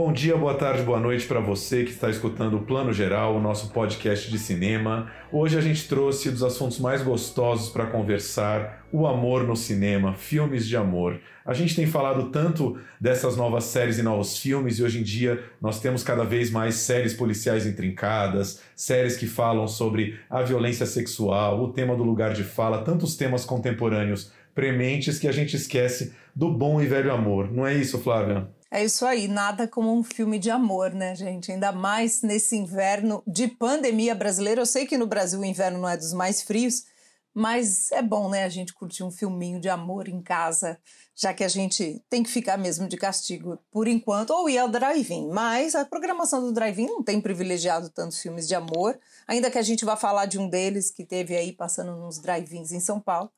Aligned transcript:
Bom 0.00 0.12
dia, 0.12 0.36
boa 0.36 0.54
tarde, 0.54 0.84
boa 0.84 1.00
noite 1.00 1.26
para 1.26 1.40
você 1.40 1.82
que 1.82 1.90
está 1.90 2.08
escutando 2.08 2.56
o 2.56 2.62
Plano 2.62 2.92
Geral, 2.92 3.34
o 3.34 3.40
nosso 3.40 3.72
podcast 3.72 4.30
de 4.30 4.38
cinema. 4.38 5.10
Hoje 5.32 5.58
a 5.58 5.60
gente 5.60 5.88
trouxe 5.88 6.30
dos 6.30 6.44
assuntos 6.44 6.78
mais 6.78 7.02
gostosos 7.02 7.68
para 7.68 7.84
conversar, 7.84 8.86
o 8.92 9.08
amor 9.08 9.42
no 9.42 9.56
cinema, 9.56 10.14
filmes 10.14 10.68
de 10.68 10.76
amor. 10.76 11.20
A 11.44 11.52
gente 11.52 11.74
tem 11.74 11.84
falado 11.84 12.30
tanto 12.30 12.78
dessas 13.00 13.36
novas 13.36 13.64
séries 13.64 13.98
e 13.98 14.02
novos 14.04 14.38
filmes 14.38 14.78
e 14.78 14.84
hoje 14.84 15.00
em 15.00 15.02
dia 15.02 15.42
nós 15.60 15.80
temos 15.80 16.04
cada 16.04 16.22
vez 16.22 16.48
mais 16.48 16.76
séries 16.76 17.12
policiais 17.12 17.66
intrincadas, 17.66 18.62
séries 18.76 19.16
que 19.16 19.26
falam 19.26 19.66
sobre 19.66 20.16
a 20.30 20.42
violência 20.42 20.86
sexual, 20.86 21.60
o 21.60 21.72
tema 21.72 21.96
do 21.96 22.04
lugar 22.04 22.34
de 22.34 22.44
fala, 22.44 22.84
tantos 22.84 23.16
temas 23.16 23.44
contemporâneos 23.44 24.30
prementes 24.54 25.18
que 25.18 25.26
a 25.26 25.32
gente 25.32 25.56
esquece 25.56 26.14
do 26.36 26.52
bom 26.52 26.80
e 26.80 26.86
velho 26.86 27.12
amor. 27.12 27.50
Não 27.50 27.66
é 27.66 27.74
isso, 27.74 27.98
Flávia? 27.98 28.46
É 28.70 28.84
isso 28.84 29.06
aí, 29.06 29.28
nada 29.28 29.66
como 29.66 29.96
um 29.96 30.02
filme 30.02 30.38
de 30.38 30.50
amor, 30.50 30.92
né, 30.92 31.14
gente? 31.14 31.50
Ainda 31.50 31.72
mais 31.72 32.20
nesse 32.20 32.54
inverno 32.54 33.22
de 33.26 33.48
pandemia 33.48 34.14
brasileira. 34.14 34.60
Eu 34.60 34.66
sei 34.66 34.86
que 34.86 34.98
no 34.98 35.06
Brasil 35.06 35.40
o 35.40 35.44
inverno 35.44 35.78
não 35.78 35.88
é 35.88 35.96
dos 35.96 36.12
mais 36.12 36.42
frios, 36.42 36.84
mas 37.32 37.90
é 37.92 38.02
bom, 38.02 38.28
né, 38.28 38.44
a 38.44 38.48
gente 38.50 38.74
curtir 38.74 39.04
um 39.04 39.10
filminho 39.10 39.58
de 39.58 39.70
amor 39.70 40.06
em 40.06 40.20
casa, 40.20 40.78
já 41.14 41.32
que 41.32 41.44
a 41.44 41.48
gente 41.48 42.04
tem 42.10 42.22
que 42.22 42.28
ficar 42.28 42.58
mesmo 42.58 42.86
de 42.86 42.98
castigo 42.98 43.58
por 43.70 43.88
enquanto, 43.88 44.30
ou 44.30 44.50
ir 44.50 44.58
ao 44.58 44.68
drive-in. 44.68 45.28
Mas 45.28 45.74
a 45.74 45.84
programação 45.86 46.42
do 46.42 46.52
drive-in 46.52 46.88
não 46.88 47.02
tem 47.02 47.22
privilegiado 47.22 47.88
tantos 47.88 48.20
filmes 48.20 48.46
de 48.46 48.54
amor, 48.54 48.98
ainda 49.26 49.50
que 49.50 49.58
a 49.58 49.62
gente 49.62 49.84
vá 49.84 49.96
falar 49.96 50.26
de 50.26 50.38
um 50.38 50.46
deles 50.46 50.90
que 50.90 51.06
teve 51.06 51.34
aí 51.34 51.52
passando 51.52 51.96
nos 51.96 52.18
drive-ins 52.18 52.72
em 52.72 52.80
São 52.80 53.00
Paulo. 53.00 53.30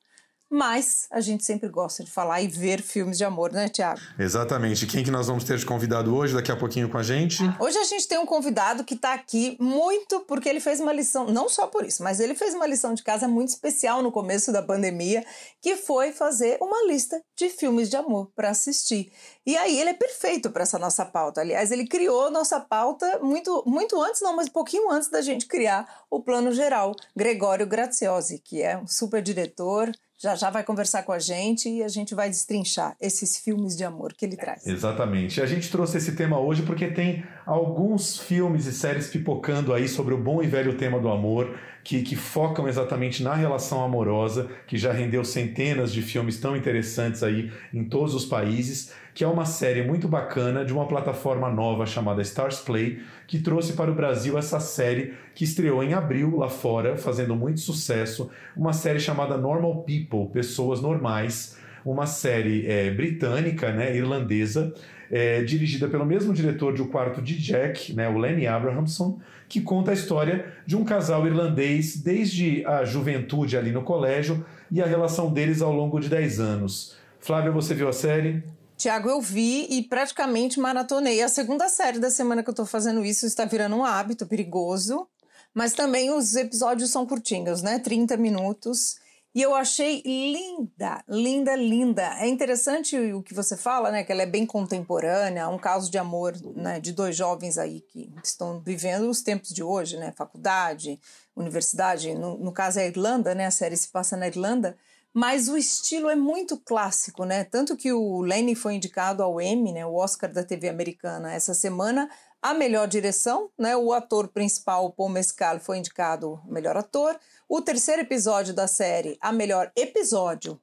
Mas 0.53 1.07
a 1.13 1.21
gente 1.21 1.45
sempre 1.45 1.69
gosta 1.69 2.03
de 2.03 2.11
falar 2.11 2.43
e 2.43 2.49
ver 2.49 2.83
filmes 2.83 3.17
de 3.17 3.25
amor, 3.25 3.53
né, 3.53 3.69
Tiago? 3.69 4.01
Exatamente. 4.19 4.85
Quem 4.85 5.05
que 5.05 5.11
nós 5.11 5.29
vamos 5.29 5.45
ter 5.45 5.57
de 5.57 5.65
convidado 5.65 6.13
hoje, 6.13 6.35
daqui 6.35 6.51
a 6.51 6.57
pouquinho 6.57 6.89
com 6.89 6.99
a 6.99 7.05
gente? 7.05 7.41
Hoje 7.61 7.79
a 7.79 7.85
gente 7.85 8.09
tem 8.09 8.19
um 8.19 8.27
convidado 8.27 8.83
que 8.83 8.95
está 8.95 9.15
aqui 9.15 9.57
muito 9.61 10.21
porque 10.27 10.49
ele 10.49 10.59
fez 10.59 10.81
uma 10.81 10.93
lição, 10.93 11.27
não 11.27 11.49
só 11.49 11.69
por 11.69 11.85
isso, 11.85 12.03
mas 12.03 12.19
ele 12.19 12.35
fez 12.35 12.53
uma 12.53 12.67
lição 12.67 12.95
de 12.95 13.05
casa 13.05 13.29
muito 13.29 13.51
especial 13.51 14.03
no 14.03 14.11
começo 14.11 14.51
da 14.51 14.61
pandemia, 14.61 15.25
que 15.61 15.77
foi 15.77 16.11
fazer 16.11 16.59
uma 16.61 16.85
lista 16.89 17.23
de 17.37 17.49
filmes 17.49 17.89
de 17.89 17.97
amor 17.97 18.33
para 18.35 18.51
assistir. 18.51 19.13
E 19.47 19.57
aí 19.57 19.79
ele 19.79 19.91
é 19.91 19.95
perfeito 19.95 20.51
para 20.51 20.65
essa 20.65 20.81
nossa 20.81 21.05
pauta. 21.05 21.41
Aliás, 21.41 21.71
ele 21.71 21.87
criou 21.87 22.29
nossa 22.29 22.59
pauta 22.59 23.21
muito, 23.23 23.63
muito 23.67 24.03
antes, 24.03 24.21
não, 24.21 24.35
mas 24.35 24.49
um 24.49 24.53
pouquinho 24.53 24.91
antes 24.91 25.09
da 25.09 25.23
gente 25.23 25.47
criar 25.47 26.05
o 26.11 26.21
plano 26.21 26.51
geral. 26.51 26.93
Gregório 27.15 27.69
Graziosi, 27.69 28.41
que 28.41 28.61
é 28.61 28.77
um 28.77 28.89
super 28.89 29.23
diretor, 29.23 29.93
já 30.21 30.35
já 30.35 30.51
vai 30.51 30.63
conversar 30.63 31.03
com 31.03 31.13
a 31.13 31.19
gente 31.19 31.69
e 31.69 31.83
a 31.83 31.89
gente 31.89 32.15
vai 32.15 32.29
destrinchar 32.29 32.95
esses 33.01 33.39
filmes 33.39 33.75
de 33.75 33.85
amor 33.85 34.13
que 34.13 34.27
ele 34.27 34.37
traz. 34.37 34.67
Exatamente. 34.67 35.41
A 35.41 35.47
gente 35.47 35.71
trouxe 35.71 35.97
esse 35.97 36.15
tema 36.15 36.39
hoje 36.39 36.63
porque 36.63 36.89
tem 36.89 37.25
alguns 37.47 38.19
filmes 38.19 38.67
e 38.67 38.73
séries 38.73 39.09
pipocando 39.09 39.73
aí 39.73 39.89
sobre 39.89 40.13
o 40.13 40.19
bom 40.19 40.43
e 40.43 40.47
velho 40.47 40.77
tema 40.77 41.01
do 41.01 41.09
amor, 41.09 41.59
que, 41.91 42.03
que 42.03 42.15
focam 42.15 42.69
exatamente 42.69 43.21
na 43.21 43.35
relação 43.35 43.83
amorosa, 43.83 44.49
que 44.65 44.79
já 44.79 44.93
rendeu 44.93 45.25
centenas 45.25 45.93
de 45.93 46.01
filmes 46.01 46.39
tão 46.39 46.57
interessantes 46.57 47.21
aí 47.21 47.51
em 47.75 47.83
todos 47.83 48.15
os 48.15 48.25
países, 48.25 48.95
que 49.13 49.25
é 49.25 49.27
uma 49.27 49.45
série 49.45 49.83
muito 49.83 50.07
bacana 50.07 50.65
de 50.65 50.73
uma 50.73 50.87
plataforma 50.87 51.51
nova 51.51 51.85
chamada 51.87 52.23
Stars 52.23 52.61
Play, 52.61 53.01
que 53.27 53.41
trouxe 53.41 53.73
para 53.73 53.91
o 53.91 53.95
Brasil 53.97 54.39
essa 54.39 54.61
série 54.61 55.15
que 55.35 55.43
estreou 55.43 55.83
em 55.83 55.93
abril 55.93 56.37
lá 56.37 56.49
fora, 56.49 56.97
fazendo 56.97 57.35
muito 57.35 57.59
sucesso, 57.59 58.31
uma 58.57 58.73
série 58.73 59.01
chamada 59.01 59.37
Normal 59.37 59.83
People, 59.83 60.33
Pessoas 60.33 60.81
Normais, 60.81 61.59
uma 61.85 62.07
série 62.07 62.69
é, 62.69 62.89
britânica, 62.93 63.73
né, 63.73 63.97
irlandesa, 63.97 64.73
é, 65.11 65.43
dirigida 65.43 65.89
pelo 65.89 66.07
mesmo 66.07 66.33
diretor 66.33 66.73
de 66.73 66.83
O 66.83 66.89
Quarto 66.89 67.21
de 67.21 67.37
Jack, 67.37 67.93
né, 67.93 68.09
o 68.09 68.17
Lenny 68.17 68.47
Abrahamson, 68.47 69.19
que 69.49 69.61
conta 69.61 69.91
a 69.91 69.95
história 69.95 70.55
de 70.65 70.77
um 70.77 70.85
casal 70.85 71.27
irlandês 71.27 71.97
desde 71.97 72.65
a 72.65 72.85
juventude 72.85 73.57
ali 73.57 73.73
no 73.73 73.83
colégio 73.83 74.47
e 74.71 74.81
a 74.81 74.87
relação 74.87 75.33
deles 75.33 75.61
ao 75.61 75.73
longo 75.73 75.99
de 75.99 76.09
10 76.09 76.39
anos. 76.39 76.97
Flávia, 77.19 77.51
você 77.51 77.75
viu 77.75 77.89
a 77.89 77.93
série? 77.93 78.43
Tiago, 78.77 79.11
eu 79.11 79.21
vi 79.21 79.67
e 79.69 79.83
praticamente 79.83 80.59
maratonei. 80.59 81.21
A 81.21 81.29
segunda 81.29 81.69
série 81.69 81.99
da 81.99 82.11
semana 82.11 82.43
que 82.43 82.49
eu 82.49 82.55
tô 82.55 82.65
fazendo 82.65 83.05
isso 83.05 83.27
está 83.27 83.45
virando 83.45 83.77
um 83.77 83.85
hábito 83.85 84.25
perigoso, 84.25 85.07
mas 85.53 85.75
também 85.75 86.11
os 86.11 86.35
episódios 86.37 86.91
são 86.91 87.05
curtinhos, 87.05 87.61
né? 87.61 87.79
30 87.79 88.17
minutos. 88.17 88.97
E 89.33 89.41
eu 89.41 89.55
achei 89.55 90.03
linda, 90.05 91.05
linda, 91.09 91.55
linda. 91.55 92.03
É 92.19 92.27
interessante 92.27 92.97
o 93.13 93.23
que 93.23 93.33
você 93.33 93.57
fala, 93.57 93.93
né? 93.93 94.03
Que 94.03 94.11
ela 94.11 94.23
é 94.23 94.27
bem 94.27 94.45
contemporânea, 94.45 95.49
um 95.49 95.59
caso 95.59 95.89
de 95.89 95.99
amor 95.99 96.35
né, 96.57 96.81
de 96.81 96.93
dois 96.93 97.15
jovens 97.15 97.57
aí 97.57 97.81
que 97.81 98.13
estão 98.25 98.61
vivendo 98.61 99.09
os 99.09 99.23
tempos 99.23 99.51
de 99.51 99.63
hoje, 99.63 99.97
né? 99.99 100.13
Faculdade, 100.17 100.99
universidade. 101.37 102.13
No, 102.13 102.37
no 102.39 102.51
caso 102.51 102.81
é 102.81 102.83
a 102.83 102.87
Irlanda, 102.89 103.33
né? 103.33 103.47
A 103.47 103.53
série 103.53 103.77
se 103.77 103.89
passa 103.89 104.17
na 104.17 104.27
Irlanda. 104.27 104.77
Mas 105.15 105.49
o 105.49 105.57
estilo 105.57 106.11
é 106.11 106.17
muito 106.17 106.57
clássico, 106.57 107.25
né? 107.25 107.45
Tanto 107.45 107.77
que 107.77 107.93
o 107.93 108.21
Lenny 108.23 108.57
foi 108.57 108.75
indicado 108.75 109.23
ao 109.23 109.41
Emmy, 109.41 109.73
né? 109.73 109.87
O 109.87 109.95
Oscar 109.95 110.33
da 110.33 110.43
TV 110.43 110.69
americana 110.69 111.33
essa 111.33 111.55
semana, 111.55 112.11
a 112.43 112.53
melhor 112.53 112.89
direção, 112.89 113.49
né? 113.57 113.77
O 113.77 113.93
ator 113.93 114.27
principal, 114.29 114.93
Paul 114.93 115.09
Mescal, 115.09 115.61
foi 115.61 115.79
indicado 115.79 116.41
melhor 116.47 116.77
ator 116.77 117.17
o 117.51 117.61
terceiro 117.61 118.03
episódio 118.03 118.55
da 118.55 118.69
série 118.69 119.19
a 119.21 119.33
melhor 119.33 119.73
episódio. 119.75 120.61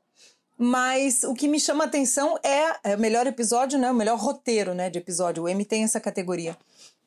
Mas 0.57 1.23
o 1.25 1.33
que 1.33 1.45
me 1.45 1.59
chama 1.59 1.83
a 1.83 1.87
atenção 1.87 2.39
é, 2.41 2.91
é 2.91 2.95
o 2.95 2.99
melhor 2.99 3.27
episódio, 3.27 3.77
né? 3.77 3.91
O 3.91 3.93
melhor 3.93 4.17
roteiro, 4.17 4.73
né, 4.73 4.89
de 4.89 4.97
episódio. 4.97 5.43
O 5.43 5.49
M 5.49 5.65
tem 5.65 5.83
essa 5.83 5.99
categoria. 5.99 6.57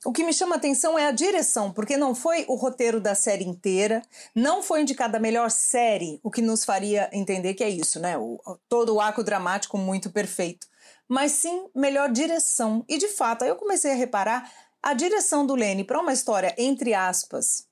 O 0.04 0.12
que 0.12 0.22
me 0.22 0.34
chama 0.34 0.54
a 0.54 0.58
atenção 0.58 0.98
é 0.98 1.06
a 1.06 1.10
direção, 1.10 1.72
porque 1.72 1.96
não 1.96 2.14
foi 2.14 2.44
o 2.46 2.54
roteiro 2.54 3.00
da 3.00 3.14
série 3.14 3.44
inteira, 3.44 4.02
não 4.34 4.62
foi 4.62 4.82
indicada 4.82 5.16
a 5.16 5.20
melhor 5.20 5.50
série, 5.50 6.20
o 6.22 6.30
que 6.30 6.40
nos 6.40 6.64
faria 6.64 7.10
entender 7.12 7.54
que 7.54 7.64
é 7.64 7.68
isso, 7.68 7.98
né? 7.98 8.16
O, 8.18 8.38
todo 8.68 8.94
o 8.94 9.00
arco 9.00 9.24
dramático 9.24 9.78
muito 9.78 10.10
perfeito. 10.10 10.66
Mas 11.08 11.32
sim 11.32 11.68
melhor 11.74 12.12
direção. 12.12 12.84
E 12.86 12.98
de 12.98 13.08
fato, 13.08 13.42
aí 13.44 13.48
eu 13.48 13.56
comecei 13.56 13.92
a 13.92 13.96
reparar 13.96 14.50
a 14.82 14.92
direção 14.92 15.46
do 15.46 15.54
Lene 15.54 15.84
para 15.84 16.00
uma 16.00 16.12
história, 16.12 16.54
entre 16.56 16.94
aspas, 16.94 17.69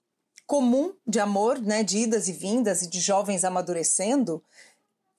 comum 0.48 0.94
de 1.06 1.20
amor, 1.20 1.60
né, 1.60 1.84
de 1.84 1.98
idas 1.98 2.26
e 2.26 2.32
vindas 2.32 2.80
e 2.80 2.88
de 2.88 3.00
jovens 3.00 3.44
amadurecendo, 3.44 4.42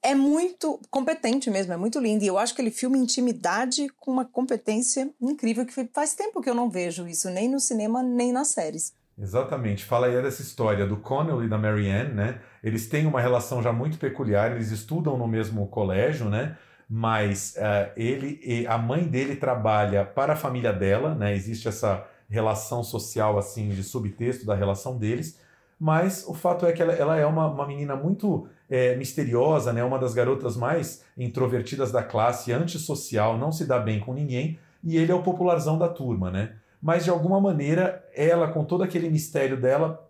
é 0.02 0.16
muito 0.16 0.82
competente 0.90 1.52
mesmo, 1.52 1.72
é 1.72 1.78
muito 1.78 2.00
lindo. 2.00 2.24
E 2.24 2.28
eu 2.28 2.38
acho 2.40 2.56
que 2.56 2.62
ele 2.62 2.72
filma 2.72 2.98
intimidade 2.98 3.90
com 4.00 4.10
uma 4.10 4.26
competência 4.26 5.08
incrível, 5.22 5.68
que 5.68 5.88
faz 5.94 6.16
tempo 6.16 6.42
que 6.42 6.50
eu 6.50 6.56
não 6.56 6.68
vejo 6.68 7.08
isso, 7.08 7.30
nem 7.30 7.48
no 7.48 7.60
cinema, 7.60 8.02
nem 8.02 8.32
nas 8.32 8.48
séries. 8.48 8.92
Exatamente. 9.16 9.86
Fala 9.86 10.08
aí 10.08 10.20
dessa 10.20 10.42
história 10.42 10.88
do 10.88 10.98
Connell 10.98 11.44
e 11.44 11.48
da 11.48 11.60
Marianne, 11.60 12.14
né? 12.14 12.42
Eles 12.64 12.88
têm 12.88 13.06
uma 13.06 13.22
relação 13.22 13.62
já 13.62 13.72
muito 13.72 14.00
peculiar, 14.00 14.54
eles 14.54 14.72
estudam 14.72 15.16
no 15.16 15.28
mesmo 15.28 15.68
colégio, 15.68 16.28
né? 16.28 16.58
Mas 16.90 17.56
uh, 17.58 17.92
ele, 17.96 18.66
a 18.68 18.80
mãe 18.80 19.04
dele 19.04 19.36
trabalha 19.36 20.04
para 20.04 20.34
a 20.34 20.36
família 20.36 20.74
dela, 20.74 21.14
né? 21.14 21.36
Existe 21.36 21.68
essa 21.68 22.08
relação 22.30 22.84
social, 22.84 23.38
assim, 23.38 23.70
de 23.70 23.84
subtexto 23.84 24.46
da 24.46 24.56
relação 24.56 24.98
deles, 24.98 25.40
mas 25.80 26.26
o 26.28 26.34
fato 26.34 26.66
é 26.66 26.74
que 26.74 26.82
ela, 26.82 26.94
ela 26.94 27.18
é 27.18 27.26
uma, 27.26 27.48
uma 27.48 27.66
menina 27.66 27.96
muito 27.96 28.48
é, 28.70 28.96
misteriosa, 28.96 29.72
né? 29.72 29.84
uma 29.84 29.98
das 29.98 30.14
garotas 30.14 30.58
mais 30.58 31.06
introvertidas 31.18 31.92
da 31.92 32.04
classe, 32.04 32.52
antissocial, 32.52 33.38
não 33.38 33.52
se 33.52 33.66
dá 33.66 33.80
bem 33.80 34.00
com 34.00 34.14
ninguém, 34.14 34.60
e 34.84 34.98
ele 34.98 35.12
é 35.12 35.16
o 35.16 35.24
popularzão 35.24 35.78
da 35.78 35.88
turma, 35.88 36.30
né? 36.30 36.54
Mas 36.82 37.04
de 37.04 37.10
alguma 37.10 37.42
maneira, 37.42 38.06
ela, 38.16 38.48
com 38.48 38.64
todo 38.64 38.84
aquele 38.84 39.10
mistério 39.10 39.60
dela, 39.60 40.10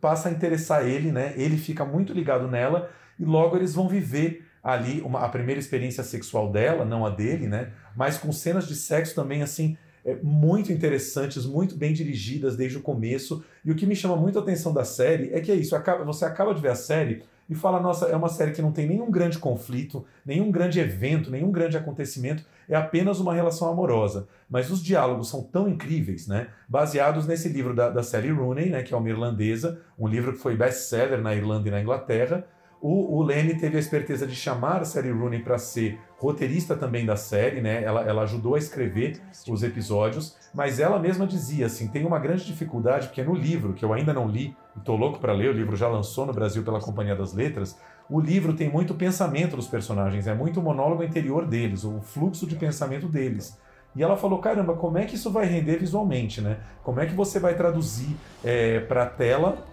passa 0.00 0.28
a 0.28 0.32
interessar 0.32 0.84
ele, 0.84 1.12
né? 1.12 1.34
Ele 1.36 1.56
fica 1.56 1.84
muito 1.84 2.12
ligado 2.12 2.48
nela, 2.48 2.90
e 3.18 3.24
logo 3.24 3.56
eles 3.56 3.74
vão 3.74 3.88
viver 3.88 4.44
ali 4.62 5.00
uma, 5.00 5.20
a 5.20 5.28
primeira 5.28 5.60
experiência 5.60 6.02
sexual 6.02 6.50
dela, 6.50 6.84
não 6.84 7.04
a 7.04 7.10
dele, 7.10 7.46
né? 7.46 7.72
Mas 7.96 8.18
com 8.18 8.32
cenas 8.32 8.66
de 8.66 8.74
sexo 8.74 9.14
também, 9.14 9.42
assim, 9.42 9.76
é, 10.04 10.16
muito 10.22 10.72
interessantes, 10.72 11.46
muito 11.46 11.76
bem 11.76 11.92
dirigidas 11.92 12.56
desde 12.56 12.78
o 12.78 12.82
começo. 12.82 13.44
E 13.64 13.70
o 13.70 13.74
que 13.74 13.86
me 13.86 13.94
chama 13.94 14.16
muito 14.16 14.38
a 14.38 14.42
atenção 14.42 14.72
da 14.72 14.84
série 14.84 15.32
é 15.32 15.40
que 15.40 15.50
é 15.50 15.54
isso: 15.54 15.76
acaba, 15.76 16.04
você 16.04 16.24
acaba 16.24 16.54
de 16.54 16.60
ver 16.60 16.70
a 16.70 16.74
série 16.74 17.22
e 17.48 17.54
fala: 17.54 17.80
nossa, 17.80 18.06
é 18.06 18.16
uma 18.16 18.28
série 18.28 18.52
que 18.52 18.62
não 18.62 18.72
tem 18.72 18.88
nenhum 18.88 19.10
grande 19.10 19.38
conflito, 19.38 20.04
nenhum 20.24 20.50
grande 20.50 20.80
evento, 20.80 21.30
nenhum 21.30 21.52
grande 21.52 21.76
acontecimento, 21.76 22.44
é 22.68 22.74
apenas 22.74 23.20
uma 23.20 23.34
relação 23.34 23.68
amorosa. 23.68 24.26
Mas 24.48 24.70
os 24.70 24.82
diálogos 24.82 25.28
são 25.28 25.42
tão 25.42 25.68
incríveis, 25.68 26.26
né? 26.26 26.48
Baseados 26.68 27.26
nesse 27.26 27.48
livro 27.48 27.74
da, 27.74 27.90
da 27.90 28.02
Sally 28.02 28.30
Rooney, 28.30 28.70
né, 28.70 28.82
que 28.82 28.94
é 28.94 28.96
uma 28.96 29.08
irlandesa, 29.08 29.80
um 29.98 30.08
livro 30.08 30.32
que 30.32 30.38
foi 30.38 30.56
best-seller 30.56 31.20
na 31.20 31.34
Irlanda 31.34 31.68
e 31.68 31.70
na 31.70 31.80
Inglaterra. 31.80 32.44
O, 32.84 33.22
o 33.22 33.26
teve 33.28 33.76
a 33.76 33.78
esperteza 33.78 34.26
de 34.26 34.34
chamar 34.34 34.80
a 34.80 34.84
Sally 34.84 35.12
Rooney 35.12 35.40
para 35.40 35.56
ser 35.56 36.00
roteirista 36.18 36.74
também 36.74 37.06
da 37.06 37.14
série, 37.14 37.60
né? 37.60 37.80
Ela, 37.84 38.02
ela 38.02 38.22
ajudou 38.22 38.56
a 38.56 38.58
escrever 38.58 39.20
os 39.48 39.62
episódios, 39.62 40.36
mas 40.52 40.80
ela 40.80 40.98
mesma 40.98 41.24
dizia 41.24 41.66
assim: 41.66 41.86
tem 41.86 42.04
uma 42.04 42.18
grande 42.18 42.44
dificuldade, 42.44 43.06
porque 43.06 43.22
no 43.22 43.36
livro, 43.36 43.72
que 43.72 43.84
eu 43.84 43.92
ainda 43.92 44.12
não 44.12 44.26
li, 44.26 44.56
e 44.76 44.80
tô 44.80 44.96
louco 44.96 45.20
para 45.20 45.32
ler, 45.32 45.50
o 45.50 45.52
livro 45.52 45.76
já 45.76 45.86
lançou 45.86 46.26
no 46.26 46.32
Brasil 46.32 46.64
pela 46.64 46.80
Companhia 46.80 47.14
das 47.14 47.32
Letras, 47.32 47.78
o 48.10 48.20
livro 48.20 48.52
tem 48.52 48.68
muito 48.68 48.94
pensamento 48.94 49.54
dos 49.54 49.68
personagens, 49.68 50.26
é 50.26 50.34
muito 50.34 50.60
monólogo 50.60 51.04
interior 51.04 51.46
deles, 51.46 51.84
o 51.84 52.00
fluxo 52.00 52.48
de 52.48 52.56
pensamento 52.56 53.06
deles. 53.06 53.56
E 53.94 54.02
ela 54.02 54.16
falou: 54.16 54.40
caramba, 54.40 54.74
como 54.74 54.98
é 54.98 55.04
que 55.04 55.14
isso 55.14 55.30
vai 55.30 55.46
render 55.46 55.76
visualmente, 55.76 56.40
né? 56.40 56.58
Como 56.82 56.98
é 56.98 57.06
que 57.06 57.14
você 57.14 57.38
vai 57.38 57.54
traduzir 57.54 58.16
é, 58.42 58.80
para 58.80 59.04
a 59.04 59.06
tela 59.06 59.70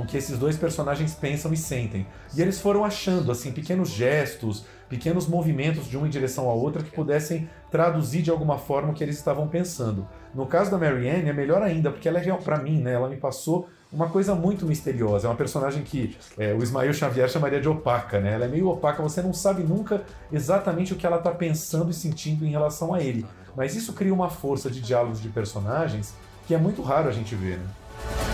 o 0.00 0.06
que 0.06 0.16
esses 0.16 0.38
dois 0.38 0.56
personagens 0.56 1.14
pensam 1.14 1.52
e 1.52 1.56
sentem? 1.56 2.06
E 2.34 2.40
eles 2.40 2.60
foram 2.60 2.84
achando 2.84 3.30
assim 3.30 3.52
pequenos 3.52 3.90
gestos, 3.90 4.64
pequenos 4.88 5.26
movimentos 5.26 5.86
de 5.86 5.96
uma 5.96 6.06
em 6.06 6.10
direção 6.10 6.48
à 6.48 6.52
outra 6.52 6.82
que 6.82 6.90
pudessem 6.90 7.48
traduzir 7.70 8.22
de 8.22 8.30
alguma 8.30 8.58
forma 8.58 8.90
o 8.90 8.94
que 8.94 9.04
eles 9.04 9.16
estavam 9.16 9.46
pensando. 9.46 10.06
No 10.34 10.46
caso 10.46 10.70
da 10.70 10.78
Marianne 10.78 11.28
é 11.28 11.32
melhor 11.32 11.62
ainda, 11.62 11.90
porque 11.90 12.08
ela 12.08 12.18
é 12.18 12.32
para 12.32 12.58
mim, 12.58 12.80
né? 12.80 12.94
Ela 12.94 13.08
me 13.08 13.16
passou 13.16 13.68
uma 13.92 14.08
coisa 14.08 14.34
muito 14.34 14.66
misteriosa. 14.66 15.26
É 15.26 15.30
uma 15.30 15.36
personagem 15.36 15.82
que 15.82 16.16
é, 16.38 16.52
o 16.54 16.62
Ismael 16.62 16.92
Xavier 16.92 17.28
chamaria 17.28 17.60
de 17.60 17.68
opaca, 17.68 18.20
né? 18.20 18.34
Ela 18.34 18.44
é 18.44 18.48
meio 18.48 18.68
opaca, 18.68 19.02
você 19.02 19.22
não 19.22 19.32
sabe 19.32 19.62
nunca 19.62 20.02
exatamente 20.32 20.92
o 20.92 20.96
que 20.96 21.06
ela 21.06 21.18
está 21.18 21.30
pensando 21.30 21.90
e 21.90 21.94
sentindo 21.94 22.44
em 22.44 22.50
relação 22.50 22.94
a 22.94 23.02
ele. 23.02 23.26
Mas 23.56 23.74
isso 23.74 23.92
cria 23.92 24.14
uma 24.14 24.30
força 24.30 24.70
de 24.70 24.80
diálogos 24.80 25.20
de 25.20 25.28
personagens 25.28 26.14
que 26.46 26.54
é 26.54 26.58
muito 26.58 26.82
raro 26.82 27.08
a 27.08 27.12
gente 27.12 27.34
ver, 27.34 27.58
né? 27.58 27.66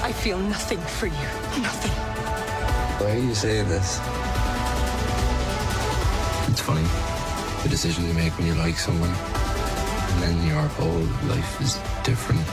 I 0.02 0.12
feel 0.12 0.38
nothing 0.38 0.80
for 0.98 1.06
you. 1.06 1.28
Nothing. 1.60 1.92
Why 3.00 3.12
are 3.12 3.18
you 3.18 3.34
saying 3.34 3.68
this? 3.68 4.00
It's 6.48 6.60
funny. 6.60 6.86
The 7.62 7.68
decision 7.68 8.06
you 8.06 8.14
make 8.14 8.36
when 8.38 8.46
you 8.46 8.54
like 8.54 8.78
someone. 8.78 9.10
And 9.10 10.22
then 10.22 10.46
your 10.46 10.62
whole 10.78 11.06
life 11.28 11.60
is 11.60 11.78
different. 12.04 12.48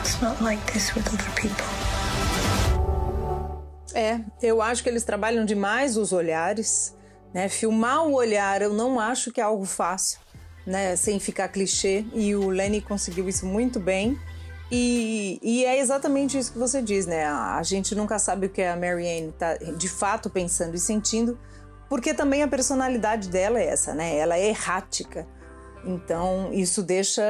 It's 0.00 0.20
not 0.22 0.40
like 0.40 0.60
this 0.72 0.94
with 0.94 1.06
other 1.12 1.30
people. 1.34 1.66
É, 3.92 4.20
eu 4.40 4.62
acho 4.62 4.82
que 4.82 4.88
eles 4.88 5.04
trabalham 5.04 5.44
demais 5.44 5.96
os 5.96 6.12
olhares, 6.12 6.94
né? 7.34 7.48
Filmar 7.48 8.04
o 8.06 8.14
olhar 8.14 8.62
eu 8.62 8.72
não 8.72 9.00
acho 9.00 9.32
que 9.32 9.40
é 9.40 9.44
algo 9.44 9.64
fácil, 9.64 10.20
né? 10.64 10.94
Sem 10.96 11.18
ficar 11.18 11.48
clichê. 11.48 12.04
E 12.14 12.34
o 12.34 12.48
Lenny 12.48 12.80
conseguiu 12.80 13.28
isso 13.28 13.44
muito 13.44 13.80
bem. 13.80 14.18
E, 14.70 15.40
e, 15.42 15.64
é 15.64 15.80
exatamente 15.80 16.38
isso 16.38 16.52
que 16.52 16.58
você 16.58 16.80
diz, 16.80 17.04
né? 17.04 17.26
A 17.26 17.60
gente 17.62 17.94
nunca 17.94 18.18
sabe 18.20 18.46
o 18.46 18.50
que 18.50 18.62
a 18.62 18.76
Marianne 18.76 19.30
está 19.30 19.56
de 19.56 19.88
fato 19.88 20.30
pensando 20.30 20.76
e 20.76 20.78
sentindo, 20.78 21.36
porque 21.88 22.14
também 22.14 22.42
a 22.44 22.48
personalidade 22.48 23.28
dela 23.28 23.58
é 23.58 23.66
essa, 23.66 23.92
né? 23.94 24.16
Ela 24.16 24.38
é 24.38 24.48
errática. 24.48 25.26
Então, 25.84 26.52
isso 26.52 26.82
deixa 26.82 27.22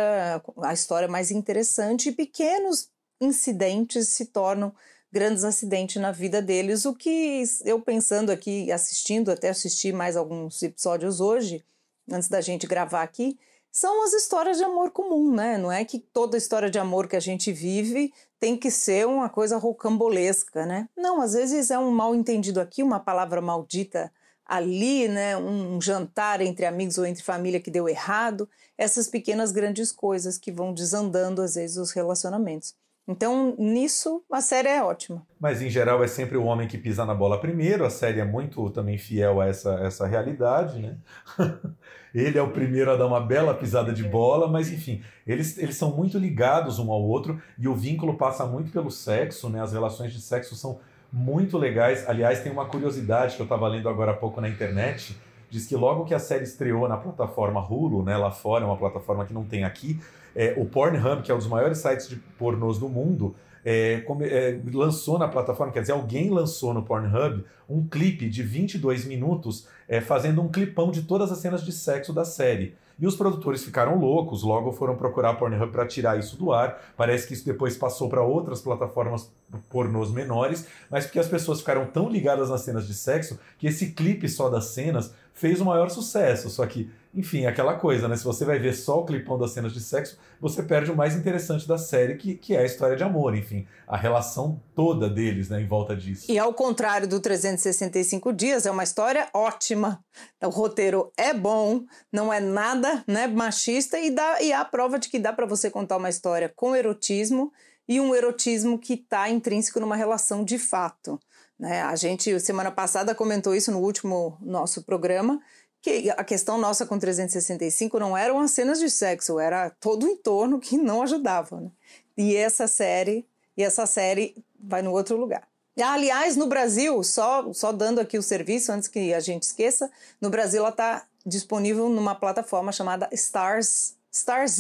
a 0.63 0.73
história 0.73 1.09
mais 1.09 1.31
interessante 1.31 2.11
e 2.11 2.13
pequenos 2.13 2.89
incidentes 3.21 4.09
se 4.09 4.27
tornam 4.27 4.75
grandes 5.13 5.45
acidentes 5.45 6.01
na 6.01 6.13
vida 6.13 6.41
deles, 6.41 6.85
o 6.85 6.95
que 6.95 7.43
eu 7.65 7.81
pensando 7.81 8.31
aqui, 8.31 8.71
assistindo, 8.71 9.31
até 9.31 9.49
assisti 9.49 9.93
mais 9.93 10.17
alguns 10.17 10.63
episódios 10.63 11.21
hoje, 11.21 11.65
antes 12.11 12.29
da 12.29 12.41
gente 12.41 12.67
gravar 12.67 13.03
aqui, 13.03 13.39
são 13.73 14.05
as 14.05 14.13
histórias 14.13 14.59
de 14.59 14.65
amor 14.65 14.91
comum, 14.91 15.33
né? 15.35 15.57
Não 15.57 15.71
é 15.71 15.85
que 15.85 15.99
toda 15.99 16.37
história 16.37 16.71
de 16.71 16.79
amor 16.79 17.07
que 17.09 17.17
a 17.17 17.21
gente 17.21 17.53
vive 17.53 18.13
tem 18.39 18.57
que 18.57 18.71
ser 18.71 19.07
uma 19.07 19.29
coisa 19.29 19.57
rocambolesca, 19.57 20.67
né? 20.67 20.89
Não, 20.97 21.21
às 21.21 21.35
vezes 21.35 21.71
é 21.71 21.79
um 21.79 21.91
mal 21.91 22.15
entendido 22.15 22.61
aqui, 22.61 22.83
uma 22.83 22.99
palavra 22.99 23.41
maldita 23.41 24.13
ali, 24.45 25.07
né? 25.07 25.37
Um 25.37 25.81
jantar 25.81 26.41
entre 26.41 26.67
amigos 26.67 26.99
ou 26.99 27.07
entre 27.07 27.23
família 27.23 27.61
que 27.61 27.71
deu 27.71 27.89
errado, 27.89 28.49
essas 28.77 29.07
pequenas 29.09 29.53
grandes 29.53 29.93
coisas 29.93 30.37
que 30.37 30.51
vão 30.51 30.75
desandando 30.75 31.41
às 31.41 31.55
vezes 31.55 31.77
os 31.77 31.93
relacionamentos. 31.93 32.75
Então, 33.11 33.57
nisso, 33.59 34.23
a 34.31 34.41
série 34.41 34.69
é 34.69 34.81
ótima. 34.81 35.27
Mas, 35.41 35.61
em 35.61 35.69
geral, 35.69 36.05
é 36.05 36.07
sempre 36.07 36.37
o 36.37 36.45
homem 36.45 36.69
que 36.69 36.79
pisa 36.79 37.05
na 37.05 37.13
bola 37.13 37.41
primeiro. 37.41 37.85
A 37.85 37.91
série 37.91 38.21
é 38.21 38.25
muito 38.25 38.71
também 38.71 38.97
fiel 38.99 39.41
a 39.41 39.49
essa, 39.49 39.75
essa 39.83 40.07
realidade, 40.07 40.79
né? 40.79 40.97
Ele 42.15 42.39
é 42.39 42.43
o 42.43 42.53
primeiro 42.53 42.89
a 42.89 42.97
dar 42.97 43.09
uma 43.09 43.21
bela 43.21 43.53
pisada 43.53 43.93
de 43.93 44.05
bola, 44.05 44.47
mas, 44.47 44.71
enfim, 44.71 45.03
eles, 45.27 45.59
eles 45.59 45.75
são 45.75 45.91
muito 45.97 46.19
ligados 46.19 46.79
um 46.79 46.93
ao 46.93 47.03
outro 47.03 47.43
e 47.59 47.67
o 47.67 47.75
vínculo 47.75 48.17
passa 48.17 48.47
muito 48.47 48.71
pelo 48.71 48.93
sexo, 48.93 49.49
né? 49.49 49.61
As 49.61 49.73
relações 49.73 50.13
de 50.13 50.21
sexo 50.21 50.55
são 50.55 50.79
muito 51.13 51.59
legais. 51.59 52.09
Aliás, 52.09 52.45
tem 52.45 52.53
uma 52.53 52.67
curiosidade 52.67 53.35
que 53.35 53.43
eu 53.43 53.45
estava 53.45 53.67
lendo 53.67 53.89
agora 53.89 54.13
há 54.13 54.17
pouco 54.17 54.41
na 54.41 54.49
internet. 54.49 55.19
Diz 55.51 55.67
que 55.67 55.75
logo 55.75 56.05
que 56.05 56.15
a 56.15 56.21
série 56.21 56.45
estreou 56.45 56.89
na 56.89 56.97
plataforma 56.97 57.61
Hulu, 57.61 58.05
né, 58.05 58.17
lá 58.17 58.31
fora, 58.31 58.63
é 58.63 58.67
uma 58.69 58.77
plataforma 58.77 59.27
que 59.27 59.35
não 59.35 59.45
tem 59.45 59.65
aqui, 59.65 59.99
é, 60.35 60.55
o 60.57 60.65
Pornhub, 60.65 61.23
que 61.23 61.31
é 61.31 61.35
um 61.35 61.39
dos 61.39 61.47
maiores 61.47 61.79
sites 61.79 62.09
de 62.09 62.17
pornôs 62.39 62.79
do 62.79 62.89
mundo, 62.89 63.35
é, 63.65 64.03
é, 64.23 64.61
lançou 64.73 65.19
na 65.19 65.29
plataforma, 65.29 65.73
quer 65.73 65.81
dizer, 65.81 65.93
alguém 65.93 66.31
lançou 66.31 66.73
no 66.73 66.83
Pornhub 66.83 67.45
um 67.69 67.87
clipe 67.87 68.29
de 68.29 68.43
22 68.43 69.05
minutos 69.05 69.67
é, 69.89 70.01
fazendo 70.01 70.41
um 70.41 70.49
clipão 70.49 70.91
de 70.91 71.03
todas 71.03 71.31
as 71.31 71.39
cenas 71.39 71.65
de 71.65 71.73
sexo 71.73 72.13
da 72.13 72.25
série. 72.25 72.75
E 72.99 73.07
os 73.07 73.17
produtores 73.17 73.65
ficaram 73.65 73.99
loucos, 73.99 74.43
logo 74.43 74.73
foram 74.73 74.95
procurar 74.95 75.31
a 75.31 75.35
Pornhub 75.35 75.73
para 75.73 75.87
tirar 75.87 76.19
isso 76.19 76.37
do 76.37 76.53
ar. 76.53 76.79
Parece 76.99 77.27
que 77.27 77.33
isso 77.33 77.47
depois 77.47 77.75
passou 77.75 78.11
para 78.11 78.23
outras 78.23 78.61
plataformas 78.61 79.33
pornôs 79.71 80.11
menores, 80.11 80.67
mas 80.91 81.07
porque 81.07 81.19
as 81.19 81.27
pessoas 81.27 81.61
ficaram 81.61 81.87
tão 81.87 82.11
ligadas 82.11 82.51
nas 82.51 82.61
cenas 82.61 82.87
de 82.87 82.93
sexo 82.93 83.41
que 83.59 83.67
esse 83.67 83.93
clipe 83.93 84.29
só 84.29 84.51
das 84.51 84.67
cenas 84.67 85.15
fez 85.41 85.61
o 85.61 85.65
maior 85.65 85.89
sucesso. 85.89 86.51
Só 86.51 86.67
que 86.67 86.91
enfim, 87.13 87.45
aquela 87.45 87.75
coisa, 87.75 88.07
né? 88.07 88.17
Se 88.17 88.23
você 88.23 88.45
vai 88.45 88.59
ver 88.59 88.73
só 88.73 89.01
o 89.01 89.05
clipão 89.05 89.37
das 89.37 89.51
cenas 89.51 89.73
de 89.73 89.81
sexo, 89.81 90.17
você 90.41 90.63
perde 90.63 90.93
o 90.93 90.97
mais 90.97 91.17
interessante 91.17 91.67
da 91.67 91.77
série, 91.77 92.15
que, 92.15 92.37
que 92.37 92.55
é 92.55 92.61
a 92.61 92.65
história 92.65 92.97
de 92.97 93.03
amor, 93.03 93.35
enfim, 93.35 93.67
a 93.87 93.97
relação 93.97 94.63
toda 94.77 95.11
deles, 95.11 95.49
né, 95.49 95.61
em 95.61 95.67
volta 95.67 95.97
disso. 95.97 96.31
E 96.31 96.39
ao 96.39 96.55
contrário 96.55 97.09
do 97.09 97.19
365 97.19 98.33
Dias, 98.33 98.65
é 98.65 98.71
uma 98.71 98.85
história 98.85 99.29
ótima. 99.35 100.05
O 100.41 100.51
roteiro 100.51 101.13
é 101.17 101.35
bom, 101.35 101.83
não 102.13 102.33
é 102.33 102.39
nada 102.39 103.03
né, 103.09 103.27
machista 103.27 103.99
e, 103.99 104.11
dá, 104.11 104.41
e 104.41 104.53
há 104.53 104.65
prova 104.65 104.97
de 104.97 105.09
que 105.09 105.19
dá 105.19 105.33
para 105.33 105.47
você 105.47 105.69
contar 105.69 105.97
uma 105.97 106.09
história 106.09 106.49
com 106.55 106.77
erotismo 106.77 107.53
e 107.89 108.01
um 108.01 108.15
erotismo 108.15 108.79
que 108.79 108.95
está 108.95 109.29
intrínseco 109.29 109.81
numa 109.81 109.97
relação 109.97 110.45
de 110.45 110.59
fato. 110.61 111.19
Né? 111.61 111.83
A 111.83 111.95
gente, 111.95 112.41
semana 112.41 112.71
passada, 112.71 113.15
comentou 113.15 113.55
isso 113.55 113.71
no 113.71 113.81
último 113.81 114.39
nosso 114.41 114.83
programa 114.83 115.39
que 115.83 116.11
a 116.11 116.25
questão 116.25 116.59
nossa 116.59 116.87
com 116.87 116.99
365 116.99 117.99
não 117.99 118.17
eram 118.17 118.39
as 118.41 118.51
cenas 118.51 118.79
de 118.79 118.91
sexo, 118.91 119.39
era 119.39 119.71
todo 119.81 120.05
o 120.05 120.09
entorno 120.09 120.59
que 120.59 120.77
não 120.77 121.03
ajudava. 121.03 121.61
Né? 121.61 121.71
E 122.17 122.35
essa 122.35 122.67
série, 122.67 123.27
e 123.57 123.63
essa 123.63 123.87
série 123.87 124.35
vai 124.59 124.83
no 124.83 124.91
outro 124.91 125.17
lugar. 125.17 125.47
Aliás, 125.83 126.37
no 126.37 126.47
Brasil, 126.47 127.03
só, 127.03 127.53
só 127.53 127.73
dando 127.73 128.01
aqui 128.01 128.19
o 128.19 128.23
serviço 128.23 128.73
antes 128.73 128.89
que 128.89 129.15
a 129.15 129.21
gente 129.21 129.45
esqueça, 129.45 129.91
no 130.21 130.29
Brasil 130.29 130.61
ela 130.61 130.71
está 130.71 131.07
disponível 131.25 131.89
numa 131.89 132.15
plataforma 132.15 132.73
chamada 132.73 133.09
Stars, 133.13 133.95
Starz, 134.13 134.59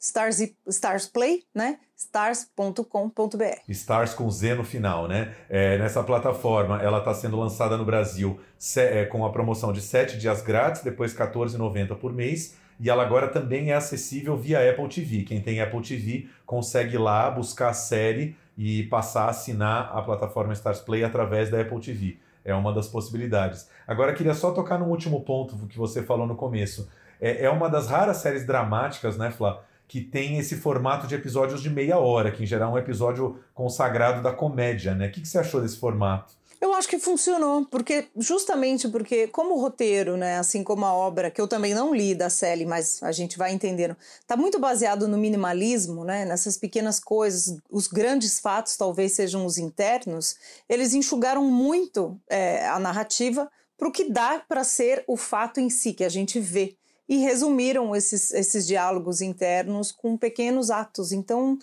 Stars, 0.00 0.40
Stars 0.66 1.06
Play, 1.06 1.42
né? 1.54 1.78
stars.com.br. 1.96 3.58
Stars 3.68 4.14
com 4.14 4.30
Z 4.30 4.54
no 4.54 4.64
final, 4.64 5.08
né? 5.08 5.34
É, 5.50 5.76
nessa 5.78 6.02
plataforma, 6.04 6.80
ela 6.80 6.98
está 6.98 7.12
sendo 7.12 7.36
lançada 7.36 7.76
no 7.76 7.84
Brasil 7.84 8.38
é, 8.76 9.04
com 9.06 9.26
a 9.26 9.32
promoção 9.32 9.72
de 9.72 9.80
7 9.80 10.16
dias 10.16 10.40
grátis, 10.40 10.82
depois 10.82 11.12
R$14,90 11.12 11.96
por 11.96 12.12
mês. 12.12 12.56
E 12.80 12.88
ela 12.88 13.02
agora 13.02 13.26
também 13.26 13.72
é 13.72 13.74
acessível 13.74 14.36
via 14.36 14.70
Apple 14.70 14.88
TV. 14.88 15.24
Quem 15.24 15.40
tem 15.40 15.60
Apple 15.60 15.82
TV 15.82 16.28
consegue 16.46 16.94
ir 16.94 16.98
lá 16.98 17.28
buscar 17.28 17.70
a 17.70 17.74
série 17.74 18.36
e 18.56 18.84
passar 18.84 19.24
a 19.24 19.30
assinar 19.30 19.90
a 19.92 20.00
plataforma 20.00 20.52
Stars 20.52 20.78
Play 20.80 21.02
através 21.02 21.50
da 21.50 21.60
Apple 21.60 21.80
TV. 21.80 22.18
É 22.44 22.54
uma 22.54 22.72
das 22.72 22.86
possibilidades. 22.86 23.68
Agora, 23.86 24.14
queria 24.14 24.34
só 24.34 24.52
tocar 24.52 24.78
no 24.78 24.86
último 24.86 25.22
ponto 25.22 25.66
que 25.66 25.76
você 25.76 26.04
falou 26.04 26.28
no 26.28 26.36
começo. 26.36 26.88
É, 27.20 27.46
é 27.46 27.50
uma 27.50 27.68
das 27.68 27.88
raras 27.88 28.18
séries 28.18 28.46
dramáticas, 28.46 29.18
né, 29.18 29.32
Flá? 29.32 29.60
Que 29.88 30.02
tem 30.02 30.38
esse 30.38 30.56
formato 30.56 31.06
de 31.06 31.14
episódios 31.14 31.62
de 31.62 31.70
meia 31.70 31.98
hora, 31.98 32.30
que 32.30 32.42
em 32.42 32.46
geral 32.46 32.72
é 32.72 32.74
um 32.74 32.78
episódio 32.78 33.40
consagrado 33.54 34.22
da 34.22 34.32
comédia, 34.32 34.94
né? 34.94 35.08
O 35.08 35.10
que, 35.10 35.22
que 35.22 35.26
você 35.26 35.38
achou 35.38 35.62
desse 35.62 35.78
formato? 35.78 36.36
Eu 36.60 36.74
acho 36.74 36.88
que 36.88 36.98
funcionou, 36.98 37.64
porque 37.66 38.08
justamente 38.16 38.88
porque 38.88 39.28
como 39.28 39.54
o 39.54 39.60
roteiro, 39.60 40.16
né, 40.16 40.38
assim 40.38 40.64
como 40.64 40.84
a 40.84 40.92
obra 40.92 41.30
que 41.30 41.40
eu 41.40 41.46
também 41.46 41.72
não 41.72 41.94
li 41.94 42.16
da 42.16 42.28
Sally, 42.28 42.66
mas 42.66 43.00
a 43.00 43.12
gente 43.12 43.38
vai 43.38 43.52
entendendo, 43.52 43.96
tá 44.26 44.36
muito 44.36 44.58
baseado 44.58 45.06
no 45.06 45.16
minimalismo, 45.16 46.04
né, 46.04 46.24
nessas 46.24 46.56
pequenas 46.56 46.98
coisas, 46.98 47.58
os 47.70 47.86
grandes 47.86 48.40
fatos 48.40 48.76
talvez 48.76 49.12
sejam 49.12 49.46
os 49.46 49.56
internos. 49.56 50.34
Eles 50.68 50.94
enxugaram 50.94 51.44
muito 51.44 52.20
é, 52.28 52.66
a 52.66 52.80
narrativa 52.80 53.48
para 53.76 53.88
o 53.88 53.92
que 53.92 54.10
dá 54.10 54.42
para 54.48 54.64
ser 54.64 55.04
o 55.06 55.16
fato 55.16 55.60
em 55.60 55.70
si 55.70 55.94
que 55.94 56.02
a 56.02 56.08
gente 56.08 56.40
vê 56.40 56.76
e 57.08 57.18
resumiram 57.18 57.96
esses, 57.96 58.32
esses 58.32 58.66
diálogos 58.66 59.20
internos 59.20 59.90
com 59.90 60.16
pequenos 60.16 60.70
atos. 60.70 61.10
Então, 61.12 61.58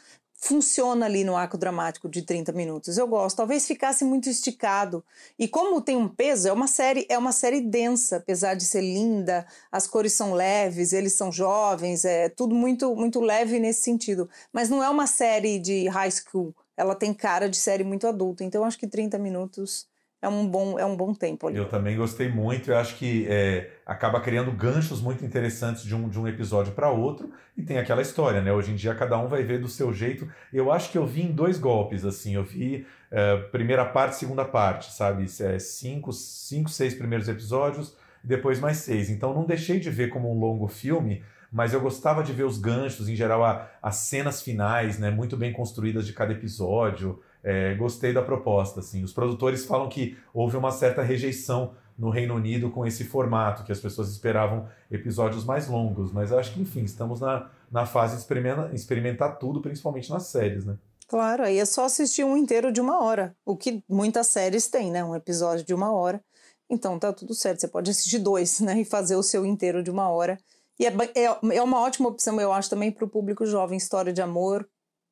funciona 0.45 1.05
ali 1.05 1.23
no 1.23 1.35
arco 1.35 1.57
dramático 1.57 2.07
de 2.07 2.21
30 2.21 2.51
minutos. 2.51 2.97
Eu 2.97 3.07
gosto. 3.07 3.37
Talvez 3.37 3.65
ficasse 3.65 4.03
muito 4.03 4.29
esticado. 4.29 5.03
E 5.39 5.47
como 5.47 5.81
tem 5.81 5.97
um 5.97 6.07
peso, 6.07 6.47
é 6.47 6.53
uma 6.53 6.67
série, 6.67 7.05
é 7.09 7.17
uma 7.17 7.31
série 7.31 7.61
densa, 7.61 8.17
apesar 8.17 8.53
de 8.53 8.63
ser 8.63 8.81
linda, 8.81 9.45
as 9.71 9.87
cores 9.87 10.13
são 10.13 10.33
leves, 10.33 10.93
eles 10.93 11.13
são 11.13 11.31
jovens, 11.31 12.05
é 12.05 12.29
tudo 12.29 12.53
muito 12.53 12.95
muito 12.95 13.19
leve 13.21 13.59
nesse 13.59 13.81
sentido. 13.81 14.29
Mas 14.53 14.69
não 14.69 14.83
é 14.83 14.89
uma 14.89 15.07
série 15.07 15.57
de 15.59 15.87
high 15.87 16.11
school. 16.11 16.53
Ela 16.77 16.93
tem 16.93 17.13
cara 17.13 17.49
de 17.49 17.57
série 17.57 17.83
muito 17.83 18.07
adulta. 18.07 18.43
Então 18.43 18.63
acho 18.63 18.77
que 18.77 18.87
30 18.87 19.17
minutos 19.17 19.87
é 20.25 20.29
um 20.29 20.47
bom, 20.47 20.79
é 20.79 20.85
um 20.85 20.95
bom 20.95 21.13
tempo 21.13 21.47
ali. 21.47 21.57
Eu 21.57 21.69
também 21.69 21.95
gostei 21.95 22.27
muito. 22.27 22.71
Eu 22.71 22.77
acho 22.77 22.95
que 22.95 23.27
é, 23.29 23.69
acaba 23.85 24.19
criando 24.19 24.51
ganchos 24.51 24.99
muito 24.99 25.23
interessantes 25.23 25.83
de 25.83 25.93
um, 25.93 26.09
de 26.09 26.19
um 26.19 26.27
episódio 26.27 26.73
para 26.73 26.89
outro. 26.89 27.31
E 27.55 27.61
tem 27.61 27.77
aquela 27.77 28.01
história, 28.01 28.41
né? 28.41 28.51
Hoje 28.51 28.71
em 28.71 28.75
dia 28.75 28.95
cada 28.95 29.19
um 29.19 29.27
vai 29.27 29.43
ver 29.43 29.59
do 29.59 29.67
seu 29.67 29.93
jeito. 29.93 30.27
Eu 30.51 30.71
acho 30.71 30.91
que 30.91 30.97
eu 30.97 31.05
vi 31.05 31.21
em 31.21 31.31
dois 31.31 31.59
golpes, 31.59 32.03
assim. 32.03 32.33
Eu 32.33 32.43
vi 32.43 32.87
é, 33.11 33.37
primeira 33.51 33.85
parte, 33.85 34.15
segunda 34.15 34.43
parte, 34.43 34.91
sabe? 34.91 35.25
É, 35.39 35.59
cinco, 35.59 36.11
cinco, 36.11 36.71
seis 36.71 36.95
primeiros 36.95 37.29
episódios, 37.29 37.95
depois 38.23 38.59
mais 38.59 38.77
seis. 38.77 39.11
Então 39.11 39.31
não 39.31 39.45
deixei 39.45 39.79
de 39.79 39.91
ver 39.91 40.09
como 40.09 40.35
um 40.35 40.39
longo 40.39 40.67
filme 40.67 41.21
mas 41.51 41.71
eu 41.71 41.79
gostava 41.79 42.21
de 42.21 42.33
ver 42.33 42.43
os 42.43 42.57
ganchos, 42.57 43.07
em 43.07 43.15
geral, 43.15 43.41
a, 43.41 43.69
as 43.81 43.95
cenas 43.95 44.41
finais, 44.41 44.99
né, 44.99 45.09
muito 45.09 45.37
bem 45.37 45.53
construídas 45.53 46.05
de 46.05 46.11
cada 46.11 46.33
episódio. 46.33 47.21
É, 47.47 47.75
gostei 47.75 48.11
da 48.11 48.23
proposta. 48.23 48.79
Assim. 48.79 49.03
Os 49.03 49.13
produtores 49.13 49.65
falam 49.65 49.87
que 49.87 50.17
houve 50.33 50.57
uma 50.57 50.71
certa 50.71 51.03
rejeição 51.03 51.75
no 51.95 52.09
Reino 52.09 52.33
Unido 52.33 52.71
com 52.71 52.87
esse 52.87 53.05
formato, 53.05 53.63
que 53.63 53.71
as 53.71 53.79
pessoas 53.79 54.09
esperavam 54.09 54.67
episódios 54.89 55.45
mais 55.45 55.67
longos. 55.67 56.11
Mas 56.11 56.31
acho 56.31 56.53
que, 56.53 56.61
enfim, 56.61 56.83
estamos 56.83 57.21
na, 57.21 57.51
na 57.71 57.85
fase 57.85 58.15
de 58.15 58.21
experimentar, 58.21 58.73
experimentar 58.73 59.37
tudo, 59.37 59.61
principalmente 59.61 60.09
nas 60.09 60.23
séries, 60.23 60.65
né? 60.65 60.75
Claro, 61.07 61.43
aí 61.43 61.59
é 61.59 61.65
só 61.65 61.85
assistir 61.85 62.23
um 62.23 62.35
inteiro 62.35 62.71
de 62.71 62.81
uma 62.81 63.03
hora, 63.03 63.35
o 63.45 63.55
que 63.55 63.83
muitas 63.87 64.25
séries 64.25 64.67
têm, 64.67 64.89
né? 64.89 65.03
Um 65.03 65.15
episódio 65.15 65.63
de 65.63 65.73
uma 65.73 65.93
hora. 65.93 66.19
Então 66.67 66.97
tá 66.97 67.13
tudo 67.13 67.35
certo, 67.35 67.61
você 67.61 67.67
pode 67.67 67.91
assistir 67.91 68.17
dois, 68.17 68.59
né? 68.59 68.81
E 68.81 68.83
fazer 68.85 69.15
o 69.15 69.21
seu 69.21 69.45
inteiro 69.45 69.83
de 69.83 69.91
uma 69.91 70.09
hora. 70.09 70.39
E 70.79 70.85
é, 70.87 70.91
é, 71.13 71.55
é 71.57 71.61
uma 71.61 71.79
ótima 71.79 72.09
opção, 72.09 72.41
eu 72.41 72.51
acho, 72.51 72.71
também 72.71 72.91
para 72.91 73.05
o 73.05 73.07
público 73.07 73.45
jovem, 73.45 73.77
história 73.77 74.11
de 74.11 74.21
amor, 74.21 74.67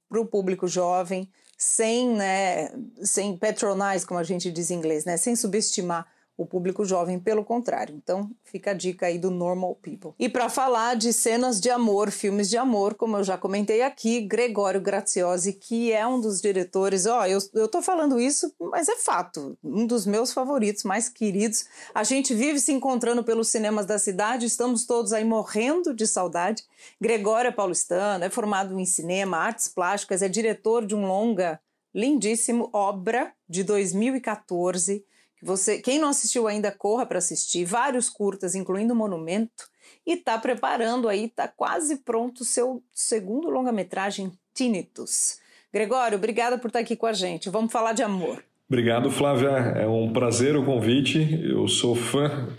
para 0.10 0.20
o 0.20 0.26
público 0.26 0.68
jovem 0.68 1.30
sem, 1.58 2.10
né, 2.10 2.70
sem 3.02 3.38
patronize, 3.38 4.06
como 4.06 4.20
a 4.20 4.24
gente 4.24 4.52
diz 4.52 4.72
em 4.72 4.76
inglês, 4.76 5.06
né, 5.06 5.18
sem 5.18 5.36
subestimar 5.36 6.06
o 6.36 6.46
público 6.46 6.84
jovem, 6.84 7.20
pelo 7.20 7.44
contrário. 7.44 7.96
Então, 7.96 8.30
fica 8.44 8.72
a 8.72 8.74
dica 8.74 9.06
aí 9.06 9.20
do 9.20 9.30
Normal 9.30 9.76
People. 9.76 10.12
E 10.18 10.28
para 10.28 10.50
falar 10.50 10.96
de 10.96 11.14
cenas 11.14 11.62
de 11.62 11.70
amor, 11.70 12.10
filmes 12.10 12.50
de 12.50 12.58
amor, 12.58 12.96
como 12.96 13.18
eu 13.18 13.24
já 13.24 13.38
comentei 13.38 13.82
aqui, 13.82 14.22
Gregório 14.22 14.82
Graziosi, 14.82 15.54
que 15.54 15.92
é 15.92 16.06
um 16.08 16.20
dos 16.20 16.42
diretores, 16.42 17.06
ó, 17.06 17.26
eu, 17.28 17.38
eu 17.54 17.68
tô 17.68 17.82
falando 17.82 18.20
isso, 18.20 18.54
mas 18.60 18.90
é 18.90 18.96
fato, 18.96 19.58
um 19.64 19.86
dos 19.86 20.06
meus 20.06 20.34
favoritos, 20.34 20.84
mais 20.84 21.08
queridos. 21.08 21.66
A 21.94 22.04
gente 22.04 22.34
vive 22.34 22.60
se 22.60 22.72
encontrando 22.72 23.24
pelos 23.24 23.50
cinemas 23.50 23.86
da 23.86 24.00
cidade, 24.00 24.48
estamos 24.48 24.86
todos 24.86 25.14
aí 25.14 25.24
morrendo 25.24 25.94
de 25.94 26.08
saudade. 26.08 26.64
Gregório 27.00 27.50
é 27.50 27.52
paulistano, 27.52 28.24
é 28.24 28.30
formado 28.30 28.80
em 28.80 28.86
cinema, 28.86 29.38
artes 29.38 29.68
plásticas, 29.68 30.22
é 30.22 30.28
diretor 30.28 30.86
de 30.86 30.96
um 30.96 31.06
longa 31.06 31.60
lindíssimo, 31.94 32.70
Obra, 32.74 33.32
de 33.48 33.64
2014, 33.64 35.06
você, 35.44 35.80
quem 35.80 36.00
não 36.00 36.10
assistiu 36.10 36.48
ainda, 36.48 36.72
corra 36.72 37.06
para 37.06 37.18
assistir. 37.18 37.66
Vários 37.66 38.10
curtas, 38.10 38.56
incluindo 38.56 38.96
Monumento. 38.96 39.68
E 40.06 40.14
está 40.14 40.38
preparando 40.38 41.08
aí, 41.08 41.26
está 41.26 41.48
quase 41.48 41.98
pronto 41.98 42.42
o 42.42 42.46
seu 42.46 42.82
segundo 42.94 43.50
longa-metragem, 43.50 44.32
Tinnitus. 44.54 45.40
Gregório, 45.72 46.18
obrigada 46.18 46.58
por 46.58 46.68
estar 46.68 46.80
aqui 46.80 46.96
com 46.96 47.06
a 47.06 47.14
gente. 47.14 47.50
Vamos 47.50 47.72
falar 47.72 47.94
de 47.94 48.04
amor. 48.04 48.44
Obrigado, 48.68 49.10
Flávia. 49.12 49.50
É 49.50 49.88
um 49.88 50.12
prazer 50.12 50.56
o 50.56 50.66
convite. 50.66 51.40
Eu 51.44 51.68
sou 51.68 51.96
fã 51.96 52.50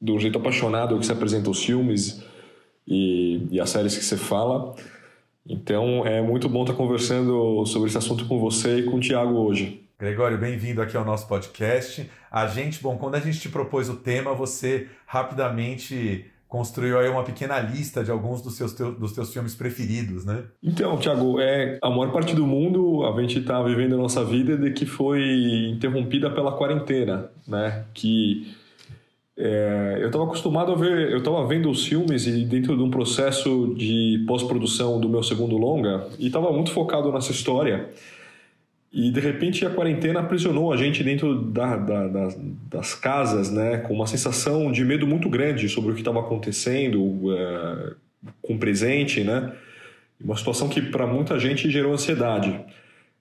do 0.00 0.18
jeito 0.18 0.38
apaixonado 0.38 0.98
que 0.98 1.06
você 1.06 1.12
apresenta 1.12 1.50
os 1.50 1.64
filmes 1.64 2.22
e, 2.86 3.46
e 3.50 3.60
as 3.60 3.70
séries 3.70 3.96
que 3.96 4.04
você 4.04 4.16
fala. 4.16 4.74
Então 5.46 6.06
é 6.06 6.22
muito 6.22 6.48
bom 6.48 6.62
estar 6.62 6.74
conversando 6.74 7.64
sobre 7.66 7.88
esse 7.88 7.98
assunto 7.98 8.26
com 8.26 8.38
você 8.38 8.78
e 8.78 8.82
com 8.84 8.96
o 8.96 9.00
Tiago 9.00 9.34
hoje. 9.34 9.81
Gregório, 10.02 10.36
bem-vindo 10.36 10.82
aqui 10.82 10.96
ao 10.96 11.04
nosso 11.04 11.28
podcast. 11.28 12.10
A 12.28 12.48
gente, 12.48 12.82
bom, 12.82 12.98
quando 12.98 13.14
a 13.14 13.20
gente 13.20 13.38
te 13.38 13.48
propôs 13.48 13.88
o 13.88 13.94
tema, 13.94 14.34
você 14.34 14.88
rapidamente 15.06 16.24
construiu 16.48 16.98
aí 16.98 17.08
uma 17.08 17.22
pequena 17.22 17.60
lista 17.60 18.02
de 18.02 18.10
alguns 18.10 18.42
dos 18.42 18.56
seus, 18.56 18.72
dos 18.74 19.12
teus 19.12 19.32
filmes 19.32 19.54
preferidos, 19.54 20.24
né? 20.24 20.42
Então, 20.60 20.96
Thiago, 20.96 21.38
é, 21.38 21.78
a 21.80 21.88
maior 21.88 22.10
parte 22.10 22.34
do 22.34 22.44
mundo, 22.44 23.04
a 23.04 23.20
gente 23.20 23.38
está 23.38 23.62
vivendo 23.62 23.94
a 23.94 23.98
nossa 23.98 24.24
vida 24.24 24.56
de 24.56 24.72
que 24.72 24.84
foi 24.86 25.22
interrompida 25.70 26.28
pela 26.30 26.50
quarentena, 26.50 27.30
né? 27.46 27.84
Que 27.94 28.56
é, 29.38 29.98
eu 30.00 30.06
estava 30.06 30.24
acostumado 30.24 30.72
a 30.72 30.74
ver, 30.74 31.12
eu 31.12 31.18
estava 31.18 31.46
vendo 31.46 31.70
os 31.70 31.86
filmes 31.86 32.26
e 32.26 32.44
dentro 32.44 32.76
de 32.76 32.82
um 32.82 32.90
processo 32.90 33.72
de 33.78 34.24
pós-produção 34.26 34.98
do 34.98 35.08
meu 35.08 35.22
segundo 35.22 35.56
longa 35.56 36.08
e 36.18 36.26
estava 36.26 36.52
muito 36.52 36.72
focado 36.72 37.12
nessa 37.12 37.30
história. 37.30 37.88
E 38.92 39.10
de 39.10 39.20
repente 39.20 39.64
a 39.64 39.70
quarentena 39.70 40.20
aprisionou 40.20 40.70
a 40.70 40.76
gente 40.76 41.02
dentro 41.02 41.34
da, 41.34 41.76
da, 41.76 42.08
das, 42.08 42.38
das, 42.70 42.94
casas, 42.94 43.50
né, 43.50 43.78
com 43.78 43.94
uma 43.94 44.06
sensação 44.06 44.70
de 44.70 44.84
medo 44.84 45.06
muito 45.06 45.30
grande 45.30 45.66
sobre 45.68 45.92
o 45.92 45.94
que 45.94 46.02
estava 46.02 46.20
acontecendo 46.20 47.02
uh, 47.02 47.96
com 48.42 48.54
o 48.54 48.58
presente, 48.58 49.24
né, 49.24 49.50
uma 50.22 50.36
situação 50.36 50.68
que 50.68 50.82
para 50.82 51.06
muita 51.06 51.38
gente 51.38 51.70
gerou 51.70 51.94
ansiedade. 51.94 52.60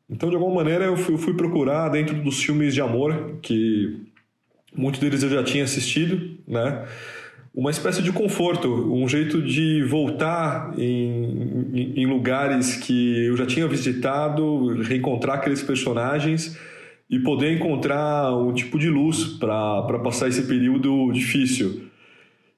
Então, 0.09 0.29
de 0.29 0.35
alguma 0.35 0.55
maneira, 0.55 0.83
eu 0.83 0.97
fui, 0.97 1.13
eu 1.13 1.17
fui 1.17 1.33
procurar 1.35 1.87
dentro 1.87 2.15
dos 2.15 2.43
filmes 2.43 2.73
de 2.73 2.81
amor, 2.81 3.37
que 3.41 3.97
muitos 4.75 4.99
deles 4.99 5.23
eu 5.23 5.29
já 5.29 5.41
tinha 5.41 5.63
assistido, 5.63 6.37
né, 6.45 6.85
uma 7.53 7.69
espécie 7.69 8.01
de 8.01 8.11
conforto, 8.13 8.69
um 8.93 9.07
jeito 9.07 9.41
de 9.41 9.83
voltar 9.83 10.73
em, 10.77 11.93
em, 11.97 12.05
lugares 12.05 12.77
que 12.77 13.25
eu 13.25 13.35
já 13.35 13.45
tinha 13.45 13.67
visitado, 13.67 14.81
reencontrar 14.81 15.37
aqueles 15.37 15.61
personagens 15.61 16.57
e 17.09 17.19
poder 17.19 17.53
encontrar 17.53 18.33
um 18.37 18.53
tipo 18.53 18.79
de 18.79 18.89
luz 18.89 19.25
para 19.25 19.99
passar 19.99 20.29
esse 20.29 20.43
período 20.43 21.11
difícil. 21.11 21.89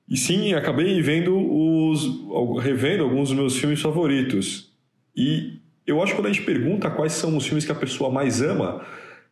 E 0.08 0.16
sim, 0.16 0.54
acabei 0.54 1.02
vendo 1.02 1.36
os, 1.36 2.62
revendo 2.62 3.04
alguns 3.04 3.30
dos 3.30 3.38
meus 3.38 3.58
filmes 3.58 3.82
favoritos. 3.82 4.72
E 5.16 5.60
eu 5.88 6.04
acho 6.04 6.12
que 6.12 6.20
quando 6.20 6.28
a 6.28 6.32
gente 6.32 6.46
pergunta 6.46 6.92
quais 6.92 7.14
são 7.14 7.36
os 7.36 7.46
filmes 7.46 7.66
que 7.66 7.72
a 7.72 7.76
pessoa 7.76 8.12
mais 8.12 8.44
ama, 8.44 8.86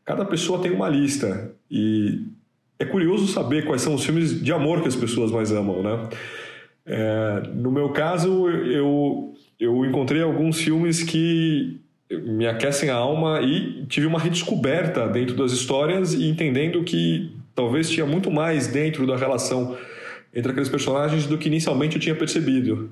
cada 0.04 0.26
pessoa 0.26 0.60
tem 0.60 0.72
uma 0.72 0.90
lista. 0.90 1.54
E 1.70 2.24
é 2.82 2.86
curioso 2.86 3.28
saber 3.28 3.66
quais 3.66 3.82
são 3.82 3.94
os 3.94 4.04
filmes 4.04 4.42
de 4.42 4.52
amor 4.52 4.82
que 4.82 4.88
as 4.88 4.96
pessoas 4.96 5.32
mais 5.32 5.52
amam, 5.52 5.84
né? 5.84 6.10
É, 6.84 7.44
no 7.54 7.72
meu 7.72 7.90
caso, 7.90 8.50
eu, 8.50 9.34
eu 9.60 9.86
encontrei 9.86 10.22
alguns 10.24 10.60
filmes 10.60 11.04
que 11.04 11.80
me 12.10 12.48
aquecem 12.48 12.90
a 12.90 12.96
alma 12.96 13.40
e 13.42 13.86
tive 13.86 14.08
uma 14.08 14.20
redescoberta 14.20 15.08
dentro 15.08 15.36
das 15.36 15.52
histórias 15.52 16.14
e 16.14 16.28
entendendo 16.28 16.84
que 16.84 17.32
talvez 17.54 17.88
tinha 17.90 18.06
muito 18.06 18.32
mais 18.32 18.66
dentro 18.68 19.06
da 19.06 19.16
relação 19.16 19.78
entre 20.34 20.52
aqueles 20.52 20.70
personagens 20.70 21.28
do 21.28 21.38
que 21.38 21.48
inicialmente 21.48 21.98
eu 21.98 22.02
tinha 22.02 22.16
percebido. 22.16 22.90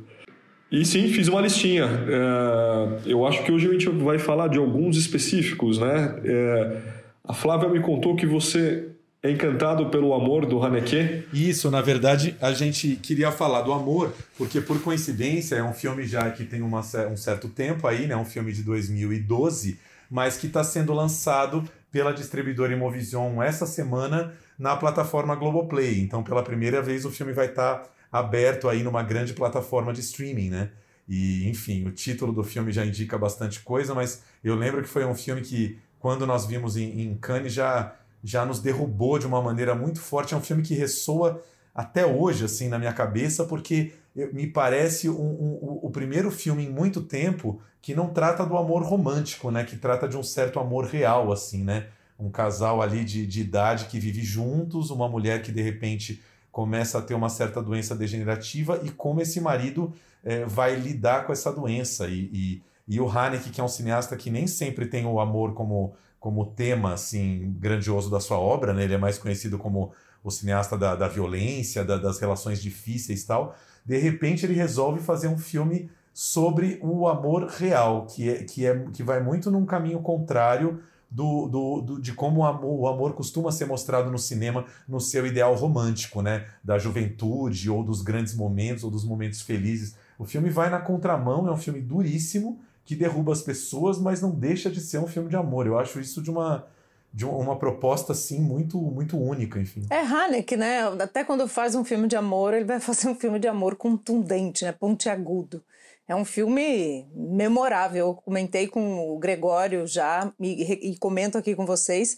E 0.72 0.86
sim, 0.86 1.08
fiz 1.08 1.28
uma 1.28 1.42
listinha. 1.42 1.86
É, 1.86 3.12
eu 3.12 3.26
acho 3.26 3.44
que 3.44 3.52
hoje 3.52 3.68
a 3.68 3.72
gente 3.72 3.90
vai 3.90 4.20
falar 4.20 4.50
de 4.50 4.60
alguns 4.60 4.98
específicos, 4.98 5.80
né? 5.80 6.22
É, 6.24 6.78
a 7.24 7.34
Flávia 7.34 7.68
me 7.70 7.80
contou 7.80 8.16
que 8.16 8.28
você 8.28 8.90
Encantado 9.22 9.90
pelo 9.90 10.14
Amor 10.14 10.46
do 10.46 10.64
Haneke? 10.64 11.28
Isso, 11.34 11.70
na 11.70 11.82
verdade, 11.82 12.38
a 12.40 12.54
gente 12.54 12.96
queria 12.96 13.30
falar 13.34 13.64
do 13.64 13.74
amor, 13.74 14.14
porque 14.38 14.62
por 14.62 14.82
coincidência 14.82 15.56
é 15.56 15.64
um 15.64 15.74
filme 15.74 16.08
já 16.08 16.32
que 16.32 16.46
tem 16.46 16.62
uma, 16.62 16.80
um 16.80 17.18
certo 17.18 17.50
tempo 17.50 17.86
aí, 17.86 18.08
né? 18.08 18.16
Um 18.16 18.24
filme 18.24 18.54
de 18.54 18.64
2012, 18.64 19.78
mas 20.10 20.38
que 20.38 20.48
está 20.48 20.64
sendo 20.64 20.94
lançado 20.94 21.68
pela 21.92 22.14
distribuidora 22.14 22.72
Imovision 22.72 23.44
essa 23.44 23.66
semana 23.66 24.34
na 24.58 24.78
plataforma 24.78 25.36
Globoplay. 25.36 26.00
Então, 26.00 26.24
pela 26.24 26.42
primeira 26.42 26.82
vez, 26.82 27.04
o 27.04 27.12
filme 27.12 27.34
vai 27.34 27.48
estar 27.48 27.76
tá 27.76 27.90
aberto 28.10 28.70
aí 28.70 28.84
numa 28.84 29.04
grande 29.04 29.34
plataforma 29.34 29.92
de 29.92 30.00
streaming, 30.00 30.50
né? 30.50 30.70
E, 31.10 31.50
enfim, 31.50 31.86
o 31.86 31.92
título 31.92 32.32
do 32.32 32.44
filme 32.44 32.72
já 32.72 32.86
indica 32.86 33.18
bastante 33.18 33.60
coisa, 33.60 33.94
mas 33.94 34.24
eu 34.42 34.56
lembro 34.56 34.82
que 34.82 34.88
foi 34.88 35.04
um 35.04 35.16
filme 35.16 35.42
que, 35.42 35.78
quando 36.00 36.26
nós 36.26 36.46
vimos 36.46 36.78
em, 36.78 37.02
em 37.02 37.18
Cannes, 37.18 37.52
já 37.52 37.99
já 38.24 38.46
nos 38.46 38.60
derrubou 38.60 39.18
de 39.20 39.26
uma 39.26 39.42
maneira 39.42 39.76
muito 39.76 40.00
forte. 40.00 40.34
É 40.34 40.38
um 40.38 40.42
filme 40.42 40.64
que 40.64 40.74
ressoa 40.74 41.42
até 41.74 42.06
hoje 42.06 42.46
assim 42.46 42.68
na 42.68 42.78
minha 42.80 42.94
cabeça, 42.94 43.46
porque 43.46 43.94
me 44.34 44.48
parece 44.48 45.10
um, 45.10 45.14
um, 45.14 45.80
o 45.82 45.90
primeiro 45.90 46.32
filme 46.32 46.66
em 46.66 46.70
muito 46.70 47.02
tempo 47.02 47.62
que 47.82 47.96
não 47.96 48.10
trata 48.10 48.46
do 48.46 48.58
amor 48.58 48.84
romântico, 48.84 49.50
né? 49.52 49.64
Que 49.64 49.78
trata 49.78 50.08
de 50.08 50.18
um 50.18 50.24
certo 50.24 50.60
amor 50.60 50.86
real, 50.86 51.32
assim, 51.32 51.64
né? 51.64 51.88
Um 52.20 52.30
casal 52.30 52.82
ali 52.82 53.06
de, 53.06 53.26
de 53.26 53.42
idade 53.42 53.86
que 53.86 54.00
vive 54.00 54.22
juntos, 54.22 54.90
uma 54.90 55.08
mulher 55.08 55.42
que 55.42 55.52
de 55.52 55.62
repente 55.62 56.22
começa 56.52 56.98
a 56.98 57.02
ter 57.02 57.14
uma 57.14 57.30
certa 57.30 57.62
doença 57.62 57.96
degenerativa 57.96 58.82
e 58.84 58.90
como 58.90 59.22
esse 59.22 59.40
marido 59.40 59.94
é, 60.24 60.44
vai 60.46 60.76
lidar 60.76 61.26
com 61.26 61.32
essa 61.32 61.52
doença. 61.54 62.08
E, 62.08 62.30
e, 62.34 62.64
e 62.88 63.00
o 63.00 63.08
Haneke, 63.08 63.50
que 63.52 63.62
é 63.62 63.64
um 63.64 63.70
cineasta 63.70 64.18
que 64.18 64.30
nem 64.30 64.48
sempre 64.48 64.88
tem 64.88 65.06
o 65.06 65.20
amor 65.20 65.54
como, 65.54 65.94
como 66.20 66.46
tema 66.48 66.94
assim 66.94 67.56
grandioso 67.60 68.10
da 68.10 68.20
sua 68.20 68.38
obra, 68.38 68.74
né? 68.74 68.84
Ele 68.84 68.94
é 68.94 68.98
mais 68.98 69.18
conhecido 69.18 69.58
como 69.58 69.92
o 70.24 70.30
cineasta 70.30 70.78
da, 70.78 70.96
da 70.96 71.08
violência, 71.08 71.84
da, 71.84 71.98
das 71.98 72.20
relações 72.20 72.62
difíceis 72.62 73.24
e 73.24 73.28
tal. 73.28 73.56
De 73.86 73.98
repente 73.98 74.46
ele 74.46 74.54
resolve 74.54 75.00
fazer 75.00 75.28
um 75.28 75.38
filme 75.38 75.90
sobre 76.14 76.80
o 76.82 77.08
amor 77.08 77.46
real, 77.46 78.06
que, 78.06 78.30
é, 78.30 78.44
que, 78.44 78.66
é, 78.66 78.86
que 78.92 79.04
vai 79.04 79.24
muito 79.24 79.50
num 79.50 79.66
caminho 79.66 80.02
contrário 80.02 80.82
do, 81.10 81.48
do, 81.48 81.82
do, 81.82 82.02
de 82.02 82.14
como 82.14 82.42
o 82.42 82.46
amor, 82.46 82.80
o 82.80 82.88
amor 82.88 83.14
costuma 83.14 83.52
ser 83.52 83.66
mostrado 83.66 84.12
no 84.12 84.20
cinema 84.20 84.66
no 84.88 85.00
seu 85.00 85.26
ideal 85.26 85.56
romântico, 85.56 86.22
né? 86.22 86.46
Da 86.64 86.78
juventude, 86.78 87.70
ou 87.70 87.84
dos 87.84 88.02
grandes 88.02 88.36
momentos, 88.36 88.84
ou 88.84 88.92
dos 88.92 89.06
momentos 89.06 89.42
felizes. 89.42 89.96
O 90.18 90.26
filme 90.26 90.50
vai 90.50 90.70
na 90.70 90.80
contramão, 90.80 91.48
é 91.48 91.52
um 91.52 91.58
filme 91.58 91.82
duríssimo, 91.82 92.60
que 92.90 92.96
derruba 92.96 93.32
as 93.32 93.44
pessoas, 93.44 94.00
mas 94.00 94.20
não 94.20 94.32
deixa 94.32 94.68
de 94.68 94.82
ser 94.82 94.98
um 94.98 95.06
filme 95.06 95.30
de 95.30 95.36
amor. 95.36 95.68
Eu 95.68 95.78
acho 95.78 96.00
isso 96.00 96.24
de 96.24 96.32
uma, 96.32 96.66
de 97.14 97.24
uma 97.24 97.56
proposta 97.56 98.14
assim 98.14 98.40
muito 98.40 98.80
muito 98.80 99.16
única, 99.16 99.60
enfim. 99.60 99.86
É 99.92 100.00
Haneke, 100.00 100.58
né? 100.58 100.82
Até 101.00 101.24
quando 101.24 101.48
faz 101.48 101.76
um 101.76 101.84
filme 101.84 102.08
de 102.08 102.16
amor, 102.16 102.52
ele 102.52 102.66
vai 102.66 102.80
fazer 102.82 103.08
um 103.08 103.14
filme 103.14 103.38
de 103.38 103.48
amor 103.48 103.76
contundente, 103.76 104.66
né? 104.66 104.72
Pontiagudo. 104.72 105.64
É 106.08 106.16
um 106.16 106.26
filme 106.26 107.06
memorável. 107.14 108.08
Eu 108.08 108.16
comentei 108.16 108.68
com 108.68 109.14
o 109.14 109.20
Gregório 109.20 109.86
já 109.86 110.34
e, 110.40 110.90
e 110.94 110.98
comento 110.98 111.38
aqui 111.38 111.56
com 111.56 111.68
vocês. 111.68 112.18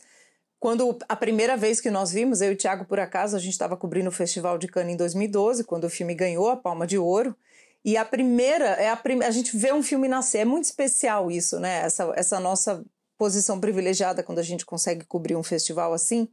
Quando 0.58 0.98
a 1.10 1.18
primeira 1.18 1.58
vez 1.58 1.82
que 1.82 1.92
nós 1.92 2.13
vimos, 2.13 2.40
eu 2.40 2.51
e 2.51 2.54
o 2.54 2.58
Thiago, 2.58 2.86
por 2.86 2.98
acaso, 2.98 3.36
a 3.36 3.40
gente 3.40 3.51
estava 3.51 3.75
cobrindo 3.75 4.08
o 4.08 4.13
Festival 4.13 4.58
de 4.58 4.70
Cannes 4.70 4.94
em 4.94 4.98
2012, 4.98 5.66
quando 5.66 5.84
o 5.84 5.90
filme 5.90 6.16
ganhou 6.16 6.48
a 6.48 6.56
Palma 6.56 6.88
de 6.88 6.98
Ouro. 6.98 7.36
E 7.84 7.98
a 7.98 8.06
primeira, 8.06 8.66
é 8.66 8.90
a, 8.90 8.96
prim... 8.96 9.24
a 9.24 9.32
gente 9.32 9.58
vê 9.58 9.74
um 9.74 9.82
filme 9.82 10.08
nascer. 10.08 10.40
É 10.40 10.46
muito 10.46 10.66
especial 10.66 11.32
isso, 11.32 11.60
né? 11.60 11.82
Essa, 11.84 12.12
essa 12.16 12.40
nossa 12.40 12.84
posição 13.18 13.60
privilegiada 13.60 14.24
quando 14.24 14.40
a 14.40 14.44
gente 14.44 14.66
consegue 14.66 15.06
cobrir 15.06 15.36
um 15.36 15.44
festival 15.44 15.94
assim, 15.94 16.28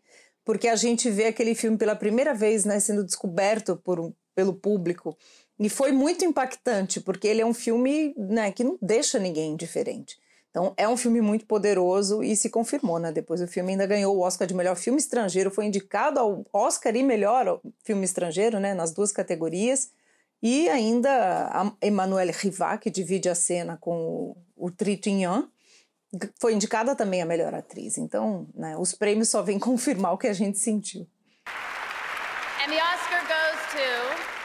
porque 0.44 0.68
a 0.68 0.76
gente 0.76 1.10
vê 1.10 1.26
aquele 1.26 1.54
filme 1.54 1.76
pela 1.76 1.94
primeira 1.94 2.32
vez, 2.32 2.64
né, 2.64 2.80
sendo 2.80 3.04
descoberto 3.04 3.76
por 3.76 4.14
pelo 4.38 4.54
público. 4.54 5.18
E 5.58 5.68
foi 5.68 5.90
muito 5.90 6.24
impactante, 6.24 7.00
porque 7.00 7.26
ele 7.26 7.40
é 7.40 7.46
um 7.46 7.52
filme 7.52 8.14
né, 8.16 8.52
que 8.52 8.62
não 8.62 8.78
deixa 8.80 9.18
ninguém 9.18 9.50
indiferente. 9.50 10.16
Então, 10.48 10.72
é 10.76 10.88
um 10.88 10.96
filme 10.96 11.20
muito 11.20 11.44
poderoso 11.44 12.22
e 12.22 12.36
se 12.36 12.48
confirmou, 12.48 13.00
né? 13.00 13.10
Depois 13.10 13.40
o 13.40 13.48
filme 13.48 13.72
ainda 13.72 13.84
ganhou 13.84 14.16
o 14.16 14.20
Oscar 14.20 14.46
de 14.46 14.54
melhor 14.54 14.76
filme 14.76 15.00
estrangeiro, 15.00 15.50
foi 15.50 15.66
indicado 15.66 16.20
ao 16.20 16.46
Oscar 16.52 16.94
e 16.94 17.02
melhor 17.02 17.60
filme 17.82 18.04
estrangeiro, 18.04 18.60
né? 18.60 18.74
Nas 18.74 18.92
duas 18.92 19.10
categorias. 19.10 19.90
E 20.42 20.68
ainda 20.68 21.10
a 21.52 21.86
Emmanuelle 21.86 22.32
Rivat, 22.32 22.80
que 22.80 22.90
divide 22.90 23.28
a 23.28 23.34
cena 23.34 23.76
com 23.76 24.36
o 24.56 24.70
Trintignant, 24.70 25.46
foi 26.40 26.54
indicada 26.54 26.94
também 26.94 27.20
a 27.20 27.26
melhor 27.26 27.54
atriz. 27.54 27.98
Então, 27.98 28.46
né, 28.54 28.76
os 28.76 28.94
prêmios 28.94 29.28
só 29.28 29.42
vêm 29.42 29.58
confirmar 29.60 30.12
o 30.12 30.18
que 30.18 30.28
a 30.28 30.32
gente 30.32 30.58
sentiu. 30.58 31.06
And 32.64 32.70
the 32.70 32.82
Oscar 32.82 33.20
goes 33.26 33.60
to 33.72 34.38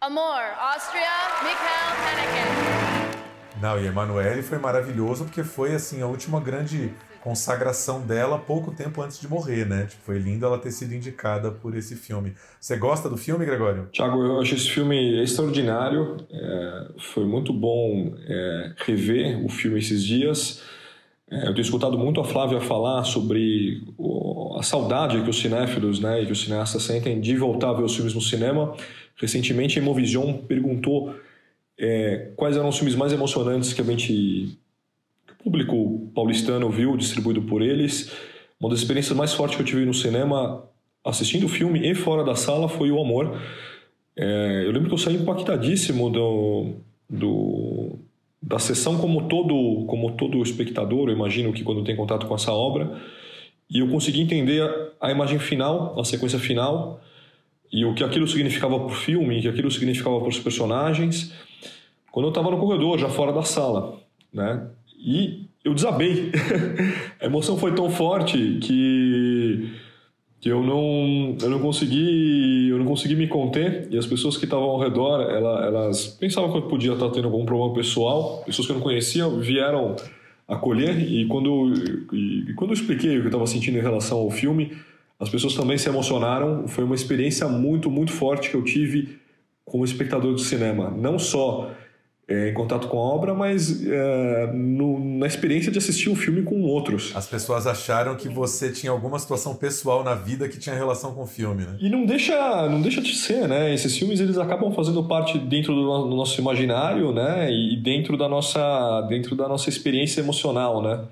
Amor, 0.00 0.42
Áustria, 0.58 1.08
Michael 1.42 1.92
Haneke. 2.08 3.22
Não, 3.60 3.78
e 3.78 3.86
Emanuele 3.86 4.42
foi 4.42 4.58
maravilhoso 4.58 5.24
porque 5.24 5.44
foi 5.44 5.74
assim 5.74 6.02
a 6.02 6.06
última 6.06 6.40
grande 6.40 6.92
consagração 7.22 8.00
dela 8.00 8.36
pouco 8.36 8.72
tempo 8.72 9.00
antes 9.00 9.20
de 9.20 9.28
morrer, 9.28 9.64
né? 9.64 9.86
Tipo, 9.86 10.02
foi 10.02 10.18
lindo 10.18 10.44
ela 10.44 10.58
ter 10.58 10.72
sido 10.72 10.92
indicada 10.92 11.52
por 11.52 11.76
esse 11.76 11.94
filme. 11.94 12.34
Você 12.60 12.76
gosta 12.76 13.08
do 13.08 13.16
filme, 13.16 13.46
Gregório? 13.46 13.88
Tiago, 13.92 14.22
eu 14.22 14.40
acho 14.40 14.54
esse 14.54 14.68
filme 14.68 15.22
extraordinário. 15.22 16.16
É, 16.30 16.86
foi 16.98 17.24
muito 17.24 17.52
bom 17.52 18.12
é, 18.26 18.72
rever 18.84 19.44
o 19.44 19.48
filme 19.48 19.78
esses 19.78 20.02
dias. 20.02 20.62
É, 21.30 21.42
eu 21.48 21.54
tenho 21.54 21.60
escutado 21.60 21.96
muito 21.96 22.20
a 22.20 22.24
Flávia 22.24 22.60
falar 22.60 23.04
sobre 23.04 23.82
o, 23.96 24.56
a 24.58 24.62
saudade 24.62 25.22
que 25.22 25.30
os 25.30 25.40
cinéfilos 25.40 26.00
né, 26.00 26.22
e 26.22 26.26
que 26.26 26.32
os 26.32 26.42
cineastas 26.42 26.82
sentem 26.82 27.20
de 27.20 27.36
voltar 27.36 27.70
a 27.70 27.72
ver 27.74 27.84
os 27.84 27.94
filmes 27.94 28.14
no 28.14 28.20
cinema. 28.20 28.74
Recentemente, 29.16 29.78
a 29.78 29.82
Imovision 29.82 30.38
perguntou 30.38 31.14
é, 31.78 32.32
quais 32.36 32.56
eram 32.56 32.68
os 32.68 32.76
filmes 32.76 32.96
mais 32.96 33.12
emocionantes 33.12 33.72
que 33.72 33.80
a 33.80 33.84
gente 33.84 34.58
público 35.42 36.10
paulistano 36.14 36.70
viu, 36.70 36.96
distribuído 36.96 37.42
por 37.42 37.62
eles. 37.62 38.12
Uma 38.60 38.70
das 38.70 38.78
experiências 38.78 39.16
mais 39.16 39.32
fortes 39.32 39.56
que 39.56 39.62
eu 39.62 39.66
tive 39.66 39.84
no 39.84 39.94
cinema, 39.94 40.64
assistindo 41.04 41.46
o 41.46 41.48
filme 41.48 41.88
e 41.88 41.94
fora 41.94 42.24
da 42.24 42.34
sala, 42.34 42.68
foi 42.68 42.90
o 42.90 43.00
amor. 43.00 43.40
É, 44.16 44.62
eu 44.64 44.72
lembro 44.72 44.88
que 44.88 44.94
eu 44.94 44.98
saí 44.98 45.16
impactadíssimo 45.16 46.10
do, 46.10 46.74
do, 47.08 47.98
da 48.40 48.58
sessão 48.58 48.98
como 48.98 49.28
todo, 49.28 49.84
como 49.86 50.12
todo 50.12 50.42
espectador, 50.42 51.08
eu 51.08 51.14
imagino 51.14 51.52
que 51.52 51.62
quando 51.62 51.84
tem 51.84 51.96
contato 51.96 52.26
com 52.26 52.34
essa 52.34 52.52
obra, 52.52 53.00
e 53.70 53.78
eu 53.78 53.88
consegui 53.88 54.20
entender 54.20 54.62
a, 55.00 55.08
a 55.08 55.10
imagem 55.10 55.38
final, 55.38 55.98
a 55.98 56.04
sequência 56.04 56.38
final, 56.38 57.00
e 57.72 57.84
o 57.84 57.94
que 57.94 58.04
aquilo 58.04 58.28
significava 58.28 58.78
para 58.78 58.86
o 58.86 58.94
filme, 58.94 59.38
o 59.38 59.42
que 59.42 59.48
aquilo 59.48 59.70
significava 59.70 60.20
para 60.20 60.28
os 60.28 60.38
personagens, 60.38 61.32
quando 62.10 62.26
eu 62.26 62.30
estava 62.30 62.50
no 62.50 62.58
corredor, 62.58 62.98
já 62.98 63.08
fora 63.08 63.32
da 63.32 63.42
sala, 63.42 63.98
né? 64.32 64.68
E 65.04 65.48
eu 65.64 65.74
desabei. 65.74 66.30
a 67.20 67.26
emoção 67.26 67.56
foi 67.56 67.74
tão 67.74 67.90
forte 67.90 68.58
que, 68.60 69.70
que 70.40 70.48
eu, 70.48 70.62
não, 70.62 71.36
eu, 71.42 71.50
não 71.50 71.58
consegui, 71.58 72.68
eu 72.68 72.78
não 72.78 72.86
consegui 72.86 73.16
me 73.16 73.26
conter. 73.26 73.88
E 73.90 73.98
as 73.98 74.06
pessoas 74.06 74.36
que 74.36 74.44
estavam 74.44 74.68
ao 74.68 74.78
redor, 74.78 75.20
elas, 75.22 75.64
elas 75.64 76.06
pensavam 76.06 76.52
que 76.52 76.58
eu 76.58 76.62
podia 76.62 76.92
estar 76.92 77.10
tendo 77.10 77.26
algum 77.26 77.44
problema 77.44 77.74
pessoal. 77.74 78.42
Pessoas 78.46 78.66
que 78.66 78.72
eu 78.72 78.76
não 78.76 78.82
conhecia 78.82 79.28
vieram 79.28 79.96
acolher. 80.46 81.00
E 81.00 81.26
quando, 81.26 81.72
e, 82.12 82.52
quando 82.54 82.70
eu 82.70 82.74
expliquei 82.74 83.16
o 83.16 83.20
que 83.20 83.26
eu 83.26 83.26
estava 83.26 83.46
sentindo 83.46 83.78
em 83.78 83.82
relação 83.82 84.18
ao 84.18 84.30
filme, 84.30 84.72
as 85.18 85.28
pessoas 85.28 85.54
também 85.54 85.78
se 85.78 85.88
emocionaram. 85.88 86.68
Foi 86.68 86.84
uma 86.84 86.94
experiência 86.94 87.48
muito, 87.48 87.90
muito 87.90 88.12
forte 88.12 88.50
que 88.50 88.56
eu 88.56 88.62
tive 88.62 89.18
como 89.64 89.84
espectador 89.84 90.32
do 90.32 90.40
cinema. 90.40 90.90
Não 90.90 91.18
só 91.18 91.70
é, 92.32 92.48
em 92.48 92.54
contato 92.54 92.88
com 92.88 92.96
a 92.96 93.02
obra, 93.02 93.34
mas 93.34 93.86
é, 93.86 94.50
no, 94.54 94.98
na 95.18 95.26
experiência 95.26 95.70
de 95.70 95.76
assistir 95.76 96.08
um 96.08 96.16
filme 96.16 96.42
com 96.42 96.62
outros. 96.62 97.12
As 97.14 97.26
pessoas 97.26 97.66
acharam 97.66 98.16
que 98.16 98.26
você 98.26 98.72
tinha 98.72 98.90
alguma 98.90 99.18
situação 99.18 99.54
pessoal 99.54 100.02
na 100.02 100.14
vida 100.14 100.48
que 100.48 100.58
tinha 100.58 100.74
relação 100.74 101.14
com 101.14 101.24
o 101.24 101.26
filme, 101.26 101.64
né? 101.64 101.76
E 101.78 101.90
não 101.90 102.06
deixa, 102.06 102.68
não 102.70 102.80
deixa 102.80 103.02
de 103.02 103.14
ser, 103.14 103.46
né? 103.46 103.74
Esses 103.74 103.96
filmes 103.98 104.18
eles 104.18 104.38
acabam 104.38 104.72
fazendo 104.72 105.04
parte 105.04 105.38
dentro 105.38 105.74
do, 105.74 106.08
do 106.08 106.16
nosso 106.16 106.40
imaginário, 106.40 107.12
né? 107.12 107.52
E 107.52 107.76
dentro 107.76 108.16
da 108.16 108.28
nossa, 108.28 109.02
dentro 109.10 109.36
da 109.36 109.46
nossa 109.46 109.68
experiência 109.68 110.20
emocional, 110.20 110.82
né? 110.82 111.04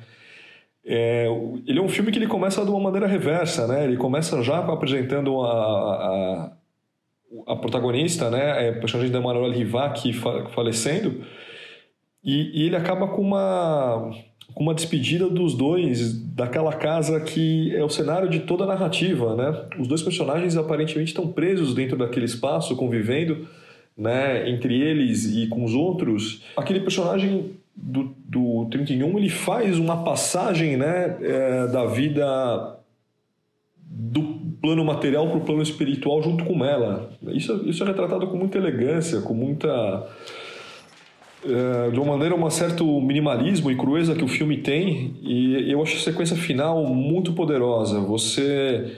É, 0.82 1.26
ele 1.66 1.78
é 1.78 1.82
um 1.82 1.88
filme 1.88 2.10
que 2.10 2.18
ele 2.18 2.26
começa 2.26 2.64
de 2.64 2.70
uma 2.70 2.80
maneira 2.80 3.06
reversa, 3.06 3.66
né? 3.66 3.84
Ele 3.84 3.98
começa 3.98 4.42
já 4.42 4.58
apresentando 4.58 5.42
a, 5.42 5.52
a 5.52 6.52
a 7.46 7.56
protagonista, 7.56 8.30
né, 8.30 8.68
é 8.68 8.72
personagem 8.72 9.12
da 9.12 9.20
Manuela 9.20 9.54
Rivac 9.54 10.12
falecendo, 10.54 11.22
e, 12.22 12.62
e, 12.62 12.66
ele 12.66 12.76
acaba 12.76 13.08
com 13.08 13.22
uma, 13.22 14.10
com 14.52 14.62
uma 14.62 14.74
despedida 14.74 15.28
dos 15.28 15.54
dois 15.54 16.20
daquela 16.34 16.72
casa 16.72 17.18
que 17.20 17.74
é 17.74 17.82
o 17.82 17.88
cenário 17.88 18.28
de 18.28 18.40
toda 18.40 18.64
a 18.64 18.66
narrativa, 18.66 19.34
né? 19.34 19.68
Os 19.78 19.88
dois 19.88 20.02
personagens 20.02 20.54
aparentemente 20.54 21.12
estão 21.12 21.28
presos 21.28 21.74
dentro 21.74 21.96
daquele 21.96 22.26
espaço, 22.26 22.76
convivendo, 22.76 23.48
né, 23.96 24.50
entre 24.50 24.78
eles 24.78 25.24
e 25.34 25.46
com 25.46 25.64
os 25.64 25.72
outros. 25.72 26.42
Aquele 26.56 26.80
personagem 26.80 27.52
do, 27.74 28.14
do 28.26 28.66
31, 28.70 29.16
ele 29.18 29.30
faz 29.30 29.78
uma 29.78 30.04
passagem, 30.04 30.76
né, 30.76 31.16
é, 31.22 31.66
da 31.68 31.86
vida 31.86 32.78
do 33.76 34.29
plano 34.60 34.84
material 34.84 35.28
para 35.28 35.38
o 35.38 35.40
plano 35.40 35.62
espiritual 35.62 36.22
junto 36.22 36.44
com 36.44 36.64
ela. 36.64 37.10
Isso, 37.28 37.62
isso 37.66 37.82
é 37.82 37.86
retratado 37.86 38.26
com 38.26 38.36
muita 38.36 38.58
elegância, 38.58 39.20
com 39.20 39.34
muita. 39.34 40.06
É, 41.42 41.90
de 41.90 41.98
uma 41.98 42.12
maneira, 42.12 42.34
um 42.34 42.50
certo 42.50 42.84
minimalismo 43.00 43.70
e 43.70 43.76
crueza 43.76 44.14
que 44.14 44.22
o 44.22 44.28
filme 44.28 44.58
tem, 44.58 45.16
e 45.22 45.72
eu 45.72 45.82
acho 45.82 45.96
a 45.96 46.00
sequência 46.00 46.36
final 46.36 46.84
muito 46.84 47.32
poderosa. 47.32 47.98
Você 48.00 48.92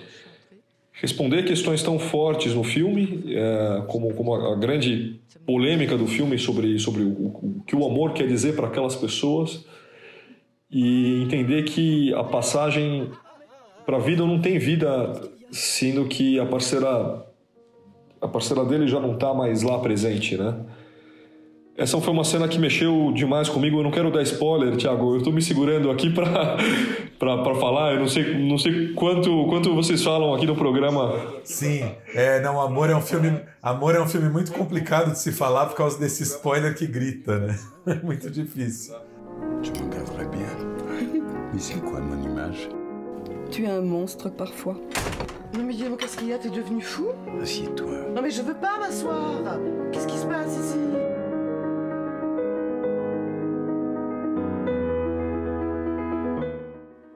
responder 0.94 1.44
questões 1.44 1.82
tão 1.82 1.98
fortes 1.98 2.54
no 2.54 2.64
filme, 2.64 3.24
é, 3.28 3.82
como, 3.86 4.12
como 4.14 4.34
a, 4.34 4.54
a, 4.54 4.56
grande 4.56 5.20
polêmica 5.46 5.96
do 5.96 6.06
filme 6.06 6.38
sobre, 6.38 6.78
sobre 6.78 7.02
o, 7.02 7.08
o 7.08 7.62
que 7.66 7.76
o 7.76 7.86
amor 7.86 8.12
quer 8.12 8.26
dizer 8.26 8.54
para 8.54 8.66
aquelas 8.66 8.96
pessoas 8.96 9.64
e 10.70 11.22
entender 11.22 11.64
que 11.64 12.14
a 12.14 12.24
passagem 12.24 13.10
para 13.84 13.96
a 13.96 14.00
vida 14.00 14.24
não 14.24 14.40
tem 14.40 14.58
vida, 14.58 15.12
sendo 15.52 16.06
que 16.06 16.40
a 16.40 16.46
parceira 16.46 17.24
a 18.20 18.28
parceira 18.28 18.64
dele 18.64 18.86
já 18.86 19.00
não 19.00 19.14
está 19.14 19.34
mais 19.34 19.62
lá 19.62 19.78
presente, 19.80 20.36
né? 20.36 20.54
Essa 21.76 22.00
foi 22.00 22.12
uma 22.12 22.22
cena 22.22 22.46
que 22.46 22.58
mexeu 22.58 23.12
demais 23.14 23.48
comigo. 23.48 23.78
Eu 23.78 23.82
não 23.82 23.90
quero 23.90 24.10
dar 24.10 24.22
spoiler, 24.22 24.76
Thiago. 24.76 25.14
Eu 25.14 25.18
estou 25.18 25.32
me 25.32 25.40
segurando 25.40 25.90
aqui 25.90 26.10
para 26.10 26.56
falar. 27.58 27.94
Eu 27.94 28.00
não 28.00 28.08
sei, 28.08 28.38
não 28.38 28.58
sei 28.58 28.92
quanto, 28.92 29.46
quanto 29.46 29.74
vocês 29.74 30.04
falam 30.04 30.34
aqui 30.34 30.46
no 30.46 30.54
programa. 30.54 31.14
Sim, 31.42 31.90
é, 32.14 32.40
não, 32.40 32.60
Amor 32.60 32.90
é 32.90 32.94
um 32.94 33.00
filme, 33.00 33.40
Amor 33.62 33.94
é 33.94 34.00
um 34.00 34.06
filme 34.06 34.28
muito 34.28 34.52
complicado 34.52 35.12
de 35.12 35.18
se 35.18 35.32
falar 35.32 35.66
por 35.66 35.76
causa 35.76 35.98
desse 35.98 36.22
spoiler 36.22 36.76
que 36.76 36.86
grita, 36.86 37.38
né? 37.38 37.58
É 37.86 37.94
muito 38.04 38.30
difícil. 38.30 38.94
Tu 39.62 39.72
me 39.72 39.90
regarderais 39.90 40.28
bien. 40.28 41.22
Mais 41.52 41.62
c'est 41.62 41.80
quoi 41.80 42.00
mon 42.00 42.22
image 42.22 42.68
Tu 43.50 43.64
es 43.64 43.70
un 43.70 43.82
monstre 43.82 44.30
parfois. 44.30 44.76
Non 45.54 45.64
mais 45.64 45.74
dis-moi, 45.74 45.98
qu'est-ce 45.98 46.16
qu'il 46.16 46.28
y 46.28 46.32
a 46.32 46.38
T'es 46.38 46.48
devenu 46.48 46.80
fou 46.80 47.08
Assieds-toi. 47.42 48.08
Non 48.14 48.22
mais 48.22 48.30
je 48.30 48.40
veux 48.40 48.54
pas 48.54 48.78
m'asseoir 48.78 49.58
Qu'est-ce 49.92 50.06
qui 50.06 50.16
se 50.16 50.24
passe 50.24 50.52
ici 50.52 50.78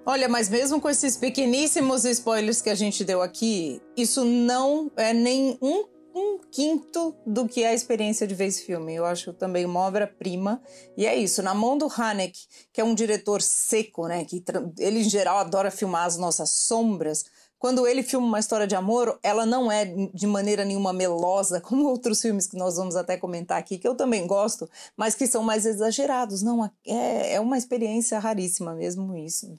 Olha, 0.09 0.29
mas 0.29 0.49
mesmo 0.49 0.81
com 0.81 0.89
esses 0.89 1.17
pequeníssimos 1.17 2.05
spoilers 2.05 2.63
que 2.63 2.71
a 2.71 2.77
gente 2.77 3.05
deu 3.05 3.21
aqui, 3.21 3.83
isso 3.97 4.25
não 4.25 4.89
é 4.97 5.13
nem 5.13 5.59
um, 5.61 5.85
um 6.15 6.39
quinto 6.51 7.17
do 7.27 7.49
que 7.49 7.65
é 7.65 7.71
a 7.71 7.75
experiência 7.75 8.25
de 8.25 8.35
ver 8.35 8.47
esse 8.47 8.65
filme. 8.65 8.95
Eu 8.95 9.05
acho 9.05 9.33
também 9.33 9.65
uma 9.65 9.81
obra-prima. 9.81 10.63
E 10.97 11.05
é 11.05 11.17
isso, 11.17 11.43
na 11.43 11.55
mão 11.55 11.77
do 11.77 11.89
Haneke, 11.91 12.47
que 12.73 12.81
é 12.81 12.85
um 12.85 12.95
diretor 12.95 13.43
seco, 13.43 14.07
né? 14.07 14.25
Que 14.25 14.45
ele, 14.79 15.01
em 15.01 15.09
geral, 15.09 15.39
adora 15.39 15.73
filmar 15.73 16.05
as 16.05 16.17
nossas 16.17 16.51
sombras 16.51 17.25
quando 17.59 17.87
ele 17.87 18.03
filma 18.03 18.27
uma 18.27 18.39
história 18.39 18.67
de 18.67 18.75
amor, 18.75 19.19
ela 19.23 19.47
não 19.47 19.71
é 19.71 19.85
de 19.85 20.27
maneira 20.27 20.65
nenhuma 20.65 20.93
melosa, 20.93 21.61
como 21.63 21.89
outros 21.89 22.21
filmes 22.21 22.47
que 22.47 22.57
nós 22.57 22.77
vamos 22.77 22.97
até 22.97 23.17
comentar 23.17 23.59
aqui, 23.59 23.79
que 23.79 23.87
eu 23.89 23.95
também 23.95 24.27
gosto, 24.27 24.69
mas 24.97 25.15
que 25.15 25.27
são 25.27 25.43
mais 25.43 25.65
exagerados. 25.67 26.43
Não, 26.43 26.65
é, 26.87 27.35
é 27.35 27.41
uma 27.41 27.57
experiência 27.57 28.19
raríssima 28.19 28.75
mesmo 28.75 29.17
isso. 29.17 29.59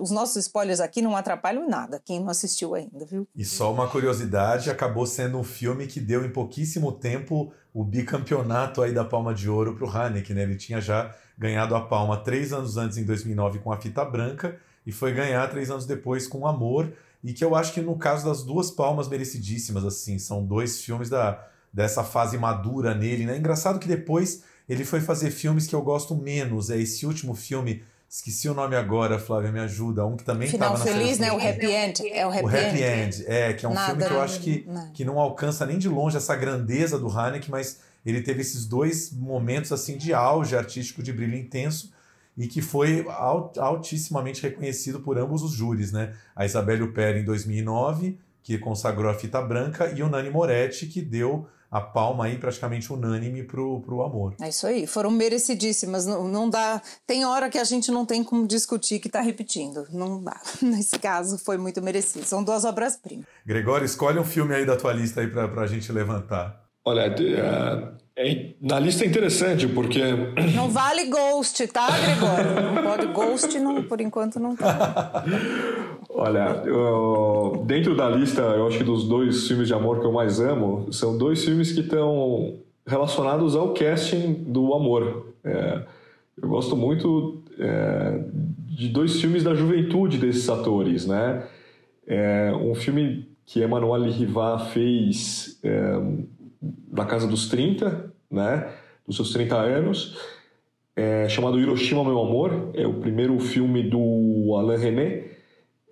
Os 0.00 0.10
nossos 0.10 0.36
spoilers 0.36 0.80
aqui 0.80 1.02
não 1.02 1.16
atrapalham 1.16 1.68
nada, 1.68 2.00
quem 2.04 2.20
não 2.20 2.28
assistiu 2.28 2.74
ainda, 2.74 3.04
viu? 3.04 3.26
E 3.36 3.44
só 3.44 3.72
uma 3.72 3.88
curiosidade, 3.88 4.70
acabou 4.70 5.06
sendo 5.06 5.38
um 5.38 5.44
filme 5.44 5.86
que 5.86 6.00
deu 6.00 6.24
em 6.24 6.30
pouquíssimo 6.30 6.92
tempo 6.92 7.52
o 7.72 7.82
bicampeonato 7.82 8.82
aí 8.82 8.92
da 8.92 9.04
Palma 9.04 9.34
de 9.34 9.50
Ouro 9.50 9.74
para 9.74 9.84
o 9.84 9.90
Haneke, 9.90 10.32
né? 10.32 10.42
Ele 10.42 10.56
tinha 10.56 10.80
já 10.80 11.14
ganhado 11.36 11.74
a 11.74 11.80
Palma 11.80 12.16
três 12.16 12.52
anos 12.52 12.76
antes, 12.76 12.96
em 12.96 13.04
2009, 13.04 13.58
com 13.58 13.72
a 13.72 13.76
Fita 13.76 14.04
Branca, 14.04 14.56
e 14.86 14.92
foi 14.92 15.12
ganhar 15.12 15.48
três 15.50 15.70
anos 15.70 15.84
depois 15.84 16.26
com 16.26 16.46
Amor, 16.46 16.92
e 17.24 17.32
que 17.32 17.42
eu 17.42 17.56
acho 17.56 17.72
que 17.72 17.80
no 17.80 17.96
caso 17.96 18.26
das 18.26 18.42
duas 18.42 18.70
palmas 18.70 19.08
merecidíssimas, 19.08 19.82
assim, 19.82 20.18
são 20.18 20.44
dois 20.44 20.82
filmes 20.82 21.08
da, 21.08 21.42
dessa 21.72 22.04
fase 22.04 22.36
madura 22.36 22.94
nele, 22.94 23.24
né? 23.24 23.38
Engraçado 23.38 23.78
que 23.78 23.88
depois 23.88 24.42
ele 24.68 24.84
foi 24.84 25.00
fazer 25.00 25.30
filmes 25.30 25.66
que 25.66 25.74
eu 25.74 25.80
gosto 25.80 26.14
menos, 26.14 26.68
é 26.68 26.78
esse 26.78 27.06
último 27.06 27.34
filme, 27.34 27.82
esqueci 28.08 28.46
o 28.46 28.52
nome 28.52 28.76
agora, 28.76 29.18
Flávia, 29.18 29.50
me 29.50 29.58
ajuda, 29.58 30.04
um 30.04 30.16
que 30.16 30.24
também 30.24 30.48
estava 30.48 30.76
na 30.78 30.84
feliz, 30.84 31.18
né? 31.18 31.32
O 31.32 31.36
Happy 31.36 31.66
End, 31.66 32.06
é 32.08 32.26
o 32.26 32.30
Happy, 32.30 32.44
o 32.44 32.48
happy 32.48 32.82
End. 32.82 32.82
End. 32.82 33.24
É, 33.26 33.54
que 33.54 33.64
é 33.64 33.68
um 33.70 33.72
Nada, 33.72 33.86
filme 33.86 34.04
que 34.04 34.12
eu 34.12 34.20
acho 34.20 34.40
que, 34.40 34.64
Não. 34.68 34.92
que 34.92 35.04
não 35.04 35.18
alcança 35.18 35.64
nem 35.64 35.78
de 35.78 35.88
longe 35.88 36.18
essa 36.18 36.36
grandeza 36.36 36.98
do 36.98 37.08
Haneke, 37.08 37.50
mas 37.50 37.80
ele 38.04 38.20
teve 38.20 38.42
esses 38.42 38.66
dois 38.66 39.10
momentos 39.10 39.72
assim 39.72 39.96
de 39.96 40.12
auge 40.12 40.54
artístico 40.54 41.02
de 41.02 41.10
brilho 41.10 41.36
intenso 41.36 41.93
e 42.36 42.46
que 42.48 42.60
foi 42.62 43.04
alt- 43.08 43.58
altissimamente 43.58 44.42
reconhecido 44.42 45.00
por 45.00 45.18
ambos 45.18 45.42
os 45.42 45.52
júris, 45.52 45.92
né? 45.92 46.14
A 46.34 46.44
Isabelle 46.44 46.82
Huppert 46.82 47.16
em 47.18 47.24
2009, 47.24 48.18
que 48.42 48.58
consagrou 48.58 49.10
a 49.10 49.14
fita 49.14 49.40
branca, 49.40 49.92
e 49.96 50.02
o 50.02 50.08
Nani 50.08 50.30
Moretti, 50.30 50.86
que 50.86 51.00
deu 51.00 51.46
a 51.70 51.80
palma 51.80 52.26
aí 52.26 52.38
praticamente 52.38 52.92
unânime 52.92 53.42
pro, 53.42 53.80
pro 53.80 54.02
amor. 54.02 54.34
É 54.40 54.48
isso 54.48 54.64
aí, 54.66 54.86
foram 54.86 55.10
merecidíssimas. 55.10 56.06
Não, 56.06 56.28
não 56.28 56.48
dá. 56.48 56.80
Tem 57.06 57.24
hora 57.24 57.50
que 57.50 57.58
a 57.58 57.64
gente 57.64 57.90
não 57.90 58.06
tem 58.06 58.22
como 58.22 58.46
discutir 58.46 59.00
que 59.00 59.08
tá 59.08 59.20
repetindo. 59.20 59.84
Não 59.90 60.22
dá. 60.22 60.40
Nesse 60.62 60.98
caso, 61.00 61.36
foi 61.38 61.56
muito 61.58 61.82
merecido. 61.82 62.24
São 62.26 62.44
duas 62.44 62.64
obras-primas. 62.64 63.26
Gregório, 63.44 63.84
escolhe 63.84 64.18
um 64.20 64.24
filme 64.24 64.54
aí 64.54 64.64
da 64.64 64.76
tua 64.76 64.92
lista 64.92 65.20
aí 65.20 65.26
pra, 65.26 65.48
pra 65.48 65.66
gente 65.66 65.90
levantar. 65.90 66.62
Olha, 66.84 67.00
é- 67.00 68.03
na 68.60 68.78
lista 68.78 69.04
é 69.04 69.08
interessante, 69.08 69.66
porque 69.66 70.00
Não 70.54 70.68
vale 70.70 71.06
Ghost, 71.06 71.66
tá, 71.68 71.88
Gregório? 71.90 72.72
Não 72.72 72.82
pode. 72.82 73.06
Ghost, 73.08 73.58
não, 73.58 73.82
por 73.82 74.00
enquanto, 74.00 74.38
não 74.38 74.54
tá. 74.54 75.24
Olha, 76.08 76.62
eu- 76.64 77.64
dentro 77.66 77.96
da 77.96 78.08
lista, 78.08 78.40
eu 78.40 78.68
acho 78.68 78.78
que 78.78 78.84
dos 78.84 79.08
dois 79.08 79.48
filmes 79.48 79.66
de 79.66 79.74
amor 79.74 79.98
que 79.98 80.06
eu 80.06 80.12
mais 80.12 80.38
amo, 80.38 80.92
são 80.92 81.18
dois 81.18 81.44
filmes 81.44 81.72
que 81.72 81.80
estão 81.80 82.54
relacionados 82.86 83.56
ao 83.56 83.74
casting 83.74 84.32
do 84.46 84.72
amor. 84.74 85.34
É, 85.42 85.80
eu 86.40 86.48
gosto 86.48 86.76
muito 86.76 87.42
é, 87.58 88.20
de 88.68 88.88
dois 88.90 89.20
filmes 89.20 89.42
da 89.42 89.54
juventude 89.54 90.18
desses 90.18 90.48
atores, 90.48 91.04
né? 91.04 91.42
É, 92.06 92.52
um 92.60 92.76
filme 92.76 93.28
que 93.44 93.62
Emmanuel 93.62 94.04
Rivat 94.04 94.70
fez 94.72 95.58
é, 95.64 96.00
da 96.88 97.04
casa 97.04 97.26
dos 97.26 97.48
30, 97.48 98.12
né? 98.30 98.72
Dos 99.06 99.16
seus 99.16 99.32
30 99.32 99.56
anos, 99.56 100.18
é, 100.96 101.28
chamado 101.28 101.58
Hiroshima, 101.58 102.04
Meu 102.04 102.20
Amor. 102.20 102.70
É 102.74 102.86
o 102.86 102.94
primeiro 102.94 103.38
filme 103.38 103.82
do 103.82 104.54
Alain 104.56 104.78
René. 104.78 105.24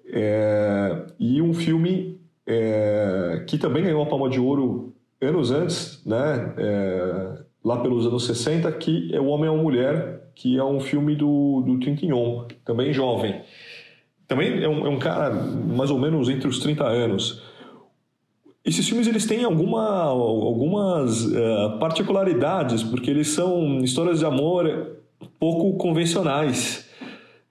É, 0.07 1.07
e 1.19 1.41
um 1.41 1.53
filme 1.55 2.21
é, 2.47 3.45
que 3.49 3.59
também 3.59 3.85
ganhou 3.85 4.03
a 4.03 4.07
Palma 4.07 4.29
de 4.29 4.41
Ouro 4.41 4.95
anos 5.21 5.51
antes, 5.51 6.03
né? 6.05 6.55
É, 6.59 7.43
lá 7.65 7.81
pelos 7.81 8.07
anos 8.07 8.27
60, 8.27 8.71
que 8.73 9.15
é 9.15 9.21
O 9.21 9.27
Homem 9.27 9.49
a 9.49 9.53
Mulher, 9.53 10.31
que 10.35 10.59
é 10.59 10.65
um 10.65 10.81
filme 10.81 11.15
do, 11.15 11.63
do 11.63 11.79
Trintignant, 11.79 12.49
também 12.65 12.93
jovem. 12.93 13.43
Também 14.27 14.63
é 14.63 14.69
um, 14.69 14.87
é 14.87 14.89
um 14.89 14.99
cara 14.99 15.31
mais 15.31 15.91
ou 15.91 15.99
menos 15.99 16.29
entre 16.29 16.49
os 16.49 16.59
30 16.59 16.85
anos. 16.85 17.43
Esses 18.65 18.87
filmes 18.89 19.09
eles 19.09 19.27
têm 19.27 19.43
alguma, 19.45 20.05
algumas 20.05 21.33
eh, 21.35 21.77
particularidades, 21.81 22.83
porque 22.85 23.11
eles 23.11 23.29
são 23.29 23.79
histórias 23.81 24.21
de 24.21 24.25
amor 24.25 24.99
pouco 25.39 25.77
convencionais. 25.77 26.89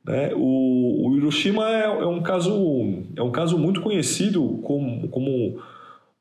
né? 0.06 0.32
O, 0.36 1.10
o 1.10 1.18
Hiroshima 1.18 1.70
é, 1.70 1.84
é 1.84 2.08
um 2.08 2.22
caso 2.22 2.54
é 3.16 3.22
um 3.22 3.32
caso 3.32 3.58
muito 3.58 3.82
conhecido 3.82 4.60
como, 4.64 5.10
como 5.10 5.60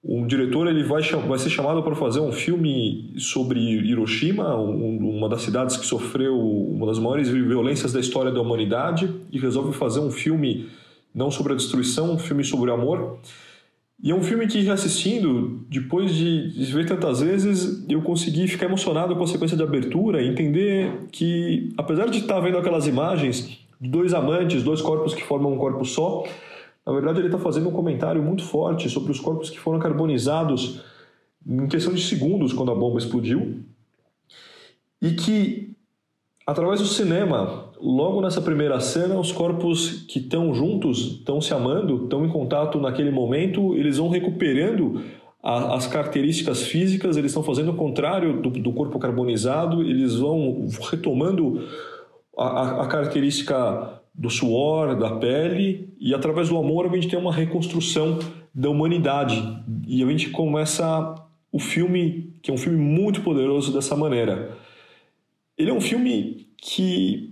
um 0.05 0.26
diretor 0.26 0.66
ele 0.66 0.83
vai, 0.83 1.03
vai 1.03 1.38
ser 1.38 1.50
chamado 1.50 1.83
para 1.85 1.94
fazer 1.94 2.18
um 2.20 2.33
filme 2.33 3.12
sobre 3.16 3.61
Hiroshima, 3.61 4.57
um- 4.57 4.98
uma 5.16 5.29
das 5.29 5.42
cidades 5.42 5.76
que 5.76 5.87
sofreu 5.87 6.37
uma 6.37 6.87
das 6.87 6.98
maiores 6.98 7.29
violências 7.29 7.92
da 7.92 8.00
história 8.00 8.33
da 8.33 8.40
humanidade, 8.40 9.09
e 9.31 9.38
resolve 9.38 9.72
fazer 9.72 10.00
um 10.00 10.11
filme 10.11 10.66
não 11.14 11.31
sobre 11.31 11.53
a 11.53 11.57
destruição, 11.57 12.12
um 12.14 12.18
filme 12.18 12.42
sobre 12.42 12.70
o 12.70 12.74
amor. 12.74 13.18
E 14.03 14.11
é 14.11 14.15
um 14.15 14.23
filme 14.23 14.47
que, 14.47 14.61
reassistindo, 14.63 15.65
depois 15.69 16.15
de 16.15 16.51
de 16.53 16.73
ver 16.73 16.87
tantas 16.87 17.21
vezes, 17.21 17.85
eu 17.89 18.01
consegui 18.01 18.49
ficar 18.49 18.67
emocionado 18.67 19.15
com 19.15 19.25
a 19.25 19.27
sequência 19.27 19.57
de 19.57 19.63
abertura 19.63 20.23
e 20.23 20.29
entender 20.29 21.07
que, 21.13 21.73
apesar 21.77 22.07
de 22.07 22.19
estar 22.19 22.41
vendo 22.41 22.57
aquelas 22.57 22.87
imagens 22.87 23.59
de 23.81 23.89
dois 23.89 24.15
amantes, 24.15 24.63
dois 24.63 24.81
corpos 24.81 25.15
que 25.15 25.23
formam 25.23 25.53
um 25.53 25.59
corpo 25.59 25.85
só, 25.85 26.25
na 26.87 26.93
verdade 26.93 27.19
ele 27.19 27.29
está 27.29 27.39
fazendo 27.39 27.69
um 27.69 27.73
comentário 27.73 28.23
muito 28.23 28.43
forte 28.43 28.89
sobre 28.89 29.13
os 29.13 29.21
corpos 29.21 29.51
que 29.51 29.59
foram 29.59 29.79
carbonizados 29.79 30.83
em 31.47 31.67
questão 31.67 31.93
de 31.93 32.03
segundos 32.03 32.53
quando 32.53 32.73
a 32.73 32.75
bomba 32.75 32.99
explodiu. 32.99 33.61
E 35.01 35.13
que 35.13 35.75
através 36.47 36.81
do 36.81 36.87
cinema, 36.87 37.69
logo 37.83 38.21
nessa 38.21 38.40
primeira 38.40 38.79
cena, 38.81 39.19
os 39.19 39.33
corpos 39.33 40.05
que 40.09 40.19
estão 40.19 40.53
juntos, 40.55 41.19
estão 41.19 41.40
se 41.40 41.53
amando, 41.55 42.05
estão 42.05 42.25
em 42.25 42.29
contato 42.29 42.79
naquele 42.81 43.11
momento, 43.11 43.75
eles 43.75 43.97
vão 43.99 44.09
recuperando 44.09 45.03
a- 45.43 45.75
as 45.75 45.87
características 45.87 46.62
físicas, 46.62 47.16
eles 47.16 47.31
estão 47.31 47.43
fazendo 47.43 47.71
o 47.71 47.75
contrário 47.77 48.40
do, 48.43 48.51
do 48.51 48.73
corpo 48.73 48.99
carbonizado, 48.99 49.83
eles 49.83 50.14
vão 50.16 50.66
retomando 50.90 51.66
a, 52.37 52.83
a- 52.83 52.87
característica 52.87 54.01
do 54.14 54.29
suor, 54.29 54.97
da 54.97 55.16
pele, 55.16 55.95
e 55.99 56.14
através 56.14 56.49
do 56.49 56.59
amor 56.59 56.87
a 56.87 56.95
gente 56.95 57.09
tem 57.09 57.19
uma 57.19 57.33
reconstrução 57.33 58.19
da 58.55 58.69
humanidade. 58.69 59.43
E 59.87 60.03
a 60.03 60.07
gente 60.07 60.31
começa 60.31 61.14
o 61.53 61.59
filme, 61.59 62.35
que 62.43 62.51
é 62.51 62.55
um 62.55 62.59
filme 62.59 62.79
muito 62.79 63.23
poderoso 63.23 63.73
dessa 63.73 63.97
maneira. 63.97 64.51
Ele 65.57 65.71
é 65.71 65.73
um 65.75 65.81
filme 65.81 66.49
que, 66.57 67.30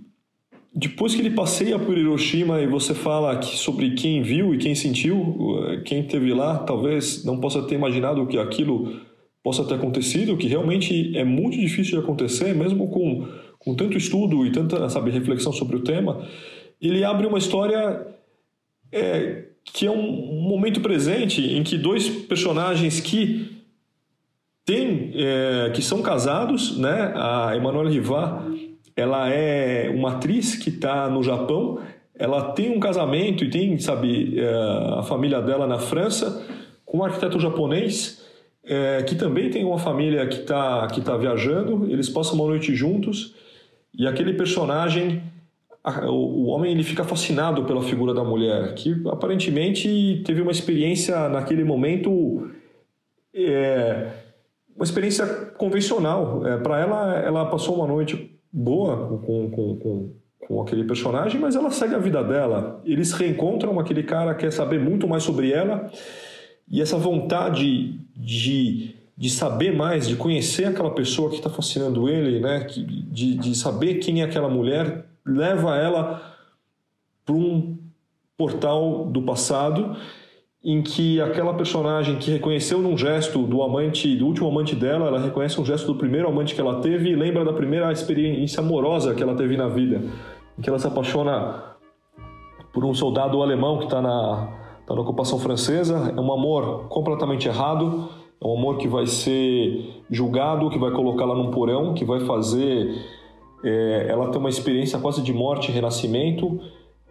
depois 0.73 1.15
que 1.15 1.21
ele 1.21 1.31
passeia 1.31 1.79
por 1.79 1.97
Hiroshima 1.97 2.61
e 2.61 2.67
você 2.67 2.93
fala 2.93 3.41
sobre 3.41 3.91
quem 3.95 4.21
viu 4.21 4.53
e 4.53 4.57
quem 4.57 4.75
sentiu, 4.75 5.81
quem 5.83 6.01
esteve 6.01 6.33
lá, 6.33 6.59
talvez 6.59 7.23
não 7.25 7.39
possa 7.39 7.63
ter 7.63 7.75
imaginado 7.75 8.25
que 8.27 8.37
aquilo 8.37 9.01
possa 9.43 9.63
ter 9.63 9.75
acontecido, 9.75 10.37
que 10.37 10.47
realmente 10.47 11.17
é 11.17 11.23
muito 11.23 11.57
difícil 11.57 11.97
de 11.97 12.03
acontecer, 12.03 12.53
mesmo 12.53 12.87
com, 12.89 13.27
com 13.57 13.75
tanto 13.75 13.97
estudo 13.97 14.45
e 14.45 14.51
tanta 14.51 14.87
sabe, 14.89 15.11
reflexão 15.11 15.51
sobre 15.51 15.75
o 15.75 15.83
tema, 15.83 16.27
ele 16.81 17.03
abre 17.03 17.25
uma 17.25 17.37
história 17.37 18.05
é, 18.91 19.45
que 19.63 19.85
é 19.85 19.91
um 19.91 20.41
momento 20.41 20.81
presente 20.81 21.41
em 21.41 21.63
que 21.63 21.77
dois 21.77 22.09
personagens 22.09 22.99
que 22.99 23.59
têm, 24.65 25.11
é, 25.15 25.71
que 25.73 25.81
são 25.81 26.01
casados, 26.01 26.77
né? 26.77 27.11
A 27.15 27.55
Emanuela 27.55 27.89
Rivar, 27.89 28.45
ela 28.99 29.29
é 29.29 29.89
uma 29.89 30.13
atriz 30.13 30.55
que 30.55 30.69
está 30.69 31.09
no 31.09 31.23
Japão, 31.23 31.79
ela 32.15 32.51
tem 32.51 32.69
um 32.69 32.79
casamento 32.79 33.43
e 33.43 33.49
tem, 33.49 33.77
sabe, 33.79 34.39
é, 34.39 34.49
a 34.99 35.03
família 35.03 35.41
dela 35.41 35.65
na 35.65 35.79
França 35.79 36.45
com 36.85 36.99
um 36.99 37.03
arquiteto 37.03 37.39
japonês 37.39 38.25
é, 38.63 39.01
que 39.03 39.15
também 39.15 39.49
tem 39.49 39.63
uma 39.63 39.79
família 39.79 40.27
que 40.27 40.41
está 40.41 40.87
que 40.87 41.01
tá 41.01 41.15
viajando, 41.17 41.89
eles 41.89 42.09
passam 42.09 42.35
uma 42.35 42.47
noite 42.47 42.75
juntos 42.75 43.33
e 43.97 44.05
aquele 44.05 44.33
personagem 44.33 45.23
o 46.07 46.47
homem 46.47 46.71
ele 46.71 46.83
fica 46.83 47.03
fascinado 47.03 47.63
pela 47.63 47.81
figura 47.81 48.13
da 48.13 48.23
mulher, 48.23 48.73
que 48.75 49.01
aparentemente 49.07 50.21
teve 50.25 50.41
uma 50.41 50.51
experiência 50.51 51.29
naquele 51.29 51.63
momento, 51.63 52.51
é, 53.33 54.11
uma 54.75 54.83
experiência 54.83 55.25
convencional. 55.57 56.45
É, 56.45 56.57
Para 56.57 56.79
ela, 56.79 57.15
ela 57.19 57.45
passou 57.45 57.75
uma 57.75 57.87
noite 57.87 58.38
boa 58.51 59.19
com, 59.19 59.49
com, 59.49 59.75
com, 59.77 60.13
com, 60.47 60.61
aquele 60.61 60.83
personagem, 60.83 61.39
mas 61.39 61.55
ela 61.55 61.71
segue 61.71 61.95
a 61.95 61.99
vida 61.99 62.23
dela. 62.23 62.81
Eles 62.85 63.11
reencontram, 63.11 63.79
aquele 63.79 64.03
cara 64.03 64.33
quer 64.35 64.51
saber 64.51 64.79
muito 64.79 65.07
mais 65.07 65.23
sobre 65.23 65.51
ela, 65.51 65.91
e 66.67 66.81
essa 66.81 66.97
vontade 66.97 67.99
de, 68.15 68.95
de 69.17 69.29
saber 69.29 69.75
mais, 69.75 70.07
de 70.07 70.15
conhecer 70.15 70.65
aquela 70.65 70.91
pessoa 70.91 71.29
que 71.29 71.37
está 71.37 71.49
fascinando 71.49 72.07
ele, 72.09 72.39
né? 72.39 72.65
de, 72.65 73.35
de 73.35 73.55
saber 73.55 73.95
quem 73.95 74.21
é 74.21 74.25
aquela 74.25 74.49
mulher 74.49 75.05
leva 75.25 75.75
ela 75.75 76.35
para 77.25 77.35
um 77.35 77.77
portal 78.37 79.05
do 79.05 79.21
passado 79.21 79.95
em 80.63 80.81
que 80.81 81.21
aquela 81.21 81.53
personagem 81.53 82.17
que 82.17 82.31
reconheceu 82.31 82.79
num 82.79 82.97
gesto 82.97 83.43
do 83.43 83.63
amante, 83.63 84.15
do 84.15 84.25
último 84.25 84.49
amante 84.49 84.75
dela, 84.75 85.07
ela 85.07 85.19
reconhece 85.19 85.59
um 85.59 85.65
gesto 85.65 85.87
do 85.87 85.97
primeiro 85.97 86.27
amante 86.27 86.53
que 86.53 86.59
ela 86.59 86.81
teve 86.81 87.09
e 87.09 87.15
lembra 87.15 87.45
da 87.45 87.53
primeira 87.53 87.91
experiência 87.91 88.59
amorosa 88.59 89.15
que 89.15 89.23
ela 89.23 89.35
teve 89.35 89.55
na 89.55 89.69
vida, 89.69 90.01
em 90.57 90.61
que 90.61 90.69
ela 90.69 90.77
se 90.77 90.87
apaixona 90.87 91.63
por 92.73 92.83
um 92.83 92.93
soldado 92.93 93.41
alemão 93.41 93.77
que 93.77 93.85
está 93.85 94.01
na, 94.01 94.49
tá 94.85 94.93
na 94.93 95.01
ocupação 95.01 95.39
francesa. 95.39 96.13
É 96.15 96.19
um 96.19 96.33
amor 96.33 96.89
completamente 96.89 97.47
errado, 97.47 98.09
é 98.41 98.45
um 98.45 98.57
amor 98.57 98.77
que 98.77 98.87
vai 98.87 99.05
ser 99.05 100.03
julgado, 100.09 100.69
que 100.69 100.77
vai 100.77 100.91
colocá-la 100.91 101.35
num 101.35 101.51
porão, 101.51 101.93
que 101.93 102.03
vai 102.03 102.19
fazer 102.19 102.95
é, 103.63 104.07
ela 104.09 104.29
tem 104.29 104.39
uma 104.39 104.49
experiência 104.49 104.99
quase 104.99 105.21
de 105.21 105.33
morte 105.33 105.69
e 105.69 105.73
renascimento 105.73 106.59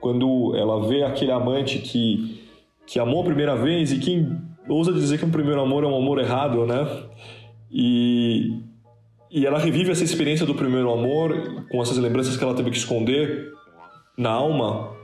quando 0.01 0.55
ela 0.57 0.87
vê 0.87 1.03
aquele 1.03 1.33
amante 1.33 1.79
que, 1.79 2.48
que 2.89 2.99
amou 2.99 3.21
a 3.21 3.25
primeira 3.25 3.55
vez 3.55 3.93
e 3.93 3.99
quem 3.99 4.41
ousa 4.67 4.93
dizer 4.93 5.19
que 5.19 5.25
um 5.25 5.31
primeiro 5.31 5.61
amor 5.61 5.85
é 5.85 5.87
um 5.87 5.97
amor 5.97 6.19
errado, 6.19 6.67
né? 6.67 6.89
E, 7.71 8.63
e 9.31 9.47
ela 9.47 9.59
revive 9.59 9.91
essa 9.91 10.03
experiência 10.03 10.47
do 10.47 10.55
primeiro 10.55 10.91
amor 10.91 11.67
com 11.71 11.83
essas 11.83 11.99
lembranças 11.99 12.35
que 12.37 12.43
ela 12.43 12.55
teve 12.55 12.71
que 12.71 12.79
esconder 12.79 13.53
na 14.17 14.31
alma 14.31 14.97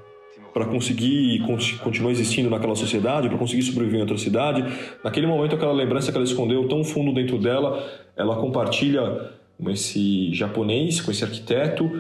para 0.55 0.65
conseguir 0.65 1.41
continuar 1.83 2.13
existindo 2.13 2.49
naquela 2.49 2.75
sociedade, 2.75 3.29
para 3.29 3.37
conseguir 3.37 3.63
sobreviver 3.63 3.99
em 3.99 4.03
outra 4.03 4.17
cidade. 4.17 4.65
Naquele 5.03 5.27
momento, 5.27 5.55
aquela 5.55 5.73
lembrança 5.73 6.11
que 6.11 6.17
ela 6.17 6.25
escondeu 6.25 6.67
tão 6.69 6.85
fundo 6.85 7.13
dentro 7.13 7.39
dela, 7.39 7.85
ela 8.17 8.37
compartilha 8.37 9.33
com 9.63 9.69
esse 9.69 10.33
japonês, 10.33 11.01
com 11.01 11.11
esse 11.11 11.23
arquiteto, 11.23 11.91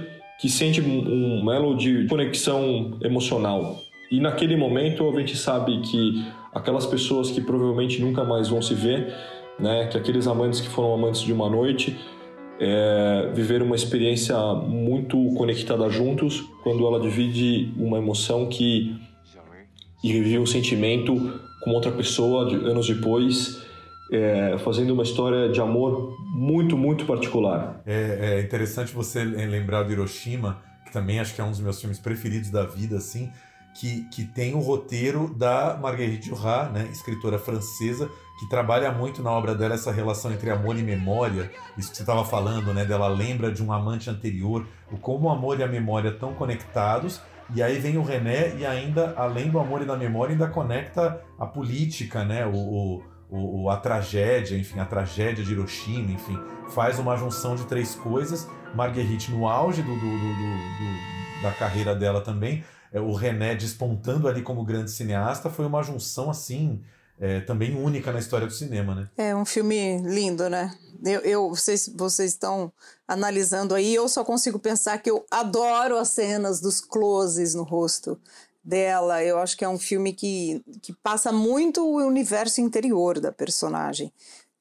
que 0.40 0.48
sente 0.48 0.80
um, 0.80 1.52
elo 1.52 1.76
de 1.76 2.06
conexão 2.06 2.96
emocional. 3.02 3.83
E 4.10 4.20
naquele 4.20 4.56
momento 4.56 5.08
a 5.08 5.20
gente 5.20 5.36
sabe 5.36 5.80
que 5.80 6.26
aquelas 6.54 6.86
pessoas 6.86 7.30
que 7.30 7.40
provavelmente 7.40 8.00
nunca 8.00 8.24
mais 8.24 8.48
vão 8.48 8.62
se 8.62 8.74
ver, 8.74 9.12
né, 9.58 9.86
que 9.86 9.96
aqueles 9.96 10.26
amantes 10.26 10.60
que 10.60 10.68
foram 10.68 10.92
amantes 10.94 11.20
de 11.22 11.32
uma 11.32 11.48
noite, 11.48 11.96
é, 12.60 13.30
viveram 13.34 13.66
uma 13.66 13.76
experiência 13.76 14.36
muito 14.54 15.16
conectada 15.34 15.88
juntos 15.88 16.40
quando 16.62 16.86
ela 16.86 17.00
divide 17.00 17.72
uma 17.76 17.98
emoção 17.98 18.46
que 18.48 18.96
e 20.02 20.12
vive 20.12 20.38
um 20.38 20.46
sentimento 20.46 21.40
com 21.62 21.70
outra 21.70 21.90
pessoa 21.90 22.46
de, 22.46 22.56
anos 22.56 22.86
depois 22.86 23.64
é, 24.12 24.58
fazendo 24.58 24.92
uma 24.92 25.02
história 25.02 25.48
de 25.48 25.60
amor 25.60 26.14
muito, 26.34 26.76
muito 26.76 27.06
particular. 27.06 27.80
É, 27.86 28.36
é, 28.36 28.40
interessante 28.42 28.92
você 28.92 29.24
lembrar 29.24 29.82
do 29.82 29.92
Hiroshima, 29.92 30.62
que 30.84 30.92
também 30.92 31.18
acho 31.20 31.34
que 31.34 31.40
é 31.40 31.44
um 31.44 31.50
dos 31.50 31.60
meus 31.60 31.80
filmes 31.80 31.98
preferidos 31.98 32.50
da 32.50 32.66
vida, 32.66 32.98
assim, 32.98 33.30
que, 33.74 34.04
que 34.04 34.24
tem 34.24 34.54
o 34.54 34.60
roteiro 34.60 35.32
da 35.34 35.76
Marguerite 35.76 36.30
Duras, 36.30 36.72
né, 36.72 36.88
escritora 36.92 37.38
francesa, 37.38 38.08
que 38.38 38.48
trabalha 38.48 38.90
muito 38.92 39.22
na 39.22 39.30
obra 39.30 39.54
dela 39.54 39.74
essa 39.74 39.92
relação 39.92 40.32
entre 40.32 40.50
amor 40.50 40.78
e 40.78 40.82
memória, 40.82 41.50
isso 41.76 41.90
que 41.90 41.96
você 41.96 42.02
estava 42.02 42.24
falando, 42.24 42.72
né, 42.72 42.84
dela 42.84 43.08
lembra 43.08 43.52
de 43.52 43.62
um 43.62 43.72
amante 43.72 44.08
anterior, 44.08 44.66
o 44.90 44.96
como 44.96 45.28
o 45.28 45.30
amor 45.30 45.58
e 45.58 45.62
a 45.62 45.68
memória 45.68 46.10
estão 46.10 46.32
conectados, 46.34 47.20
e 47.54 47.62
aí 47.62 47.78
vem 47.78 47.98
o 47.98 48.02
René 48.02 48.54
e 48.56 48.64
ainda, 48.64 49.12
além 49.16 49.50
do 49.50 49.58
amor 49.58 49.82
e 49.82 49.84
da 49.84 49.96
memória, 49.96 50.32
ainda 50.32 50.48
conecta 50.48 51.20
a 51.38 51.46
política, 51.46 52.24
né, 52.24 52.46
o, 52.46 52.54
o 52.56 53.14
o, 53.30 53.68
a 53.68 53.76
tragédia, 53.76 54.56
enfim, 54.56 54.78
a 54.78 54.84
tragédia 54.84 55.42
de 55.42 55.52
Hiroshima, 55.52 56.12
enfim, 56.12 56.38
faz 56.68 57.00
uma 57.00 57.16
junção 57.16 57.56
de 57.56 57.64
três 57.64 57.94
coisas. 57.96 58.48
Marguerite 58.74 59.32
no 59.32 59.48
auge 59.48 59.82
do, 59.82 59.92
do, 59.92 60.00
do, 60.00 60.08
do 60.08 61.14
da 61.42 61.52
carreira 61.52 61.94
dela 61.94 62.20
também, 62.20 62.64
o 63.00 63.12
René 63.12 63.54
despontando 63.54 64.28
ali 64.28 64.42
como 64.42 64.64
grande 64.64 64.90
cineasta, 64.90 65.50
foi 65.50 65.66
uma 65.66 65.82
junção 65.82 66.30
assim. 66.30 66.82
É, 67.20 67.40
também 67.40 67.76
única 67.76 68.12
na 68.12 68.18
história 68.18 68.46
do 68.46 68.52
cinema, 68.52 68.94
né? 68.94 69.08
É 69.16 69.36
um 69.36 69.44
filme 69.44 69.98
lindo, 70.02 70.50
né? 70.50 70.76
Eu, 71.04 71.20
eu, 71.20 71.48
vocês, 71.50 71.88
vocês 71.94 72.32
estão 72.32 72.72
analisando 73.06 73.74
aí, 73.74 73.94
eu 73.94 74.08
só 74.08 74.24
consigo 74.24 74.58
pensar 74.58 74.98
que 74.98 75.10
eu 75.10 75.24
adoro 75.30 75.96
as 75.96 76.08
cenas 76.08 76.60
dos 76.60 76.80
closes 76.80 77.54
no 77.54 77.62
rosto 77.62 78.18
dela. 78.64 79.22
Eu 79.22 79.38
acho 79.38 79.56
que 79.56 79.64
é 79.64 79.68
um 79.68 79.78
filme 79.78 80.12
que, 80.12 80.64
que 80.80 80.92
passa 80.92 81.30
muito 81.30 81.86
o 81.86 82.04
universo 82.04 82.60
interior 82.60 83.20
da 83.20 83.30
personagem. 83.30 84.12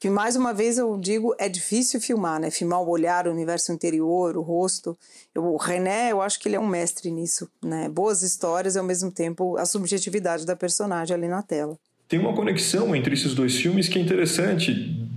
Que 0.03 0.09
mais 0.09 0.35
uma 0.35 0.53
vez 0.53 0.77
eu 0.77 0.97
digo, 0.97 1.33
é 1.39 1.47
difícil 1.47 2.01
filmar, 2.01 2.37
né? 2.37 2.51
Filmar 2.51 2.81
o 2.81 2.89
olhar, 2.89 3.25
o 3.25 3.31
universo 3.31 3.71
interior, 3.71 4.35
o 4.35 4.41
rosto. 4.41 4.97
Eu, 5.33 5.45
o 5.45 5.55
René, 5.55 6.11
eu 6.11 6.21
acho 6.21 6.41
que 6.41 6.49
ele 6.49 6.57
é 6.57 6.59
um 6.59 6.67
mestre 6.67 7.09
nisso, 7.09 7.49
né? 7.63 7.87
Boas 7.87 8.21
histórias 8.21 8.75
e 8.75 8.79
ao 8.79 8.83
mesmo 8.83 9.09
tempo 9.09 9.55
a 9.55 9.65
subjetividade 9.65 10.45
da 10.45 10.57
personagem 10.57 11.15
ali 11.15 11.29
na 11.29 11.41
tela. 11.41 11.77
Tem 12.05 12.19
uma 12.19 12.33
conexão 12.33 12.93
entre 12.93 13.13
esses 13.13 13.33
dois 13.33 13.55
filmes 13.55 13.87
que 13.87 13.97
é 13.97 14.01
interessante 14.01 15.07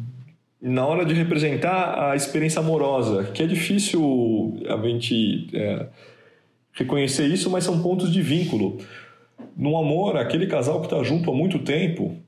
na 0.63 0.87
hora 0.87 1.05
de 1.05 1.15
representar 1.15 2.13
a 2.13 2.15
experiência 2.15 2.61
amorosa, 2.61 3.25
que 3.35 3.43
é 3.43 3.47
difícil 3.49 4.57
a 4.69 4.81
gente 4.87 5.49
é, 5.53 5.89
reconhecer 6.71 7.27
isso, 7.27 7.51
mas 7.51 7.65
são 7.65 7.83
pontos 7.83 8.13
de 8.13 8.23
vínculo. 8.23 8.79
No 9.57 9.77
amor, 9.77 10.17
aquele 10.17 10.47
casal 10.47 10.79
que 10.79 10.87
está 10.87 11.03
junto 11.03 11.29
há 11.29 11.35
muito 11.35 11.59
tempo, 11.59 12.25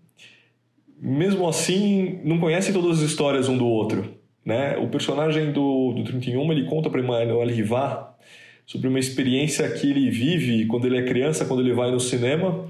mesmo 1.00 1.48
assim, 1.48 2.20
não 2.24 2.38
conhece 2.38 2.72
todas 2.72 2.98
as 2.98 3.10
histórias 3.10 3.48
um 3.48 3.56
do 3.56 3.66
outro. 3.66 4.14
Né? 4.44 4.76
O 4.78 4.88
personagem 4.88 5.52
do, 5.52 5.92
do 5.92 6.04
31 6.04 6.52
ele 6.52 6.64
conta 6.64 6.88
para 6.88 7.00
Emmanuel 7.00 7.46
Rivar 7.46 8.16
sobre 8.64 8.88
uma 8.88 8.98
experiência 8.98 9.68
que 9.70 9.90
ele 9.90 10.10
vive 10.10 10.66
quando 10.66 10.86
ele 10.86 10.98
é 10.98 11.02
criança, 11.02 11.44
quando 11.44 11.60
ele 11.60 11.72
vai 11.72 11.90
no 11.90 12.00
cinema. 12.00 12.66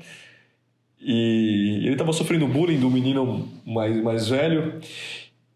E 1.00 1.80
ele 1.84 1.92
estava 1.92 2.12
sofrendo 2.12 2.46
bullying 2.46 2.80
do 2.80 2.90
menino 2.90 3.48
mais, 3.64 4.02
mais 4.02 4.28
velho. 4.28 4.80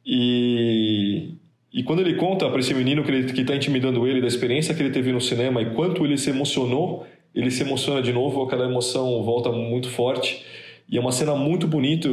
E 0.04 1.34
e 1.72 1.82
quando 1.82 2.00
ele 2.00 2.14
conta 2.14 2.50
para 2.50 2.60
esse 2.60 2.74
menino 2.74 3.02
que 3.02 3.40
está 3.40 3.56
intimidando 3.56 4.06
ele 4.06 4.20
da 4.20 4.26
experiência 4.26 4.74
que 4.74 4.82
ele 4.82 4.90
teve 4.90 5.10
no 5.10 5.20
cinema 5.22 5.62
e 5.62 5.70
quanto 5.70 6.04
ele 6.04 6.18
se 6.18 6.28
emocionou, 6.28 7.06
ele 7.34 7.50
se 7.50 7.62
emociona 7.62 8.02
de 8.02 8.12
novo, 8.12 8.42
aquela 8.42 8.66
emoção 8.66 9.22
volta 9.22 9.50
muito 9.50 9.88
forte. 9.88 10.44
E 10.86 10.98
é 10.98 11.00
uma 11.00 11.12
cena 11.12 11.34
muito 11.34 11.66
bonita 11.66 12.10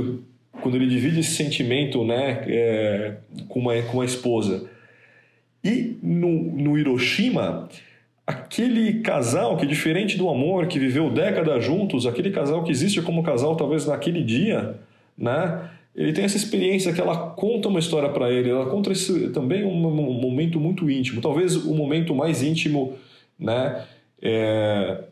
quando 0.62 0.76
ele 0.76 0.88
divide 0.88 1.20
esse 1.20 1.32
sentimento 1.32 2.04
né, 2.04 2.44
é, 2.48 3.14
com, 3.48 3.60
uma, 3.60 3.82
com 3.84 4.02
a 4.02 4.06
esposa. 4.06 4.70
E 5.64 5.98
no, 6.02 6.30
no 6.30 6.78
Hiroshima, 6.78 7.68
aquele 8.26 9.02
casal 9.02 9.58
que, 9.58 9.66
diferente 9.66 10.18
do 10.18 10.30
amor, 10.30 10.68
que 10.68 10.80
viveu 10.80 11.10
décadas 11.10 11.64
juntos, 11.64 12.06
aquele 12.06 12.32
casal 12.32 12.64
que 12.64 12.72
existe 12.72 13.02
como 13.02 13.24
casal 13.24 13.56
talvez 13.56 13.86
naquele 13.86 14.24
dia, 14.24 14.76
né? 15.18 15.70
ele 15.96 16.14
tem 16.14 16.24
essa 16.24 16.38
experiência 16.38 16.94
que 16.94 17.02
ela 17.02 17.32
conta 17.32 17.68
uma 17.68 17.80
história 17.80 18.10
para 18.10 18.32
ele, 18.32 18.50
ela 18.50 18.68
conta 18.68 18.92
esse, 18.92 19.30
também 19.30 19.66
um, 19.66 19.86
um, 19.86 20.14
momento 20.14 20.60
muito 20.60 20.90
íntimo, 20.90 21.22
talvez 21.22 21.56
o 21.56 21.74
momento 21.74 22.16
mais 22.16 22.42
íntimo, 22.42 22.94
né? 23.38 23.84
É, 24.22 25.04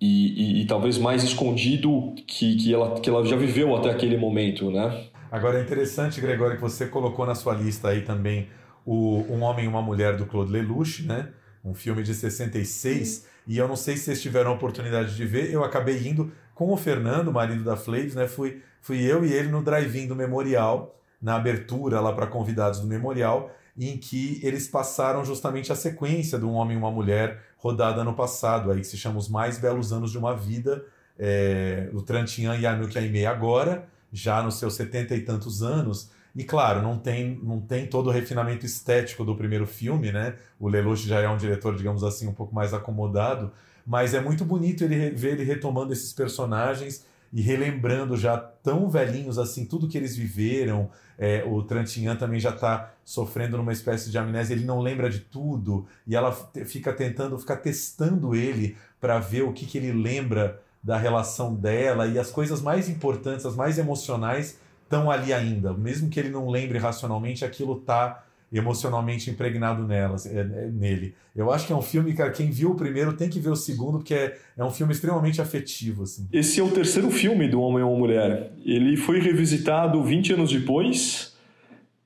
e, 0.00 0.60
e, 0.60 0.62
e, 0.62 0.66
talvez 0.66 0.96
mais 0.96 1.22
escondido 1.22 2.14
que, 2.26 2.56
que, 2.56 2.72
ela, 2.72 2.98
que 3.00 3.10
ela 3.10 3.24
já 3.24 3.36
viveu 3.36 3.76
até 3.76 3.90
aquele 3.90 4.16
momento, 4.16 4.70
né? 4.70 5.08
Agora 5.30 5.58
é 5.58 5.62
interessante, 5.62 6.20
Gregório, 6.20 6.56
que 6.56 6.62
você 6.62 6.86
colocou 6.86 7.26
na 7.26 7.34
sua 7.34 7.54
lista 7.54 7.88
aí 7.88 8.00
também 8.00 8.48
o 8.86 9.24
Um 9.28 9.42
Homem 9.42 9.66
e 9.66 9.68
uma 9.68 9.82
Mulher 9.82 10.16
do 10.16 10.24
Claude 10.24 10.50
Lelouch, 10.50 11.02
né? 11.02 11.28
Um 11.62 11.74
filme 11.74 12.02
de 12.02 12.14
66. 12.14 13.26
E 13.46 13.58
eu 13.58 13.68
não 13.68 13.76
sei 13.76 13.96
se 13.96 14.04
vocês 14.04 14.22
tiveram 14.22 14.52
a 14.52 14.54
oportunidade 14.54 15.14
de 15.14 15.24
ver, 15.26 15.52
eu 15.52 15.62
acabei 15.62 16.08
indo 16.08 16.32
com 16.54 16.72
o 16.72 16.76
Fernando, 16.76 17.30
marido 17.30 17.62
da 17.62 17.76
Flaves, 17.76 18.14
né? 18.14 18.26
Fui, 18.26 18.62
fui 18.80 19.02
eu 19.02 19.24
e 19.24 19.32
ele 19.32 19.48
no 19.48 19.62
drive-in 19.62 20.06
do 20.06 20.16
Memorial, 20.16 20.98
na 21.20 21.36
abertura 21.36 22.00
lá 22.00 22.12
para 22.12 22.26
convidados 22.26 22.80
do 22.80 22.86
Memorial, 22.86 23.54
em 23.78 23.98
que 23.98 24.40
eles 24.42 24.66
passaram 24.66 25.24
justamente 25.24 25.70
a 25.70 25.76
sequência 25.76 26.38
do 26.38 26.48
Um 26.48 26.54
Homem 26.54 26.76
e 26.76 26.78
uma 26.78 26.90
Mulher 26.90 27.49
rodada 27.60 28.02
no 28.02 28.14
passado, 28.14 28.72
aí 28.72 28.80
que 28.80 28.86
se 28.86 28.96
chama 28.96 29.18
Os 29.18 29.28
Mais 29.28 29.58
Belos 29.58 29.92
Anos 29.92 30.10
de 30.10 30.18
uma 30.18 30.34
Vida, 30.34 30.84
é, 31.18 31.90
o 31.92 32.02
Trantian 32.02 32.56
e 32.56 32.66
Anouk 32.66 32.98
Aimee 32.98 33.26
agora, 33.26 33.86
já 34.12 34.42
nos 34.42 34.54
seus 34.54 34.74
setenta 34.74 35.14
e 35.14 35.20
tantos 35.20 35.62
anos, 35.62 36.10
e 36.34 36.42
claro, 36.42 36.80
não 36.80 36.98
tem, 36.98 37.38
não 37.42 37.60
tem 37.60 37.86
todo 37.86 38.08
o 38.08 38.10
refinamento 38.10 38.64
estético 38.64 39.24
do 39.24 39.36
primeiro 39.36 39.66
filme, 39.66 40.10
né? 40.10 40.36
O 40.58 40.68
Lelouch 40.68 41.06
já 41.06 41.20
é 41.20 41.28
um 41.28 41.36
diretor, 41.36 41.76
digamos 41.76 42.02
assim, 42.02 42.26
um 42.26 42.32
pouco 42.32 42.54
mais 42.54 42.72
acomodado, 42.72 43.52
mas 43.84 44.14
é 44.14 44.20
muito 44.20 44.44
bonito 44.44 44.84
ele 44.84 45.10
ver 45.10 45.32
ele 45.32 45.44
retomando 45.44 45.92
esses 45.92 46.12
personagens 46.12 47.04
e 47.32 47.40
relembrando 47.40 48.16
já 48.16 48.36
tão 48.36 48.88
velhinhos 48.88 49.38
assim 49.38 49.64
tudo 49.64 49.88
que 49.88 49.96
eles 49.96 50.16
viveram. 50.16 50.90
É, 51.18 51.44
o 51.44 51.62
Trantinhan 51.62 52.16
também 52.16 52.40
já 52.40 52.50
está 52.50 52.92
sofrendo 53.04 53.56
numa 53.56 53.72
espécie 53.72 54.10
de 54.10 54.18
amnésia, 54.18 54.54
ele 54.54 54.64
não 54.64 54.80
lembra 54.80 55.10
de 55.10 55.20
tudo 55.20 55.86
e 56.06 56.16
ela 56.16 56.32
fica 56.64 56.92
tentando, 56.92 57.38
fica 57.38 57.56
testando 57.56 58.34
ele 58.34 58.76
para 59.00 59.18
ver 59.18 59.42
o 59.42 59.52
que, 59.52 59.66
que 59.66 59.78
ele 59.78 59.92
lembra 59.92 60.60
da 60.82 60.96
relação 60.96 61.54
dela 61.54 62.06
e 62.06 62.18
as 62.18 62.30
coisas 62.30 62.62
mais 62.62 62.88
importantes, 62.88 63.44
as 63.44 63.54
mais 63.54 63.78
emocionais 63.78 64.58
estão 64.82 65.10
ali 65.10 65.32
ainda. 65.32 65.72
Mesmo 65.72 66.08
que 66.08 66.18
ele 66.18 66.30
não 66.30 66.48
lembre 66.48 66.78
racionalmente, 66.78 67.44
aquilo 67.44 67.78
está 67.78 68.24
emocionalmente 68.52 69.30
impregnado 69.30 69.86
nelas, 69.86 70.26
é, 70.26 70.40
é, 70.40 70.44
nele. 70.44 71.14
Eu 71.36 71.52
acho 71.52 71.66
que 71.66 71.72
é 71.72 71.76
um 71.76 71.82
filme, 71.82 72.12
cara, 72.12 72.30
quem 72.30 72.50
viu 72.50 72.72
o 72.72 72.74
primeiro 72.74 73.12
tem 73.12 73.28
que 73.28 73.38
ver 73.38 73.50
o 73.50 73.56
segundo, 73.56 73.98
porque 73.98 74.14
é, 74.14 74.36
é 74.58 74.64
um 74.64 74.70
filme 74.70 74.92
extremamente 74.92 75.40
afetivo. 75.40 76.02
Assim. 76.02 76.26
Esse 76.32 76.60
é 76.60 76.62
o 76.62 76.70
terceiro 76.70 77.10
filme 77.10 77.48
do 77.48 77.60
Homem 77.60 77.84
ou 77.84 77.96
Mulher. 77.96 78.50
Ele 78.64 78.96
foi 78.96 79.20
revisitado 79.20 80.02
20 80.02 80.32
anos 80.32 80.50
depois, 80.50 81.36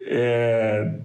é, 0.02 0.96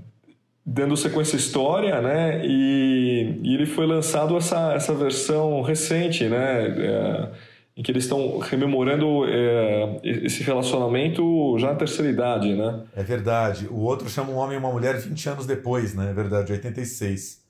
dando 0.65 0.97
sequência 0.97 1.37
à 1.37 1.39
história, 1.39 2.01
né? 2.01 2.45
E, 2.45 3.39
e, 3.41 3.53
ele 3.55 3.65
foi 3.65 3.87
lançado 3.87 4.35
essa, 4.35 4.73
essa 4.73 4.93
versão 4.93 5.61
recente, 5.61 6.25
né? 6.25 7.31
Em 7.79 7.81
que 7.81 7.93
eles 7.93 8.03
estão 8.03 8.39
rememorando 8.39 9.23
é, 9.25 10.01
esse 10.03 10.43
relacionamento 10.43 11.57
já 11.57 11.67
na 11.67 11.75
terceira 11.75 12.11
idade, 12.11 12.53
né? 12.53 12.83
É 12.93 13.01
verdade. 13.01 13.67
O 13.71 13.79
outro 13.79 14.09
chama 14.09 14.33
um 14.33 14.35
homem 14.35 14.57
e 14.57 14.59
uma 14.59 14.69
mulher 14.69 14.99
20 14.99 15.29
anos 15.29 15.45
depois, 15.45 15.95
né? 15.95 16.09
É 16.09 16.13
verdade, 16.13 16.51
86. 16.51 17.41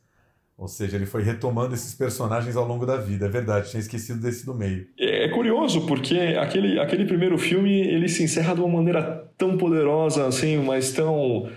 Ou 0.56 0.68
seja, 0.68 0.98
ele 0.98 1.08
foi 1.08 1.24
retomando 1.24 1.74
esses 1.74 1.96
personagens 1.96 2.56
ao 2.56 2.68
longo 2.68 2.86
da 2.86 2.96
vida. 2.96 3.26
É 3.26 3.28
verdade, 3.30 3.72
tinha 3.72 3.80
esquecido 3.80 4.22
desse 4.22 4.46
do 4.46 4.54
meio. 4.54 4.86
É, 5.00 5.26
é 5.26 5.30
curioso, 5.30 5.88
porque 5.88 6.20
aquele, 6.40 6.80
aquele 6.80 7.06
primeiro 7.06 7.36
filme, 7.40 7.80
ele 7.80 8.08
se 8.08 8.22
encerra 8.22 8.54
de 8.54 8.62
uma 8.62 8.70
maneira 8.70 9.32
tão 9.36 9.58
poderosa, 9.58 10.28
assim, 10.28 10.58
mas 10.58 10.92
tão, 10.92 11.50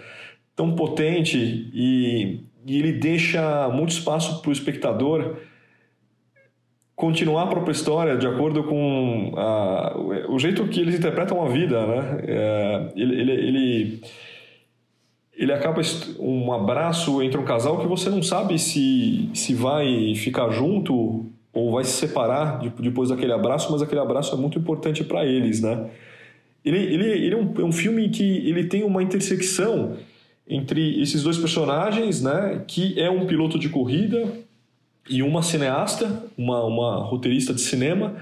tão 0.56 0.74
potente, 0.74 1.36
e, 1.36 2.40
e 2.64 2.78
ele 2.78 2.92
deixa 2.92 3.68
muito 3.68 3.90
espaço 3.90 4.40
para 4.40 4.48
o 4.48 4.52
espectador 4.52 5.36
continuar 7.02 7.42
a 7.42 7.46
própria 7.48 7.72
história 7.72 8.16
de 8.16 8.28
acordo 8.28 8.62
com 8.62 9.32
a, 9.36 9.98
o 10.28 10.38
jeito 10.38 10.68
que 10.68 10.78
eles 10.78 10.94
interpretam 10.94 11.44
a 11.44 11.48
vida, 11.48 11.84
né? 11.84 12.20
É, 12.28 12.92
ele, 12.94 13.20
ele, 13.20 13.32
ele, 13.32 14.00
ele, 15.36 15.52
acaba 15.52 15.82
um 16.20 16.52
abraço 16.52 17.20
entre 17.20 17.40
um 17.40 17.44
casal 17.44 17.80
que 17.80 17.88
você 17.88 18.08
não 18.08 18.22
sabe 18.22 18.56
se, 18.56 19.28
se 19.34 19.52
vai 19.52 20.14
ficar 20.14 20.48
junto 20.50 21.26
ou 21.52 21.72
vai 21.72 21.82
se 21.82 21.90
separar 21.90 22.60
depois 22.78 23.08
daquele 23.08 23.32
abraço, 23.32 23.72
mas 23.72 23.82
aquele 23.82 24.00
abraço 24.00 24.32
é 24.36 24.38
muito 24.38 24.56
importante 24.56 25.02
para 25.02 25.26
eles, 25.26 25.60
né? 25.60 25.90
Ele, 26.64 26.78
ele, 26.78 27.04
ele 27.04 27.34
é 27.34 27.36
um, 27.36 27.52
é 27.58 27.64
um 27.64 27.72
filme 27.72 28.10
que 28.10 28.48
ele 28.48 28.68
tem 28.68 28.84
uma 28.84 29.02
intersecção 29.02 29.96
entre 30.48 31.02
esses 31.02 31.24
dois 31.24 31.36
personagens, 31.36 32.22
né? 32.22 32.62
Que 32.64 32.94
é 33.00 33.10
um 33.10 33.26
piloto 33.26 33.58
de 33.58 33.68
corrida 33.68 34.41
e 35.08 35.22
uma 35.22 35.42
cineasta, 35.42 36.24
uma, 36.36 36.64
uma 36.64 36.96
roteirista 37.04 37.52
de 37.52 37.60
cinema, 37.60 38.16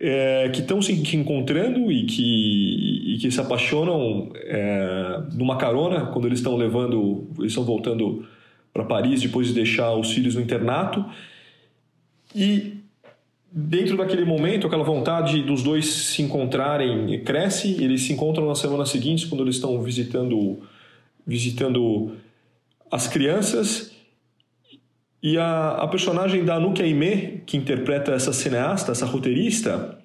é, 0.00 0.50
que 0.52 0.60
estão 0.60 0.82
se 0.82 0.92
encontrando 1.16 1.92
e 1.92 2.04
que, 2.04 3.14
e 3.14 3.18
que 3.18 3.30
se 3.30 3.40
apaixonam 3.40 4.30
é, 4.34 5.22
numa 5.34 5.56
carona 5.56 6.06
quando 6.06 6.26
eles 6.26 6.40
estão 6.40 6.56
levando, 6.56 7.28
eles 7.38 7.52
estão 7.52 7.64
voltando 7.64 8.26
para 8.72 8.84
Paris 8.84 9.22
depois 9.22 9.48
de 9.48 9.54
deixar 9.54 9.94
os 9.94 10.10
filhos 10.12 10.34
no 10.34 10.40
internato. 10.40 11.04
E 12.34 12.78
dentro 13.52 13.96
daquele 13.96 14.24
momento, 14.24 14.66
aquela 14.66 14.82
vontade 14.82 15.42
dos 15.42 15.62
dois 15.62 15.86
se 15.86 16.22
encontrarem 16.22 17.22
cresce. 17.22 17.76
Eles 17.82 18.02
se 18.02 18.12
encontram 18.12 18.48
na 18.48 18.54
semana 18.54 18.86
seguinte 18.86 19.28
quando 19.28 19.42
eles 19.42 19.56
estão 19.56 19.80
visitando 19.82 20.58
visitando 21.24 22.16
as 22.90 23.06
crianças 23.06 23.91
e 25.22 25.38
a, 25.38 25.76
a 25.76 25.86
personagem 25.86 26.44
da 26.44 26.56
Anuki 26.56 26.82
Aimee, 26.82 27.42
que 27.46 27.56
interpreta 27.56 28.12
essa 28.12 28.32
cineasta, 28.32 28.90
essa 28.90 29.06
roteirista, 29.06 29.98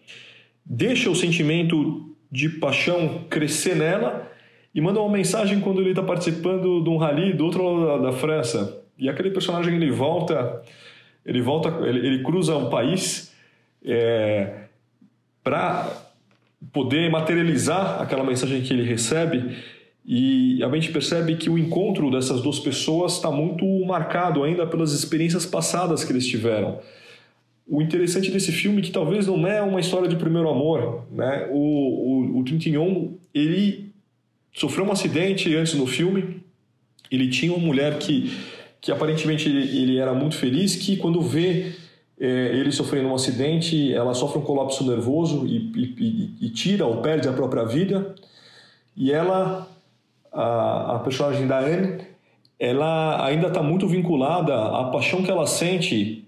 deixa 0.64 1.10
o 1.10 1.16
sentimento 1.16 2.16
de 2.32 2.50
paixão 2.50 3.26
crescer 3.30 3.76
nela 3.76 4.30
e 4.76 4.80
manda 4.80 5.00
uma 5.00 5.12
mensagem 5.12 5.60
quando 5.60 5.82
ele 5.82 5.90
está 5.90 6.04
participando 6.04 6.84
de 6.84 6.90
um 6.90 6.98
rally 6.98 7.34
do 7.34 7.46
outro 7.46 7.64
lado 7.64 8.04
da, 8.04 8.12
da, 8.12 8.18
França. 8.18 8.84
E 8.96 9.10
aquele 9.10 9.32
personagem 9.32 9.76
ele 9.76 9.90
volta, 9.90 10.62
ele 11.26 11.42
volta, 11.42 11.70
ele, 11.88 12.06
ele 12.06 12.24
cruza 12.24 12.56
um 12.56 12.70
país 12.70 13.34
é, 13.84 14.66
para 15.44 15.90
poder 16.72 17.10
materializar 17.10 18.02
aquela 18.02 18.24
mensagem 18.24 18.62
que 18.62 18.72
ele 18.72 18.84
recebe 18.84 19.58
e 20.08 20.64
a 20.64 20.74
gente 20.74 20.94
percebe 20.94 21.36
que 21.36 21.50
o 21.50 21.58
encontro 21.58 22.10
dessas 22.10 22.42
duas 22.42 22.58
pessoas 22.58 23.16
está 23.16 23.30
muito 23.30 23.66
marcado 23.86 24.42
ainda 24.42 24.66
pelas 24.66 24.94
experiências 24.94 25.46
passadas 25.46 26.06
que 26.06 26.14
eles 26.14 26.26
tiveram. 26.26 26.80
O 27.68 27.82
interessante 27.82 28.32
desse 28.32 28.54
filme 28.54 28.80
é 28.80 28.82
que 28.82 28.92
talvez 28.92 29.28
não 29.28 29.46
é 29.46 29.62
uma 29.62 29.82
história 29.82 30.08
de 30.08 30.16
primeiro 30.16 30.48
amor. 30.48 31.06
Né? 31.12 31.50
O, 31.52 31.58
o, 31.58 32.40
o 32.40 32.44
Trintignant, 32.46 33.10
ele 33.34 33.92
sofreu 34.54 34.86
um 34.86 34.92
acidente 34.94 35.54
antes 35.54 35.74
no 35.74 35.86
filme, 35.86 36.42
ele 37.12 37.28
tinha 37.28 37.52
uma 37.52 37.60
mulher 37.60 38.00
que, 38.00 38.32
que 38.80 38.94
aparentemente 38.94 39.50
ele, 39.50 39.78
ele 39.78 39.98
era 39.98 40.14
muito 40.14 40.38
feliz, 40.38 40.78
que 40.78 40.96
quando 40.96 41.22
vê 41.22 41.74
é, 42.18 42.28
ele 42.54 42.72
sofrendo 42.72 43.10
um 43.10 43.16
acidente, 43.16 43.94
ela 43.94 44.14
sofre 44.14 44.40
um 44.40 44.42
colapso 44.42 44.88
nervoso 44.88 45.46
e, 45.46 45.58
e, 45.76 46.46
e 46.46 46.50
tira 46.50 46.86
ou 46.86 47.02
perde 47.02 47.28
a 47.28 47.34
própria 47.34 47.66
vida. 47.66 48.16
E 48.96 49.12
ela 49.12 49.68
a, 50.32 50.96
a 50.96 51.00
personagem 51.00 51.48
da 51.48 51.60
Anne, 51.60 52.00
ela 52.60 53.26
ainda 53.26 53.48
está 53.48 53.62
muito 53.62 53.88
vinculada 53.88 54.56
à 54.56 54.86
paixão 54.86 55.24
que 55.24 55.30
ela 55.30 55.46
sente 55.46 56.28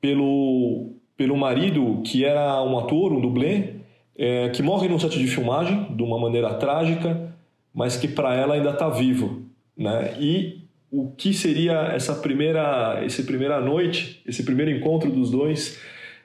pelo, 0.00 0.92
pelo 1.16 1.36
marido, 1.36 2.02
que 2.02 2.24
era 2.24 2.62
um 2.62 2.78
ator, 2.78 3.12
um 3.12 3.20
dublê, 3.20 3.74
é, 4.16 4.48
que 4.48 4.62
morre 4.62 4.88
no 4.88 4.98
set 4.98 5.18
de 5.18 5.26
filmagem 5.26 5.94
de 5.94 6.02
uma 6.02 6.18
maneira 6.18 6.54
trágica, 6.54 7.34
mas 7.74 7.96
que 7.96 8.08
para 8.08 8.34
ela 8.34 8.54
ainda 8.54 8.70
está 8.70 8.88
vivo. 8.88 9.42
Né? 9.76 10.16
E 10.18 10.62
o 10.90 11.10
que 11.10 11.34
seria 11.34 11.92
essa 11.92 12.14
primeira, 12.14 13.00
essa 13.04 13.22
primeira 13.22 13.60
noite, 13.60 14.22
esse 14.26 14.42
primeiro 14.42 14.70
encontro 14.70 15.10
dos 15.10 15.30
dois, 15.30 15.78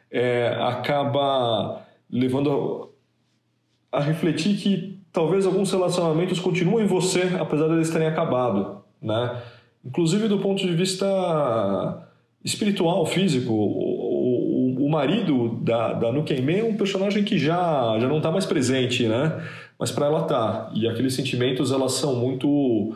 é, 0.10 0.55
acaba 0.60 1.86
levando 2.10 2.89
a 3.91 3.99
refletir 3.99 4.55
que 4.57 5.00
talvez 5.12 5.45
alguns 5.45 5.71
relacionamentos 5.71 6.39
continuem 6.39 6.86
em 6.86 6.88
você 6.88 7.24
apesar 7.39 7.67
de 7.67 7.74
eles 7.74 7.89
terem 7.89 8.08
acabado, 8.08 8.82
né? 9.02 9.41
Inclusive 9.84 10.28
do 10.28 10.39
ponto 10.39 10.65
de 10.65 10.74
vista 10.74 12.08
espiritual, 12.43 13.06
físico, 13.06 13.52
o, 13.52 14.78
o, 14.78 14.86
o 14.86 14.89
marido 14.89 15.60
da, 15.62 15.93
da 15.93 16.08
é 16.08 16.63
um 16.63 16.76
personagem 16.76 17.24
que 17.24 17.38
já, 17.38 17.97
já 18.00 18.08
não 18.08 18.17
está 18.17 18.32
mais 18.32 18.45
presente, 18.45 19.08
né? 19.08 19.43
Mas 19.78 19.91
para 19.91 20.06
ela 20.06 20.24
tá. 20.24 20.71
E 20.74 20.88
aqueles 20.88 21.13
sentimentos 21.13 21.71
elas 21.71 21.93
são 21.93 22.15
muito 22.15 22.95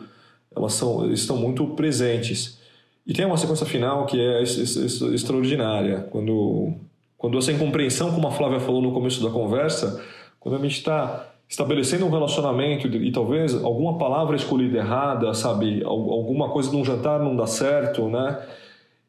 elas 0.54 0.72
são 0.72 1.10
estão 1.12 1.36
muito 1.36 1.66
presentes. 1.68 2.60
E 3.06 3.12
tem 3.12 3.24
uma 3.24 3.36
sequência 3.36 3.66
final 3.66 4.06
que 4.06 4.18
é 4.20 4.42
extraordinária, 4.42 6.06
quando 6.10 6.74
quando 7.18 7.38
essa 7.38 7.50
incompreensão, 7.50 8.12
como 8.12 8.28
a 8.28 8.30
Flávia 8.30 8.60
falou 8.60 8.82
no 8.82 8.92
começo 8.92 9.22
da 9.22 9.30
conversa, 9.30 10.04
quando 10.38 10.56
a 10.56 10.58
gente 10.58 10.76
está 10.76 11.32
estabelecendo 11.48 12.06
um 12.06 12.10
relacionamento 12.10 12.88
e 12.88 13.12
talvez 13.12 13.54
alguma 13.54 13.98
palavra 13.98 14.36
escolhida 14.36 14.78
errada, 14.78 15.32
sabe, 15.32 15.82
alguma 15.84 16.48
coisa 16.50 16.70
de 16.70 16.76
um 16.76 16.84
jantar 16.84 17.20
não 17.20 17.36
dá 17.36 17.46
certo, 17.46 18.08
né? 18.08 18.38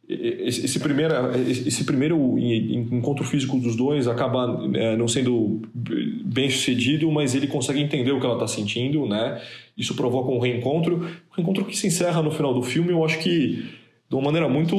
esse 0.10 0.80
primeiro, 0.80 1.14
esse 1.50 1.84
primeiro 1.84 2.38
encontro 2.40 3.26
físico 3.26 3.58
dos 3.58 3.76
dois 3.76 4.08
acaba 4.08 4.66
é, 4.74 4.96
não 4.96 5.06
sendo 5.06 5.62
bem 5.74 6.50
sucedido, 6.50 7.12
mas 7.12 7.36
ele 7.36 7.48
consegue 7.48 7.82
entender 7.82 8.14
o 8.14 8.20
que 8.20 8.26
ela 8.26 8.36
está 8.36 8.48
sentindo, 8.48 9.06
né? 9.06 9.42
Isso 9.78 9.94
provoca 9.96 10.32
um 10.32 10.40
reencontro, 10.40 10.96
um 10.96 11.36
reencontro 11.36 11.66
que 11.66 11.76
se 11.76 11.88
encerra 11.88 12.22
no 12.22 12.32
final 12.32 12.54
do 12.54 12.64
filme. 12.64 12.92
Eu 12.92 13.04
acho 13.04 13.20
que 13.20 13.66
de 14.10 14.16
uma 14.16 14.22
maneira 14.22 14.48
muito 14.48 14.78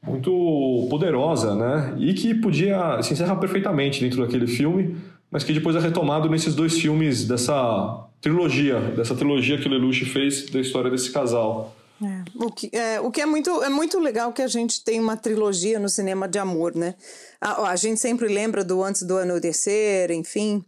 muito 0.00 0.86
poderosa, 0.88 1.56
né? 1.56 1.96
E 1.98 2.14
que 2.14 2.32
podia 2.34 3.02
se 3.02 3.12
encerrar 3.14 3.36
perfeitamente 3.36 4.00
dentro 4.00 4.22
daquele 4.22 4.46
filme, 4.46 4.96
mas 5.32 5.42
que 5.42 5.52
depois 5.54 5.74
é 5.74 5.80
retomado 5.80 6.28
nesses 6.28 6.54
dois 6.54 6.78
filmes 6.78 7.24
dessa 7.24 8.06
trilogia, 8.20 8.78
dessa 8.94 9.14
trilogia 9.14 9.58
que 9.58 9.68
Lelouch 9.68 10.04
fez 10.04 10.50
da 10.50 10.60
história 10.60 10.90
desse 10.90 11.10
casal. 11.10 11.74
É. 12.02 12.24
O, 12.36 12.50
que, 12.50 12.70
é, 12.72 13.00
o 13.00 13.10
que 13.10 13.20
é 13.20 13.26
muito, 13.26 13.62
é 13.62 13.68
muito 13.70 13.98
legal 13.98 14.32
que 14.32 14.42
a 14.42 14.46
gente 14.46 14.84
tem 14.84 15.00
uma 15.00 15.16
trilogia 15.16 15.78
no 15.78 15.88
cinema 15.88 16.28
de 16.28 16.38
amor, 16.38 16.74
né? 16.74 16.94
A, 17.40 17.70
a 17.70 17.76
gente 17.76 17.98
sempre 17.98 18.28
lembra 18.28 18.62
do 18.62 18.82
Antes 18.82 19.04
do 19.04 19.16
Anoitecer, 19.16 20.10
enfim. 20.10 20.62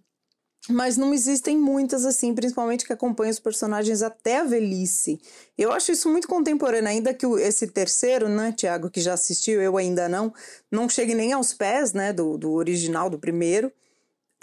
Mas 0.71 0.97
não 0.97 1.12
existem 1.12 1.59
muitas 1.59 2.07
assim, 2.07 2.35
principalmente 2.35 2.87
que 2.87 2.93
acompanham 2.93 3.33
os 3.33 3.39
personagens 3.39 4.01
até 4.01 4.39
a 4.39 4.45
velhice. 4.45 5.21
Eu 5.59 5.73
acho 5.73 5.93
isso 5.93 6.09
muito 6.09 6.27
contemporâneo, 6.27 6.89
ainda 6.89 7.12
que 7.12 7.27
esse 7.27 7.67
terceiro, 7.67 8.31
né, 8.31 8.51
Tiago, 8.57 8.89
que 8.89 9.03
já 9.03 9.12
assistiu, 9.12 9.61
eu 9.61 9.77
ainda 9.77 10.09
não, 10.09 10.33
não 10.73 10.89
chegue 10.89 11.15
nem 11.15 11.35
aos 11.35 11.53
pés, 11.53 11.93
né, 11.93 12.15
do, 12.15 12.39
do 12.39 12.53
original, 12.53 13.11
do 13.11 13.19
primeiro. 13.19 13.71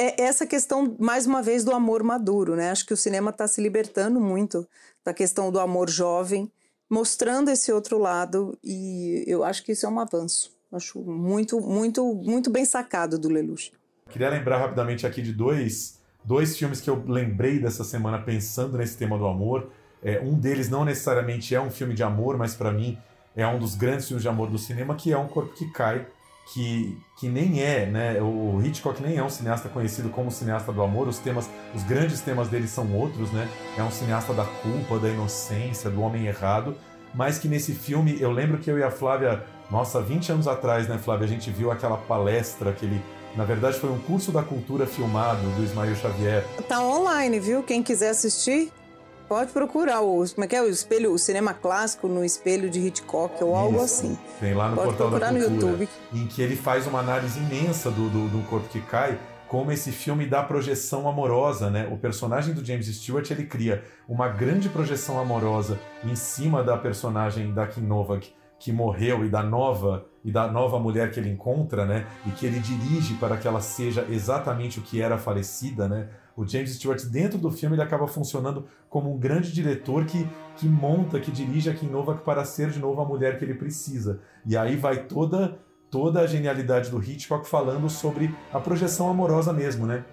É 0.01 0.19
essa 0.23 0.47
questão, 0.47 0.95
mais 0.99 1.27
uma 1.27 1.43
vez, 1.43 1.63
do 1.63 1.71
amor 1.71 2.01
maduro, 2.01 2.55
né? 2.55 2.71
Acho 2.71 2.87
que 2.87 2.93
o 2.93 2.97
cinema 2.97 3.29
está 3.29 3.47
se 3.47 3.61
libertando 3.61 4.19
muito 4.19 4.67
da 5.05 5.13
questão 5.13 5.51
do 5.51 5.59
amor 5.59 5.91
jovem 5.91 6.51
mostrando 6.89 7.51
esse 7.51 7.71
outro 7.71 7.99
lado 7.99 8.57
e 8.63 9.23
eu 9.27 9.43
acho 9.43 9.63
que 9.63 9.73
isso 9.73 9.85
é 9.85 9.89
um 9.89 9.99
avanço. 9.99 10.51
Acho 10.71 10.99
muito, 10.99 11.61
muito, 11.61 12.15
muito 12.15 12.49
bem 12.49 12.65
sacado 12.65 13.19
do 13.19 13.29
Lelouch. 13.29 13.71
Queria 14.09 14.31
lembrar 14.31 14.57
rapidamente 14.57 15.05
aqui 15.05 15.21
de 15.21 15.33
dois, 15.33 16.01
dois 16.25 16.57
filmes 16.57 16.81
que 16.81 16.89
eu 16.89 17.03
lembrei 17.07 17.59
dessa 17.59 17.83
semana 17.83 18.17
pensando 18.17 18.79
nesse 18.79 18.97
tema 18.97 19.19
do 19.19 19.27
amor. 19.27 19.69
É, 20.01 20.19
um 20.19 20.33
deles 20.33 20.67
não 20.67 20.83
necessariamente 20.83 21.53
é 21.53 21.61
um 21.61 21.69
filme 21.69 21.93
de 21.93 22.01
amor, 22.01 22.39
mas 22.39 22.55
para 22.55 22.71
mim 22.71 22.97
é 23.35 23.45
um 23.45 23.59
dos 23.59 23.75
grandes 23.75 24.07
filmes 24.07 24.23
de 24.23 24.29
amor 24.29 24.49
do 24.49 24.57
cinema, 24.57 24.95
que 24.95 25.13
é 25.13 25.17
Um 25.17 25.27
Corpo 25.27 25.53
que 25.53 25.71
Cai, 25.71 26.07
que, 26.53 26.97
que 27.17 27.29
nem 27.29 27.61
é, 27.61 27.85
né? 27.85 28.21
O 28.21 28.61
Hitchcock 28.61 29.01
nem 29.01 29.17
é 29.17 29.23
um 29.23 29.29
cineasta 29.29 29.69
conhecido 29.69 30.09
como 30.09 30.29
cineasta 30.29 30.71
do 30.71 30.81
amor. 30.81 31.07
Os 31.07 31.17
temas, 31.17 31.49
os 31.73 31.83
grandes 31.83 32.19
temas 32.21 32.49
dele 32.49 32.67
são 32.67 32.93
outros, 32.93 33.31
né? 33.31 33.49
É 33.77 33.83
um 33.83 33.91
cineasta 33.91 34.33
da 34.33 34.43
culpa, 34.43 34.99
da 34.99 35.09
inocência, 35.09 35.89
do 35.89 36.01
homem 36.01 36.27
errado. 36.27 36.75
Mas 37.13 37.37
que 37.37 37.47
nesse 37.47 37.73
filme, 37.73 38.17
eu 38.19 38.31
lembro 38.31 38.57
que 38.57 38.69
eu 38.69 38.77
e 38.77 38.83
a 38.83 38.91
Flávia, 38.91 39.43
nossa, 39.69 40.01
20 40.01 40.31
anos 40.33 40.47
atrás, 40.47 40.87
né, 40.87 40.97
Flávia, 40.97 41.25
a 41.25 41.29
gente 41.29 41.49
viu 41.49 41.71
aquela 41.71 41.97
palestra, 41.97 42.71
aquele 42.71 43.01
na 43.35 43.45
verdade, 43.45 43.79
foi 43.79 43.89
um 43.89 43.99
curso 43.99 44.29
da 44.29 44.43
cultura 44.43 44.85
filmado 44.85 45.41
do 45.51 45.63
Ismael 45.63 45.95
Xavier. 45.95 46.45
Tá 46.67 46.81
online, 46.81 47.39
viu? 47.39 47.63
Quem 47.63 47.81
quiser 47.81 48.09
assistir, 48.09 48.73
Pode 49.31 49.53
procurar 49.53 50.01
o, 50.01 50.25
como 50.27 50.43
é 50.43 50.47
que 50.47 50.57
é, 50.57 50.61
o 50.61 50.67
espelho, 50.67 51.13
o 51.13 51.17
cinema 51.17 51.53
clássico 51.53 52.05
no 52.09 52.21
espelho 52.21 52.69
de 52.69 52.85
Hitchcock 52.85 53.41
ou 53.41 53.51
Isso. 53.51 53.57
algo 53.57 53.79
assim. 53.79 54.17
Tem 54.41 54.53
lá 54.53 54.67
no 54.67 54.75
Pode 54.75 54.87
portal 54.89 55.07
procurar 55.07 55.31
da 55.31 55.39
cultura, 55.39 55.57
no 55.57 55.71
YouTube. 55.71 55.89
Em 56.11 56.27
que 56.27 56.41
ele 56.41 56.57
faz 56.57 56.85
uma 56.85 56.99
análise 56.99 57.39
imensa 57.39 57.89
do, 57.89 58.09
do, 58.09 58.27
do 58.27 58.45
corpo 58.49 58.67
que 58.67 58.81
cai, 58.81 59.17
como 59.47 59.71
esse 59.71 59.89
filme 59.89 60.25
dá 60.25 60.43
projeção 60.43 61.07
amorosa, 61.07 61.69
né? 61.69 61.87
O 61.89 61.97
personagem 61.97 62.53
do 62.53 62.61
James 62.61 62.87
Stewart 62.87 63.31
ele 63.31 63.45
cria 63.45 63.85
uma 64.05 64.27
grande 64.27 64.67
projeção 64.67 65.17
amorosa 65.17 65.79
em 66.03 66.13
cima 66.13 66.61
da 66.61 66.77
personagem 66.77 67.53
da 67.53 67.65
Kim 67.65 67.83
Novak 67.83 68.33
que 68.59 68.71
morreu 68.73 69.25
e 69.25 69.29
da 69.29 69.41
nova 69.41 70.05
e 70.23 70.31
da 70.31 70.47
nova 70.47 70.77
mulher 70.77 71.09
que 71.09 71.19
ele 71.19 71.29
encontra, 71.29 71.85
né? 71.85 72.05
E 72.27 72.31
que 72.31 72.45
ele 72.45 72.59
dirige 72.59 73.13
para 73.13 73.37
que 73.37 73.47
ela 73.47 73.61
seja 73.61 74.05
exatamente 74.09 74.77
o 74.77 74.81
que 74.83 75.01
era 75.01 75.17
falecida, 75.17 75.87
né? 75.87 76.09
O 76.35 76.47
James 76.47 76.75
Stewart, 76.75 77.03
dentro 77.05 77.37
do 77.37 77.51
filme, 77.51 77.75
ele 77.75 77.83
acaba 77.83 78.07
funcionando 78.07 78.65
como 78.89 79.13
um 79.13 79.17
grande 79.17 79.51
diretor 79.51 80.05
que, 80.05 80.27
que 80.55 80.67
monta, 80.67 81.19
que 81.19 81.31
dirige 81.31 81.69
a 81.69 81.73
Kim 81.73 81.87
Novak 81.87 82.23
para 82.23 82.45
ser 82.45 82.69
de 82.69 82.79
novo 82.79 83.01
a 83.01 83.05
mulher 83.05 83.37
que 83.37 83.45
ele 83.45 83.53
precisa. 83.53 84.21
E 84.45 84.55
aí 84.55 84.75
vai 84.75 85.05
toda, 85.05 85.59
toda 85.89 86.21
a 86.21 86.27
genialidade 86.27 86.89
do 86.89 87.01
Hitchcock 87.01 87.47
falando 87.47 87.89
sobre 87.89 88.33
a 88.51 88.59
projeção 88.59 89.09
amorosa 89.09 89.51
mesmo, 89.51 89.85
né? 89.85 90.05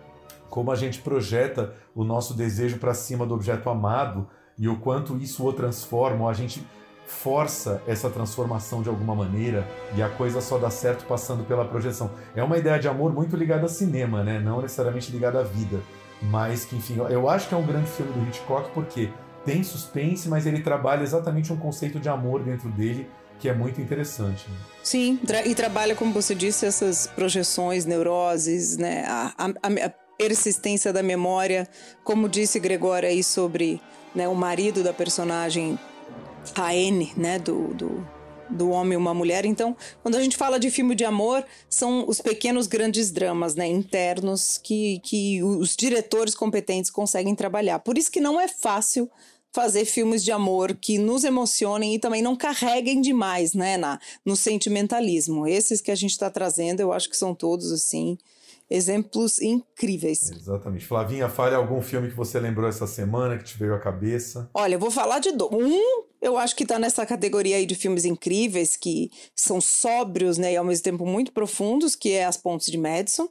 Como 0.51 0.71
a 0.71 0.75
gente 0.75 1.01
projeta 1.01 1.75
o 1.95 2.05
nosso 2.05 2.35
desejo 2.35 2.79
para 2.79 2.95
cima 2.95 3.27
do 3.27 3.35
objeto 3.35 3.69
amado 3.69 4.29
e 4.59 4.69
o 4.69 4.79
quanto 4.79 5.16
isso 5.19 5.47
o 5.47 5.53
transforma, 5.53 6.25
ou 6.25 6.29
a 6.29 6.33
gente 6.33 6.66
força 7.09 7.83
essa 7.87 8.11
transformação 8.11 8.83
de 8.83 8.89
alguma 8.89 9.14
maneira 9.14 9.66
e 9.97 10.03
a 10.03 10.11
coisa 10.11 10.43
só 10.43 10.59
dá 10.59 10.69
certo 10.69 11.07
passando 11.07 11.43
pela 11.45 11.64
projeção. 11.64 12.11
É 12.37 12.43
uma 12.43 12.59
ideia 12.59 12.79
de 12.79 12.87
amor 12.87 13.12
muito 13.12 13.35
ligada 13.35 13.64
a 13.64 13.69
cinema, 13.69 14.23
né? 14.23 14.39
Não 14.39 14.61
necessariamente 14.61 15.11
ligada 15.11 15.41
à 15.41 15.43
vida. 15.43 15.81
Mas 16.23 16.64
que, 16.64 16.77
enfim, 16.77 16.97
eu 16.97 17.29
acho 17.29 17.49
que 17.49 17.55
é 17.55 17.57
um 17.57 17.66
grande 17.66 17.89
filme 17.89 18.12
do 18.12 18.29
Hitchcock 18.29 18.71
porque 18.73 19.11
tem 19.45 19.62
suspense, 19.62 20.29
mas 20.29 20.47
ele 20.47 20.61
trabalha 20.61 21.03
exatamente 21.03 21.53
um 21.53 21.57
conceito 21.57 21.99
de 22.01 22.09
amor 22.09 22.43
dentro 22.43 22.69
dele 22.71 23.09
que 23.39 23.49
é 23.49 23.55
muito 23.55 23.81
interessante. 23.81 24.51
Né? 24.51 24.57
Sim, 24.83 25.21
e 25.47 25.55
trabalha, 25.55 25.95
como 25.95 26.12
você 26.12 26.35
disse, 26.35 26.66
essas 26.66 27.07
projeções, 27.07 27.85
neuroses, 27.85 28.77
né? 28.77 29.05
A, 29.07 29.33
a, 29.39 29.87
a, 29.87 29.93
persistência 30.19 30.93
da 30.93 31.01
memória, 31.01 31.69
como 32.03 32.29
disse 32.29 32.59
Gregório 32.59 33.09
aí 33.09 33.23
sobre 33.23 33.81
né, 34.12 34.27
o 34.27 34.35
marido 34.35 34.83
da 34.83 34.93
personagem, 34.93 35.79
a 36.57 36.75
N, 36.75 37.12
né, 37.16 37.39
do, 37.39 37.73
do 37.73 38.05
do 38.51 38.70
homem 38.70 38.94
e 38.94 38.96
uma 38.96 39.14
mulher. 39.14 39.44
Então, 39.44 39.76
quando 40.03 40.16
a 40.16 40.22
gente 40.22 40.36
fala 40.36 40.59
de 40.59 40.70
filme 40.70 40.94
de 40.94 41.05
amor, 41.05 41.44
são 41.68 42.09
os 42.09 42.20
pequenos 42.20 42.66
grandes 42.66 43.11
dramas, 43.11 43.55
né, 43.55 43.66
internos 43.66 44.59
que, 44.59 45.01
que 45.01 45.42
os 45.42 45.76
diretores 45.76 46.34
competentes 46.34 46.90
conseguem 46.90 47.34
trabalhar. 47.34 47.78
Por 47.80 47.99
isso 47.99 48.11
que 48.11 48.20
não 48.20 48.40
é 48.40 48.49
fácil 48.49 49.11
fazer 49.53 49.84
filmes 49.84 50.22
de 50.22 50.30
amor 50.30 50.74
que 50.74 50.99
nos 50.99 51.24
emocionem 51.24 51.94
e 51.94 51.99
também 51.99 52.22
não 52.22 52.36
carreguem 52.36 53.01
demais, 53.01 53.55
né, 53.55 53.76
na, 53.76 53.99
no 54.24 54.36
sentimentalismo. 54.36 55.46
Esses 55.46 55.80
que 55.80 55.90
a 55.90 55.94
gente 55.94 56.11
está 56.11 56.30
trazendo, 56.30 56.80
eu 56.80 56.92
acho 56.92 57.09
que 57.09 57.16
são 57.16 57.34
todos 57.34 57.72
assim 57.72 58.18
exemplos 58.70 59.40
incríveis. 59.40 60.30
Exatamente. 60.30 60.84
Flavinha, 60.84 61.28
fale 61.28 61.55
algum 61.55 61.80
filme 61.80 62.09
que 62.11 62.16
você 62.16 62.38
lembrou 62.38 62.68
essa 62.68 62.86
semana, 62.86 63.38
que 63.38 63.44
te 63.44 63.59
veio 63.59 63.74
à 63.74 63.78
cabeça. 63.78 64.51
Olha, 64.53 64.74
eu 64.74 64.78
vou 64.78 64.90
falar 64.90 65.18
de 65.20 65.32
do... 65.32 65.49
um, 65.51 66.05
eu 66.21 66.37
acho 66.37 66.57
que 66.57 66.62
está 66.62 66.79
nessa 66.79 67.05
categoria 67.07 67.57
aí 67.57 67.66
de 67.66 67.75
filmes 67.75 68.05
incríveis, 68.05 68.77
que 68.77 69.11
são 69.35 69.61
sóbrios, 69.61 70.39
né, 70.39 70.53
e 70.53 70.57
ao 70.57 70.64
mesmo 70.64 70.85
tempo 70.85 71.07
muito 71.07 71.33
profundos, 71.33 71.95
que 71.95 72.12
é 72.12 72.25
As 72.25 72.37
Pontes 72.37 72.71
de 72.71 72.79
Madison 72.79 73.29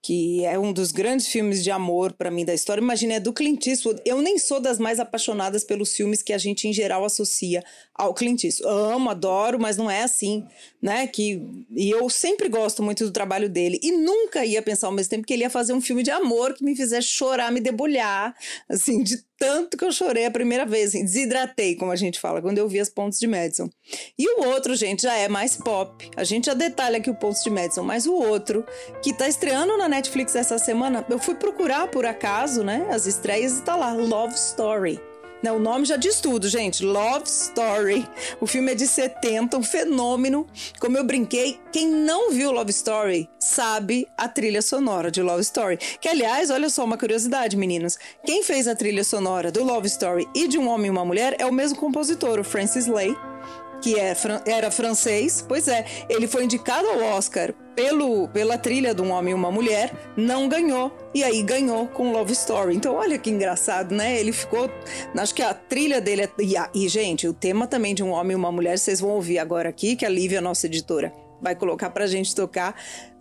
que 0.00 0.44
é 0.44 0.58
um 0.58 0.72
dos 0.72 0.92
grandes 0.92 1.26
filmes 1.26 1.62
de 1.62 1.70
amor 1.70 2.12
para 2.12 2.30
mim 2.30 2.44
da 2.44 2.54
história. 2.54 2.80
Imagina, 2.80 3.14
é 3.14 3.20
do 3.20 3.32
Clint 3.32 3.66
Eastwood. 3.66 4.00
Eu 4.04 4.22
nem 4.22 4.38
sou 4.38 4.60
das 4.60 4.78
mais 4.78 5.00
apaixonadas 5.00 5.64
pelos 5.64 5.92
filmes 5.94 6.22
que 6.22 6.32
a 6.32 6.38
gente 6.38 6.68
em 6.68 6.72
geral 6.72 7.04
associa 7.04 7.64
ao 7.94 8.14
Clint 8.14 8.44
Eastwood. 8.44 8.72
Amo, 8.72 9.10
adoro, 9.10 9.58
mas 9.60 9.76
não 9.76 9.90
é 9.90 10.02
assim, 10.02 10.46
né? 10.82 11.06
Que 11.06 11.42
e 11.70 11.90
eu 11.90 12.08
sempre 12.08 12.48
gosto 12.48 12.82
muito 12.82 13.04
do 13.04 13.10
trabalho 13.10 13.48
dele 13.48 13.78
e 13.82 13.92
nunca 13.92 14.44
ia 14.44 14.62
pensar 14.62 14.86
ao 14.86 14.92
mesmo 14.92 15.10
tempo 15.10 15.26
que 15.26 15.32
ele 15.32 15.42
ia 15.42 15.50
fazer 15.50 15.72
um 15.72 15.80
filme 15.80 16.02
de 16.02 16.10
amor 16.10 16.54
que 16.54 16.64
me 16.64 16.76
fizesse 16.76 17.08
chorar, 17.08 17.52
me 17.52 17.60
debulhar, 17.60 18.34
assim, 18.68 19.02
de 19.02 19.22
tanto 19.38 19.76
que 19.76 19.84
eu 19.84 19.92
chorei 19.92 20.26
a 20.26 20.30
primeira 20.30 20.66
vez, 20.66 20.88
assim, 20.88 21.04
desidratei, 21.04 21.76
como 21.76 21.92
a 21.92 21.96
gente 21.96 22.18
fala, 22.18 22.42
quando 22.42 22.58
eu 22.58 22.68
vi 22.68 22.80
as 22.80 22.88
pontes 22.88 23.18
de 23.18 23.26
Madison. 23.26 23.70
E 24.18 24.28
o 24.28 24.46
outro, 24.46 24.74
gente, 24.74 25.02
já 25.02 25.14
é 25.14 25.28
mais 25.28 25.56
pop. 25.56 26.10
A 26.16 26.24
gente 26.24 26.46
já 26.46 26.54
detalha 26.54 26.98
aqui 26.98 27.08
o 27.08 27.14
Pontos 27.14 27.42
de 27.42 27.50
Madison, 27.50 27.84
mas 27.84 28.06
o 28.06 28.14
outro, 28.14 28.64
que 29.02 29.12
tá 29.12 29.28
estreando 29.28 29.76
na 29.76 29.88
Netflix 29.88 30.34
essa 30.34 30.58
semana, 30.58 31.04
eu 31.08 31.18
fui 31.18 31.34
procurar 31.34 31.88
por 31.88 32.04
acaso, 32.04 32.64
né, 32.64 32.88
as 32.90 33.06
estreias 33.06 33.58
e 33.58 33.62
tá 33.62 33.76
lá, 33.76 33.92
Love 33.92 34.34
Story. 34.34 35.00
Não, 35.42 35.56
o 35.56 35.60
nome 35.60 35.84
já 35.84 35.96
diz 35.96 36.20
tudo, 36.20 36.48
gente. 36.48 36.84
Love 36.84 37.26
Story. 37.26 38.08
O 38.40 38.46
filme 38.46 38.72
é 38.72 38.74
de 38.74 38.86
70, 38.86 39.56
um 39.56 39.62
fenômeno. 39.62 40.46
Como 40.80 40.98
eu 40.98 41.04
brinquei, 41.04 41.60
quem 41.72 41.88
não 41.88 42.32
viu 42.32 42.50
Love 42.50 42.70
Story 42.70 43.28
sabe 43.38 44.08
a 44.16 44.28
trilha 44.28 44.60
sonora 44.60 45.10
de 45.10 45.22
Love 45.22 45.42
Story. 45.42 45.78
Que, 46.00 46.08
aliás, 46.08 46.50
olha 46.50 46.68
só 46.68 46.84
uma 46.84 46.98
curiosidade, 46.98 47.56
meninos. 47.56 47.96
Quem 48.24 48.42
fez 48.42 48.66
a 48.66 48.74
trilha 48.74 49.04
sonora 49.04 49.52
do 49.52 49.62
Love 49.62 49.86
Story 49.86 50.28
e 50.34 50.48
de 50.48 50.58
Um 50.58 50.68
Homem 50.68 50.88
e 50.88 50.90
uma 50.90 51.04
Mulher 51.04 51.36
é 51.38 51.46
o 51.46 51.52
mesmo 51.52 51.78
compositor, 51.78 52.40
o 52.40 52.44
Francis 52.44 52.86
Lay 52.86 53.16
que 53.80 53.98
é, 53.98 54.14
era 54.46 54.70
francês. 54.70 55.44
Pois 55.46 55.68
é, 55.68 55.84
ele 56.08 56.26
foi 56.26 56.44
indicado 56.44 56.86
ao 56.88 57.16
Oscar 57.16 57.54
pelo, 57.74 58.26
pela 58.28 58.58
trilha 58.58 58.92
de 58.92 59.00
um 59.00 59.12
homem 59.12 59.30
e 59.30 59.34
uma 59.34 59.52
mulher, 59.52 59.92
não 60.16 60.48
ganhou. 60.48 60.92
E 61.14 61.22
aí 61.22 61.42
ganhou 61.42 61.86
com 61.86 62.12
Love 62.12 62.32
Story. 62.32 62.74
Então, 62.74 62.94
olha 62.94 63.16
que 63.18 63.30
engraçado, 63.30 63.94
né? 63.94 64.18
Ele 64.18 64.32
ficou. 64.32 64.68
Acho 65.16 65.34
que 65.34 65.42
a 65.42 65.54
trilha 65.54 66.00
dele. 66.00 66.22
É, 66.22 66.30
e, 66.40 66.84
e, 66.84 66.88
gente, 66.88 67.28
o 67.28 67.32
tema 67.32 67.66
também 67.66 67.94
de 67.94 68.02
um 68.02 68.10
homem 68.10 68.32
e 68.32 68.36
uma 68.36 68.50
mulher, 68.50 68.78
vocês 68.78 69.00
vão 69.00 69.10
ouvir 69.10 69.38
agora 69.38 69.68
aqui, 69.68 69.94
que 69.94 70.04
a 70.04 70.08
Lívia, 70.08 70.40
nossa 70.40 70.66
editora, 70.66 71.12
vai 71.40 71.54
colocar 71.54 71.90
pra 71.90 72.06
gente 72.06 72.34
tocar. 72.34 72.74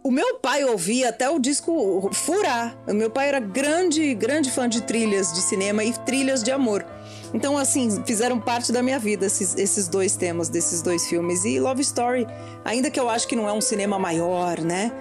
O 0.03 0.09
meu 0.09 0.35
pai 0.35 0.63
ouvia 0.63 1.09
até 1.09 1.29
o 1.29 1.37
disco 1.37 2.09
furar. 2.13 2.77
O 2.87 2.93
meu 2.93 3.09
pai 3.09 3.27
era 3.27 3.39
grande, 3.39 4.15
grande 4.15 4.49
fã 4.49 4.67
de 4.67 4.81
trilhas 4.81 5.33
de 5.33 5.41
cinema 5.41 5.83
e 5.83 5.91
trilhas 5.91 6.41
de 6.41 6.51
amor. 6.51 6.85
Então, 7.33 7.57
assim, 7.57 8.03
fizeram 8.05 8.39
parte 8.39 8.71
da 8.71 8.81
minha 8.81 8.99
vida 8.99 9.25
esses, 9.25 9.55
esses 9.55 9.87
dois 9.87 10.15
temas 10.15 10.49
desses 10.49 10.81
dois 10.81 11.07
filmes. 11.07 11.45
E 11.45 11.59
Love 11.59 11.81
Story, 11.81 12.27
ainda 12.63 12.89
que 12.89 12.99
eu 12.99 13.09
acho 13.09 13.27
que 13.27 13.35
não 13.35 13.47
é 13.47 13.53
um 13.53 13.61
cinema 13.61 13.99
maior, 13.99 14.59
né? 14.59 14.91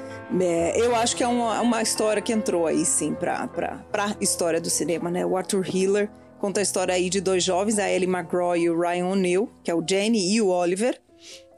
É, 0.41 0.81
eu 0.81 0.95
acho 0.95 1.17
que 1.17 1.23
é 1.23 1.29
uma, 1.29 1.61
uma 1.61 1.83
história 1.83 2.21
que 2.21 2.33
entrou 2.33 2.67
aí, 2.67 2.85
sim, 2.85 3.15
pra, 3.15 3.47
pra 3.47 4.17
história 4.21 4.61
do 4.61 4.69
cinema, 4.69 5.11
né? 5.11 5.25
O 5.25 5.37
Arthur 5.37 5.65
Hiller 5.67 6.11
conta 6.39 6.61
a 6.61 6.63
história 6.63 6.95
aí 6.95 7.09
de 7.09 7.21
dois 7.21 7.45
jovens, 7.45 7.79
a 7.79 7.89
Ellie 7.89 8.09
McGraw 8.09 8.57
e 8.57 8.69
o 8.69 8.79
Ryan 8.79 9.07
O'Neill, 9.07 9.51
que 9.63 9.71
é 9.71 9.75
o 9.75 9.85
Jenny 9.89 10.35
e 10.35 10.41
o 10.41 10.49
Oliver, 10.49 11.01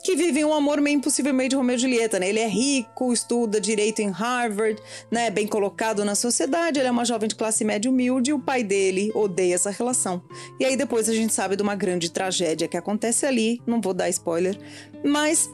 que 0.09 0.17
vivem 0.17 0.43
um 0.43 0.55
amor 0.55 0.81
meio 0.81 0.97
impossível 0.97 1.35
meio 1.35 1.51
de 1.51 1.57
Romeu 1.57 1.77
e 1.77 1.79
Julieta, 1.79 2.19
né? 2.19 2.31
Ele 2.31 2.39
é 2.41 2.49
rico, 2.49 3.13
estuda 3.13 3.61
direito 3.61 4.01
em 4.01 4.09
Harvard, 4.09 4.81
né? 5.11 5.29
Bem 5.29 5.47
colocado 5.47 6.03
na 6.03 6.15
sociedade, 6.15 6.79
ele 6.79 6.89
é 6.89 6.91
uma 6.91 7.05
jovem 7.05 7.29
de 7.29 7.35
classe 7.35 7.63
média 7.63 7.91
humilde 7.91 8.31
e 8.31 8.33
o 8.33 8.39
pai 8.39 8.65
dele 8.65 9.13
odeia 9.15 9.55
essa 9.55 9.69
relação. 9.69 10.23
E 10.59 10.65
aí 10.65 10.79
depois 10.79 11.11
a 11.11 11.13
gente 11.13 11.35
sabe 11.35 11.57
de 11.57 11.63
uma 11.63 11.75
grande 11.75 12.11
tragédia 12.11 12.67
que 12.67 12.79
acontece 12.79 13.27
ali, 13.27 13.61
não 13.67 13.83
vou 13.83 13.93
dar 13.93 14.09
spoiler, 14.09 14.59
mas 15.05 15.51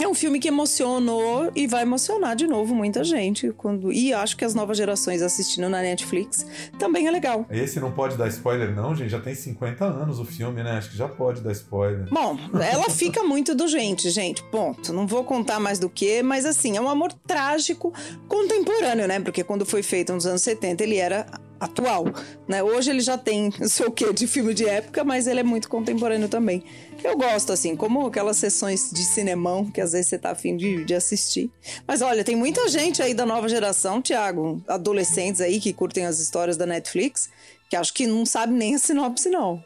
é 0.00 0.08
um 0.08 0.14
filme 0.14 0.38
que 0.38 0.48
emocionou 0.48 1.50
e 1.54 1.66
vai 1.66 1.82
emocionar 1.82 2.34
de 2.34 2.46
novo 2.46 2.74
muita 2.74 3.04
gente. 3.04 3.52
Quando... 3.52 3.92
E 3.92 4.12
acho 4.12 4.36
que 4.36 4.44
as 4.44 4.54
novas 4.54 4.76
gerações 4.76 5.22
assistindo 5.22 5.68
na 5.68 5.80
Netflix 5.80 6.46
também 6.78 7.06
é 7.06 7.10
legal. 7.10 7.46
Esse 7.50 7.78
não 7.78 7.92
pode 7.92 8.16
dar 8.16 8.28
spoiler, 8.28 8.74
não, 8.74 8.94
gente. 8.94 9.10
Já 9.10 9.20
tem 9.20 9.34
50 9.34 9.84
anos 9.84 10.18
o 10.18 10.24
filme, 10.24 10.62
né? 10.62 10.72
Acho 10.72 10.90
que 10.90 10.96
já 10.96 11.08
pode 11.08 11.40
dar 11.40 11.52
spoiler. 11.52 12.08
Bom, 12.10 12.36
ela 12.60 12.90
fica 12.90 13.22
muito 13.22 13.54
do 13.54 13.68
gente, 13.68 14.10
gente. 14.10 14.42
Ponto. 14.44 14.92
Não 14.92 15.06
vou 15.06 15.24
contar 15.24 15.60
mais 15.60 15.78
do 15.78 15.88
que, 15.88 16.22
mas 16.22 16.44
assim, 16.44 16.76
é 16.76 16.80
um 16.80 16.88
amor 16.88 17.12
trágico 17.12 17.92
contemporâneo, 18.28 19.06
né? 19.06 19.20
Porque 19.20 19.44
quando 19.44 19.64
foi 19.64 19.82
feito 19.82 20.12
nos 20.12 20.26
anos 20.26 20.42
70, 20.42 20.82
ele 20.82 20.96
era 20.96 21.26
atual, 21.64 22.06
né? 22.46 22.62
Hoje 22.62 22.90
ele 22.90 23.00
já 23.00 23.16
tem 23.16 23.52
não 23.58 23.68
sei 23.68 23.86
o 23.86 23.90
que 23.90 24.12
de 24.12 24.26
filme 24.26 24.54
de 24.54 24.68
época, 24.68 25.02
mas 25.02 25.26
ele 25.26 25.40
é 25.40 25.42
muito 25.42 25.68
contemporâneo 25.68 26.28
também. 26.28 26.62
Eu 27.02 27.16
gosto, 27.16 27.52
assim, 27.52 27.76
como 27.76 28.06
aquelas 28.06 28.36
sessões 28.36 28.90
de 28.90 29.02
cinemão 29.04 29.70
que 29.70 29.80
às 29.80 29.92
vezes 29.92 30.08
você 30.08 30.18
tá 30.18 30.30
afim 30.30 30.56
de, 30.56 30.84
de 30.84 30.94
assistir. 30.94 31.50
Mas 31.86 32.00
olha, 32.02 32.24
tem 32.24 32.36
muita 32.36 32.68
gente 32.68 33.02
aí 33.02 33.12
da 33.12 33.26
nova 33.26 33.48
geração, 33.48 34.00
Thiago, 34.00 34.62
adolescentes 34.68 35.40
aí 35.40 35.60
que 35.60 35.72
curtem 35.72 36.06
as 36.06 36.18
histórias 36.18 36.56
da 36.56 36.66
Netflix, 36.66 37.28
que 37.68 37.76
acho 37.76 37.92
que 37.92 38.06
não 38.06 38.24
sabe 38.24 38.52
nem 38.52 38.74
a 38.74 38.78
sinopse, 38.78 39.28
não. 39.28 39.62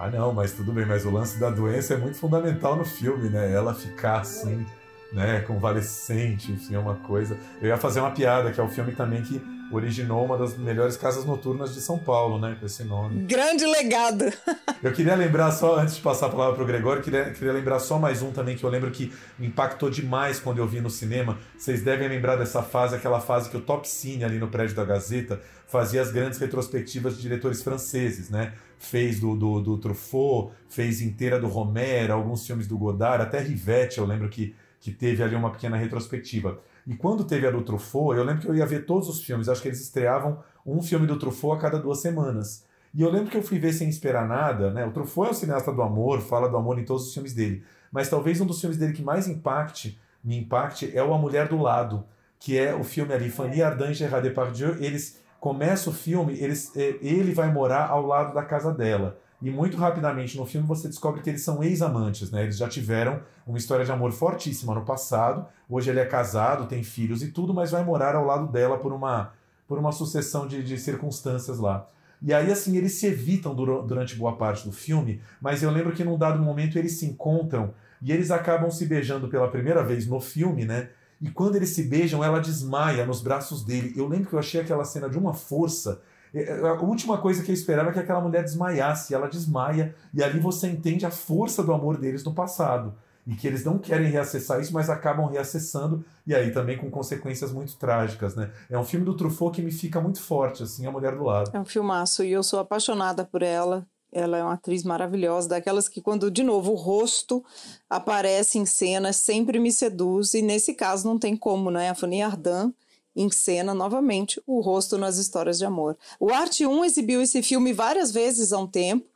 Ah, 0.00 0.08
não, 0.08 0.32
mas 0.32 0.52
tudo 0.52 0.72
bem, 0.72 0.86
mas 0.86 1.04
o 1.04 1.10
lance 1.10 1.38
da 1.38 1.50
doença 1.50 1.92
é 1.92 1.96
muito 1.98 2.16
fundamental 2.16 2.74
no 2.74 2.86
filme, 2.86 3.28
né? 3.28 3.52
Ela 3.52 3.74
ficar 3.74 4.20
assim, 4.20 4.64
né, 5.12 5.40
convalescente, 5.42 6.50
enfim, 6.52 6.74
é 6.74 6.78
uma 6.78 6.94
coisa. 6.94 7.36
Eu 7.60 7.68
ia 7.68 7.76
fazer 7.76 8.00
uma 8.00 8.10
piada, 8.10 8.50
que 8.50 8.58
é 8.58 8.62
o 8.62 8.68
filme 8.68 8.92
também 8.92 9.20
que 9.20 9.42
originou 9.70 10.24
uma 10.24 10.38
das 10.38 10.56
melhores 10.56 10.96
casas 10.96 11.26
noturnas 11.26 11.74
de 11.74 11.82
São 11.82 11.98
Paulo, 11.98 12.38
né, 12.38 12.56
com 12.58 12.64
esse 12.64 12.82
nome. 12.82 13.24
Grande 13.24 13.66
legado! 13.66 14.24
eu 14.82 14.90
queria 14.90 15.14
lembrar 15.14 15.52
só, 15.52 15.78
antes 15.78 15.96
de 15.96 16.00
passar 16.00 16.26
a 16.26 16.30
palavra 16.30 16.54
para 16.54 16.64
o 16.64 16.66
Gregório, 16.66 17.02
queria, 17.02 17.30
queria 17.32 17.52
lembrar 17.52 17.78
só 17.78 17.98
mais 17.98 18.22
um 18.22 18.32
também 18.32 18.56
que 18.56 18.64
eu 18.64 18.70
lembro 18.70 18.90
que 18.90 19.12
me 19.38 19.48
impactou 19.48 19.90
demais 19.90 20.40
quando 20.40 20.56
eu 20.56 20.66
vi 20.66 20.80
no 20.80 20.88
cinema. 20.88 21.36
Vocês 21.58 21.82
devem 21.82 22.08
lembrar 22.08 22.36
dessa 22.36 22.62
fase, 22.62 22.96
aquela 22.96 23.20
fase 23.20 23.50
que 23.50 23.56
o 23.58 23.60
Top 23.60 23.86
Cine 23.86 24.24
ali 24.24 24.38
no 24.38 24.48
prédio 24.48 24.74
da 24.74 24.84
Gazeta 24.84 25.42
fazia 25.66 26.00
as 26.00 26.10
grandes 26.10 26.38
retrospectivas 26.38 27.16
de 27.16 27.22
diretores 27.22 27.62
franceses, 27.62 28.30
né? 28.30 28.54
Fez 28.82 29.20
do, 29.20 29.36
do, 29.36 29.60
do 29.60 29.76
Truffaut, 29.76 30.54
fez 30.66 31.02
inteira 31.02 31.38
do 31.38 31.46
Romero, 31.46 32.14
alguns 32.14 32.46
filmes 32.46 32.66
do 32.66 32.78
Godard, 32.78 33.22
até 33.22 33.38
Rivette, 33.38 33.98
eu 33.98 34.06
lembro 34.06 34.26
que, 34.30 34.56
que 34.80 34.90
teve 34.90 35.22
ali 35.22 35.36
uma 35.36 35.50
pequena 35.50 35.76
retrospectiva. 35.76 36.58
E 36.86 36.96
quando 36.96 37.22
teve 37.24 37.46
a 37.46 37.50
do 37.50 37.60
Truffaut, 37.60 38.16
eu 38.16 38.24
lembro 38.24 38.40
que 38.40 38.48
eu 38.48 38.54
ia 38.54 38.64
ver 38.64 38.86
todos 38.86 39.06
os 39.06 39.22
filmes, 39.22 39.50
acho 39.50 39.60
que 39.60 39.68
eles 39.68 39.82
estreavam 39.82 40.42
um 40.64 40.80
filme 40.80 41.06
do 41.06 41.18
Truffaut 41.18 41.58
a 41.58 41.60
cada 41.60 41.78
duas 41.78 42.00
semanas. 42.00 42.64
E 42.94 43.02
eu 43.02 43.10
lembro 43.10 43.30
que 43.30 43.36
eu 43.36 43.42
fui 43.42 43.58
ver 43.58 43.74
sem 43.74 43.86
esperar 43.86 44.26
nada, 44.26 44.70
né? 44.70 44.86
O 44.86 44.92
Truffaut 44.92 45.28
é 45.28 45.32
o 45.32 45.34
cineasta 45.34 45.70
do 45.70 45.82
amor, 45.82 46.22
fala 46.22 46.48
do 46.48 46.56
amor 46.56 46.78
em 46.78 46.84
todos 46.84 47.06
os 47.06 47.12
filmes 47.12 47.34
dele. 47.34 47.62
Mas 47.92 48.08
talvez 48.08 48.40
um 48.40 48.46
dos 48.46 48.60
filmes 48.60 48.78
dele 48.78 48.94
que 48.94 49.02
mais 49.02 49.28
impacte, 49.28 50.00
me 50.24 50.38
impacte 50.38 50.90
é 50.96 51.02
o 51.02 51.12
A 51.12 51.18
Mulher 51.18 51.48
do 51.48 51.60
Lado, 51.60 52.02
que 52.38 52.56
é 52.56 52.74
o 52.74 52.82
filme 52.82 53.12
ali, 53.12 53.28
Fanny 53.28 53.62
Ardant 53.62 53.90
e 53.90 53.94
Gerard 53.94 54.26
Depardieu, 54.26 54.82
eles 54.82 55.20
começa 55.40 55.88
o 55.88 55.92
filme, 55.92 56.38
é, 56.38 56.96
ele 57.00 57.32
vai 57.32 57.50
morar 57.50 57.88
ao 57.88 58.06
lado 58.06 58.34
da 58.34 58.44
casa 58.44 58.72
dela. 58.72 59.18
E 59.42 59.50
muito 59.50 59.78
rapidamente 59.78 60.36
no 60.36 60.44
filme 60.44 60.66
você 60.66 60.86
descobre 60.86 61.22
que 61.22 61.30
eles 61.30 61.42
são 61.42 61.64
ex-amantes, 61.64 62.30
né? 62.30 62.42
Eles 62.42 62.58
já 62.58 62.68
tiveram 62.68 63.22
uma 63.46 63.56
história 63.56 63.86
de 63.86 63.90
amor 63.90 64.12
fortíssima 64.12 64.74
no 64.74 64.84
passado. 64.84 65.46
Hoje 65.68 65.88
ele 65.88 65.98
é 65.98 66.04
casado, 66.04 66.66
tem 66.66 66.82
filhos 66.82 67.22
e 67.22 67.28
tudo, 67.28 67.54
mas 67.54 67.70
vai 67.70 67.82
morar 67.82 68.14
ao 68.14 68.26
lado 68.26 68.52
dela 68.52 68.76
por 68.76 68.92
uma, 68.92 69.32
por 69.66 69.78
uma 69.78 69.92
sucessão 69.92 70.46
de, 70.46 70.62
de 70.62 70.76
circunstâncias 70.76 71.58
lá. 71.58 71.88
E 72.20 72.34
aí, 72.34 72.52
assim, 72.52 72.76
eles 72.76 72.92
se 72.92 73.06
evitam 73.06 73.54
durante 73.54 74.14
boa 74.14 74.36
parte 74.36 74.66
do 74.66 74.72
filme, 74.72 75.22
mas 75.40 75.62
eu 75.62 75.70
lembro 75.70 75.94
que 75.94 76.04
num 76.04 76.18
dado 76.18 76.38
momento 76.42 76.78
eles 76.78 76.98
se 76.98 77.06
encontram 77.06 77.72
e 78.02 78.12
eles 78.12 78.30
acabam 78.30 78.70
se 78.70 78.84
beijando 78.84 79.26
pela 79.28 79.48
primeira 79.48 79.82
vez 79.82 80.06
no 80.06 80.20
filme, 80.20 80.66
né? 80.66 80.90
E 81.20 81.30
quando 81.30 81.56
eles 81.56 81.70
se 81.70 81.82
beijam, 81.82 82.24
ela 82.24 82.40
desmaia 82.40 83.04
nos 83.04 83.20
braços 83.20 83.62
dele. 83.62 83.92
Eu 83.94 84.08
lembro 84.08 84.28
que 84.28 84.34
eu 84.34 84.38
achei 84.38 84.60
aquela 84.60 84.84
cena 84.84 85.08
de 85.08 85.18
uma 85.18 85.34
força. 85.34 86.00
É, 86.32 86.42
é, 86.42 86.60
a 86.60 86.80
última 86.80 87.18
coisa 87.18 87.42
que 87.42 87.50
eu 87.50 87.54
esperava 87.54 87.90
é 87.90 87.92
que 87.92 87.98
aquela 87.98 88.20
mulher 88.20 88.42
desmaiasse. 88.42 89.14
Ela 89.14 89.28
desmaia, 89.28 89.94
e 90.14 90.22
ali 90.22 90.40
você 90.40 90.68
entende 90.68 91.04
a 91.04 91.10
força 91.10 91.62
do 91.62 91.72
amor 91.72 91.98
deles 91.98 92.24
no 92.24 92.32
passado. 92.32 92.94
E 93.26 93.34
que 93.34 93.46
eles 93.46 93.64
não 93.64 93.78
querem 93.78 94.10
reacessar 94.10 94.60
isso, 94.60 94.72
mas 94.72 94.88
acabam 94.88 95.26
reacessando, 95.26 96.02
e 96.26 96.34
aí 96.34 96.50
também 96.52 96.78
com 96.78 96.90
consequências 96.90 97.52
muito 97.52 97.76
trágicas, 97.76 98.34
né? 98.34 98.50
É 98.68 98.78
um 98.78 98.84
filme 98.84 99.04
do 99.04 99.14
Truffaut 99.14 99.54
que 99.54 99.62
me 99.62 99.70
fica 99.70 100.00
muito 100.00 100.22
forte, 100.22 100.62
assim, 100.62 100.86
A 100.86 100.90
Mulher 100.90 101.14
do 101.14 101.24
Lado. 101.24 101.50
É 101.52 101.60
um 101.60 101.64
filmaço, 101.64 102.24
e 102.24 102.32
eu 102.32 102.42
sou 102.42 102.58
apaixonada 102.58 103.22
por 103.22 103.42
ela. 103.42 103.86
Ela 104.12 104.38
é 104.38 104.42
uma 104.42 104.54
atriz 104.54 104.82
maravilhosa, 104.82 105.48
daquelas 105.48 105.88
que, 105.88 106.00
quando, 106.00 106.30
de 106.30 106.42
novo, 106.42 106.72
o 106.72 106.76
rosto 106.76 107.44
aparece 107.88 108.58
em 108.58 108.66
cena, 108.66 109.12
sempre 109.12 109.58
me 109.58 109.72
seduz, 109.72 110.34
e 110.34 110.42
nesse 110.42 110.74
caso 110.74 111.06
não 111.06 111.18
tem 111.18 111.36
como, 111.36 111.70
né? 111.70 111.90
A 111.90 111.94
Fanny 111.94 112.22
Ardant 112.22 112.72
encena 113.14 113.74
novamente 113.74 114.40
o 114.46 114.60
rosto 114.60 114.96
nas 114.96 115.18
histórias 115.18 115.58
de 115.58 115.64
amor. 115.64 115.96
O 116.18 116.32
Arte 116.32 116.66
1 116.66 116.84
exibiu 116.84 117.20
esse 117.20 117.42
filme 117.42 117.72
várias 117.72 118.10
vezes 118.10 118.52
há 118.52 118.58
um 118.58 118.66
tempo. 118.66 119.06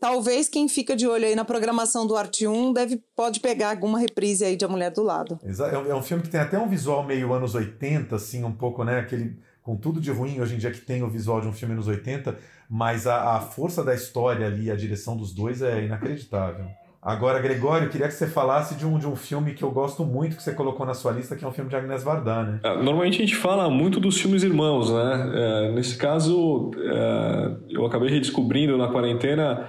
Talvez 0.00 0.48
quem 0.48 0.68
fica 0.68 0.96
de 0.96 1.06
olho 1.06 1.24
aí 1.24 1.36
na 1.36 1.44
programação 1.44 2.06
do 2.06 2.16
Arte 2.16 2.46
1 2.46 2.72
deve, 2.72 3.00
pode 3.14 3.38
pegar 3.38 3.70
alguma 3.70 4.00
reprise 4.00 4.44
aí 4.44 4.56
de 4.56 4.64
A 4.64 4.68
Mulher 4.68 4.90
do 4.90 5.02
Lado. 5.02 5.38
É 5.44 5.78
um, 5.78 5.86
é 5.92 5.94
um 5.94 6.02
filme 6.02 6.24
que 6.24 6.28
tem 6.28 6.40
até 6.40 6.58
um 6.58 6.68
visual 6.68 7.04
meio 7.04 7.32
anos 7.32 7.54
80, 7.54 8.16
assim, 8.16 8.42
um 8.42 8.50
pouco, 8.50 8.82
né? 8.82 8.98
Aquele 8.98 9.38
com 9.62 9.76
tudo 9.76 10.00
de 10.00 10.10
ruim 10.10 10.40
hoje 10.40 10.54
em 10.54 10.58
dia 10.58 10.70
que 10.70 10.80
tem 10.80 11.02
o 11.02 11.08
visual 11.08 11.40
de 11.40 11.46
um 11.46 11.52
filme 11.52 11.74
nos 11.74 11.86
80, 11.86 12.36
mas 12.68 13.06
a, 13.06 13.36
a 13.36 13.40
força 13.40 13.84
da 13.84 13.94
história 13.94 14.46
ali, 14.46 14.70
a 14.70 14.76
direção 14.76 15.16
dos 15.16 15.32
dois 15.32 15.62
é 15.62 15.84
inacreditável. 15.84 16.66
Agora, 17.04 17.40
Gregório, 17.40 17.88
queria 17.88 18.06
que 18.06 18.14
você 18.14 18.28
falasse 18.28 18.76
de 18.76 18.86
um, 18.86 18.96
de 18.96 19.08
um 19.08 19.16
filme 19.16 19.54
que 19.54 19.64
eu 19.64 19.72
gosto 19.72 20.04
muito, 20.04 20.36
que 20.36 20.42
você 20.42 20.52
colocou 20.52 20.86
na 20.86 20.94
sua 20.94 21.10
lista, 21.10 21.34
que 21.34 21.44
é 21.44 21.48
um 21.48 21.50
filme 21.50 21.68
de 21.68 21.74
Agnes 21.74 22.04
Varda, 22.04 22.44
né? 22.44 22.60
É, 22.62 22.76
normalmente 22.76 23.16
a 23.16 23.26
gente 23.26 23.34
fala 23.34 23.68
muito 23.68 23.98
dos 23.98 24.20
filmes 24.20 24.44
irmãos, 24.44 24.88
né? 24.88 25.32
É, 25.34 25.72
nesse 25.72 25.96
caso, 25.96 26.70
é, 26.76 27.56
eu 27.70 27.84
acabei 27.84 28.08
redescobrindo 28.08 28.78
na 28.78 28.86
quarentena 28.86 29.68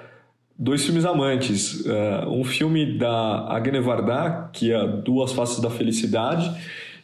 dois 0.58 0.86
filmes 0.86 1.06
amantes. 1.06 1.84
É, 1.88 2.26
um 2.28 2.44
filme 2.44 3.00
da 3.00 3.48
Agnes 3.50 3.84
Varda, 3.84 4.52
que 4.54 4.72
é 4.72 4.88
Duas 4.88 5.32
Faces 5.34 5.60
da 5.60 5.72
Felicidade, 5.72 6.56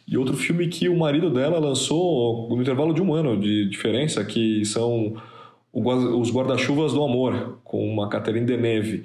e 0.06 0.16
outro 0.16 0.36
filme 0.36 0.68
que 0.68 0.88
o 0.88 0.96
marido 0.96 1.30
dela 1.30 1.58
lançou 1.58 2.48
no 2.48 2.60
intervalo 2.60 2.92
de 2.92 3.00
um 3.00 3.14
ano 3.14 3.38
de 3.38 3.68
diferença, 3.68 4.24
que 4.24 4.64
são 4.64 5.14
Os 5.72 6.30
Guarda-Chuvas 6.30 6.92
do 6.92 7.02
Amor, 7.02 7.58
com 7.64 7.86
uma 7.86 8.08
Catherine 8.08 8.46
Deneuve. 8.46 9.04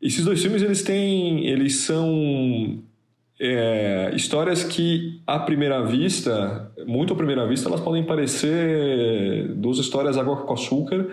Esses 0.00 0.24
dois 0.24 0.40
filmes, 0.40 0.62
eles 0.62 0.82
têm... 0.82 1.46
Eles 1.46 1.76
são 1.80 2.82
é, 3.40 4.10
histórias 4.14 4.64
que, 4.64 5.20
à 5.26 5.38
primeira 5.38 5.84
vista, 5.84 6.72
muito 6.86 7.12
à 7.12 7.16
primeira 7.16 7.46
vista, 7.46 7.68
elas 7.68 7.80
podem 7.80 8.02
parecer 8.02 9.48
duas 9.54 9.78
histórias 9.78 10.18
água 10.18 10.36
com 10.38 10.52
açúcar, 10.52 11.06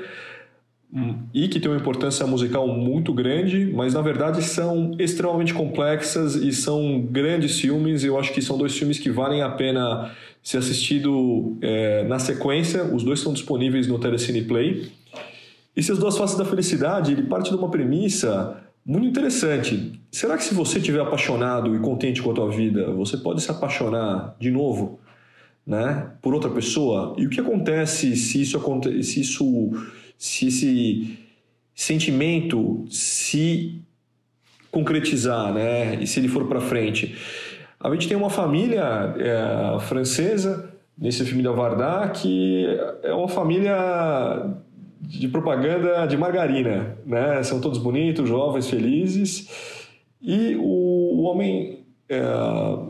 e 1.34 1.48
que 1.48 1.60
tem 1.60 1.70
uma 1.70 1.80
importância 1.80 2.26
musical 2.26 2.68
muito 2.68 3.14
grande, 3.14 3.72
mas 3.74 3.94
na 3.94 4.02
verdade 4.02 4.42
são 4.42 4.96
extremamente 4.98 5.54
complexas 5.54 6.36
e 6.36 6.54
são 6.54 7.02
grandes 7.02 7.60
filmes. 7.60 8.04
Eu 8.04 8.18
acho 8.18 8.34
que 8.34 8.42
são 8.42 8.58
dois 8.58 8.78
filmes 8.78 8.98
que 8.98 9.10
valem 9.10 9.42
a 9.42 9.50
pena 9.50 10.12
ser 10.42 10.58
assistido 10.58 11.58
é, 11.62 12.04
na 12.06 12.18
sequência. 12.18 12.84
Os 12.84 13.04
dois 13.04 13.20
estão 13.20 13.34
disponíveis 13.34 13.88
no 13.88 14.00
Telecine 14.00 14.44
Play. 14.44 14.90
E 15.76 15.84
se 15.84 15.92
as 15.92 16.00
duas 16.00 16.18
faces 16.18 16.38
da 16.38 16.46
felicidade, 16.46 17.12
ele 17.12 17.24
parte 17.24 17.50
de 17.50 17.58
uma 17.58 17.70
premissa 17.70 18.62
muito 18.86 19.06
interessante. 19.06 20.00
Será 20.10 20.38
que 20.38 20.44
se 20.44 20.54
você 20.54 20.78
estiver 20.78 21.02
apaixonado 21.02 21.76
e 21.76 21.80
contente 21.80 22.22
com 22.22 22.32
a 22.32 22.34
tua 22.34 22.50
vida, 22.50 22.92
você 22.92 23.18
pode 23.18 23.42
se 23.42 23.52
apaixonar 23.52 24.36
de 24.40 24.50
novo? 24.50 25.00
né, 25.66 26.12
por 26.22 26.34
outra 26.34 26.50
pessoa? 26.50 27.16
E 27.18 27.26
o 27.26 27.30
que 27.30 27.40
acontece 27.40 28.16
se 28.16 28.42
isso 28.42 28.58
acontece, 28.58 29.04
se 29.04 29.22
isso, 29.22 29.72
se 30.18 30.48
esse 30.48 31.20
sentimento 31.74 32.86
se 32.90 33.82
concretizar, 34.72 35.54
né, 35.54 35.96
e 36.02 36.08
se 36.08 36.20
ele 36.20 36.28
for 36.28 36.48
para 36.48 36.62
frente? 36.62 37.16
A 37.80 37.92
gente 37.92 38.08
tem 38.08 38.18
uma 38.18 38.30
família 38.30 39.16
é, 39.18 39.80
francesa 39.82 40.74
nesse 40.98 41.24
filme 41.26 41.44
da 41.44 41.52
Varda 41.52 42.10
que 42.10 42.66
é 43.04 43.14
uma 43.14 43.28
família 43.28 44.56
de 45.02 45.28
propaganda 45.28 46.06
de 46.08 46.18
margarina, 46.18 46.98
né? 47.06 47.44
São 47.44 47.62
todos 47.62 47.78
bonitos, 47.78 48.28
jovens, 48.28 48.70
felizes. 48.70 49.48
E 50.22 50.56
o, 50.56 50.64
o 50.64 51.22
homem, 51.24 51.86
é, 52.10 52.22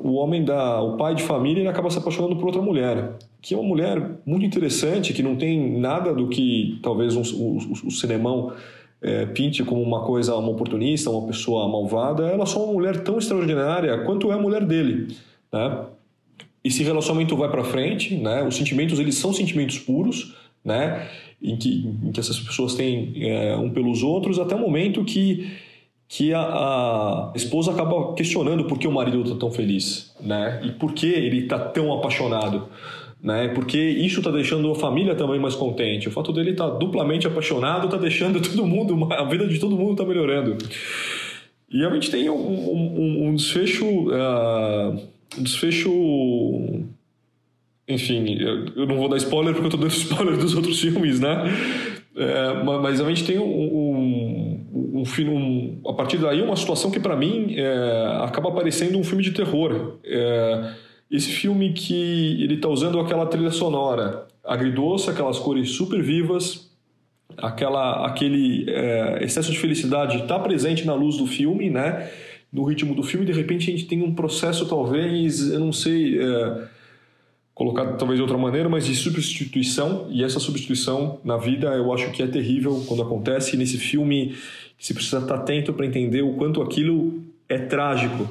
o 0.03 0.13
homem 0.13 0.43
da, 0.43 0.81
o 0.81 0.97
pai 0.97 1.15
de 1.15 1.23
família, 1.23 1.61
ele 1.61 1.69
acaba 1.69 1.89
se 1.89 1.97
apaixonando 1.97 2.37
por 2.37 2.45
outra 2.45 2.61
mulher, 2.61 3.17
que 3.45 3.53
é 3.53 3.57
uma 3.57 3.67
mulher 3.67 4.01
muito 4.25 4.43
interessante, 4.43 5.13
que 5.13 5.21
não 5.21 5.35
tem 5.35 5.77
nada 5.79 6.11
do 6.15 6.27
que 6.27 6.79
talvez 6.81 7.15
um, 7.15 7.21
o, 7.21 7.57
o, 7.85 7.91
cinemão 7.91 8.53
é, 8.99 9.27
pinte 9.27 9.63
como 9.63 9.83
uma 9.83 10.03
coisa, 10.03 10.35
uma 10.35 10.49
oportunista, 10.49 11.11
uma 11.11 11.27
pessoa 11.27 11.67
malvada. 11.69 12.23
Ela 12.23 12.41
é 12.41 12.45
só 12.47 12.63
uma 12.63 12.73
mulher 12.73 13.03
tão 13.03 13.19
extraordinária 13.19 13.99
quanto 13.99 14.31
é 14.31 14.33
a 14.33 14.39
mulher 14.39 14.65
dele, 14.65 15.15
né? 15.53 15.85
Esse 16.63 16.81
relacionamento 16.81 17.37
vai 17.37 17.47
para 17.47 17.63
frente, 17.63 18.15
né? 18.15 18.41
Os 18.41 18.55
sentimentos 18.55 18.97
eles 18.97 19.13
são 19.13 19.31
sentimentos 19.31 19.77
puros, 19.77 20.33
né? 20.63 21.07
Em 21.39 21.55
que, 21.55 21.87
em 22.03 22.11
que 22.11 22.19
essas 22.19 22.39
pessoas 22.39 22.73
têm 22.73 23.13
é, 23.29 23.55
um 23.55 23.69
pelos 23.69 24.01
outros 24.01 24.39
até 24.39 24.55
o 24.55 24.59
momento 24.59 25.05
que 25.05 25.51
que 26.07 26.33
a, 26.33 26.39
a, 26.39 27.31
esposa 27.35 27.71
acaba 27.71 28.13
questionando 28.13 28.65
por 28.65 28.77
que 28.77 28.87
o 28.87 28.91
marido 28.91 29.23
está 29.23 29.35
tão 29.35 29.51
feliz, 29.51 30.15
né? 30.19 30.61
E 30.63 30.71
por 30.71 30.93
que 30.93 31.07
ele 31.07 31.43
está 31.43 31.57
tão 31.57 31.91
apaixonado, 31.93 32.69
né? 33.25 33.47
Porque 33.47 33.79
isso 33.79 34.19
está 34.19 34.29
deixando 34.29 34.71
a 34.71 34.75
família 34.75 35.15
também 35.15 35.39
mais 35.39 35.55
contente. 35.55 36.07
O 36.07 36.11
fato 36.11 36.31
dele 36.31 36.51
estar 36.51 36.69
tá 36.69 36.77
duplamente 36.77 37.25
apaixonado 37.25 37.85
está 37.85 37.97
deixando 37.97 38.39
todo 38.47 38.67
mundo, 38.67 39.11
a 39.11 39.23
vida 39.23 39.47
de 39.47 39.59
todo 39.59 39.75
mundo 39.75 39.93
está 39.93 40.05
melhorando. 40.05 40.55
E 41.67 41.83
a 41.83 41.89
gente 41.89 42.11
tem 42.11 42.29
um, 42.29 42.35
um, 42.35 43.27
um 43.27 43.35
desfecho, 43.35 43.83
uh, 43.83 45.01
um 45.39 45.43
desfecho 45.43 45.89
enfim, 47.87 48.37
eu 48.75 48.85
não 48.85 48.97
vou 48.97 49.09
dar 49.09 49.17
spoiler 49.17 49.53
porque 49.53 49.65
eu 49.65 49.69
estou 49.69 49.79
dando 49.79 49.91
spoiler 49.97 50.37
dos 50.37 50.55
outros 50.55 50.79
filmes, 50.79 51.19
né? 51.19 51.45
É, 52.15 52.63
mas 52.63 53.01
a 53.01 53.09
gente 53.09 53.25
tem 53.25 53.39
um, 53.39 53.43
um, 53.43 55.03
um, 55.03 55.03
um, 55.03 55.81
a 55.89 55.93
partir 55.93 56.17
daí 56.17 56.41
uma 56.41 56.55
situação 56.55 56.89
que 56.89 56.99
para 56.99 57.15
mim 57.15 57.55
é, 57.57 58.19
acaba 58.23 58.51
parecendo 58.51 58.97
um 58.99 59.03
filme 59.03 59.23
de 59.23 59.31
terror. 59.31 59.97
É, 60.03 60.84
esse 61.09 61.29
filme 61.29 61.73
que 61.73 62.43
ele 62.43 62.55
está 62.55 62.67
usando 62.67 62.99
aquela 62.99 63.25
trilha 63.25 63.51
sonora 63.51 64.27
agridoce, 64.43 65.09
aquelas 65.09 65.39
cores 65.39 65.71
super 65.71 66.01
vivas, 66.01 66.69
aquela, 67.37 68.05
aquele 68.05 68.69
é, 68.69 69.23
excesso 69.23 69.51
de 69.51 69.57
felicidade 69.57 70.17
está 70.17 70.39
presente 70.39 70.85
na 70.85 70.93
luz 70.93 71.17
do 71.17 71.25
filme, 71.25 71.69
né? 71.69 72.09
No 72.51 72.63
ritmo 72.63 72.95
do 72.95 73.03
filme, 73.03 73.25
de 73.25 73.33
repente 73.33 73.69
a 73.69 73.71
gente 73.71 73.85
tem 73.85 74.01
um 74.01 74.13
processo 74.13 74.67
talvez, 74.67 75.51
eu 75.51 75.59
não 75.59 75.73
sei 75.73 76.19
é, 76.19 76.67
colocado 77.53 77.97
talvez 77.97 78.17
de 78.17 78.21
outra 78.21 78.37
maneira, 78.37 78.69
mas 78.69 78.85
de 78.85 78.95
substituição, 78.95 80.07
e 80.09 80.23
essa 80.23 80.39
substituição 80.39 81.19
na 81.23 81.37
vida 81.37 81.67
eu 81.69 81.91
acho 81.93 82.11
que 82.11 82.21
é 82.21 82.27
terrível 82.27 82.83
quando 82.87 83.01
acontece, 83.01 83.55
e 83.55 83.57
nesse 83.57 83.77
filme 83.77 84.35
se 84.77 84.93
precisa 84.93 85.19
estar 85.19 85.35
atento 85.35 85.73
para 85.73 85.85
entender 85.85 86.21
o 86.21 86.33
quanto 86.33 86.61
aquilo 86.61 87.23
é 87.49 87.57
trágico. 87.57 88.27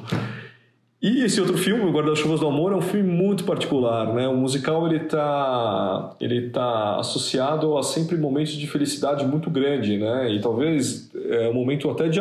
E 1.05 1.23
esse 1.23 1.39
outro 1.39 1.55
filme, 1.55 1.85
O 1.85 1.91
Guarda-Chuvas 1.91 2.39
do 2.39 2.47
Amor, 2.47 2.71
é 2.71 2.75
um 2.75 2.81
filme 2.81 3.07
muito 3.07 3.43
particular, 3.43 4.11
né? 4.11 4.27
O 4.27 4.35
musical 4.35 4.87
ele 4.87 5.03
está 5.03 6.15
ele 6.19 6.49
tá 6.49 6.95
associado 6.95 7.77
a 7.77 7.83
sempre 7.83 8.17
momentos 8.17 8.53
de 8.53 8.65
felicidade 8.65 9.23
muito 9.23 9.51
grande, 9.51 9.99
né? 9.99 10.33
E 10.33 10.41
talvez 10.41 11.11
é 11.13 11.47
um 11.47 11.53
momento 11.53 11.91
até 11.91 12.09
de 12.09 12.19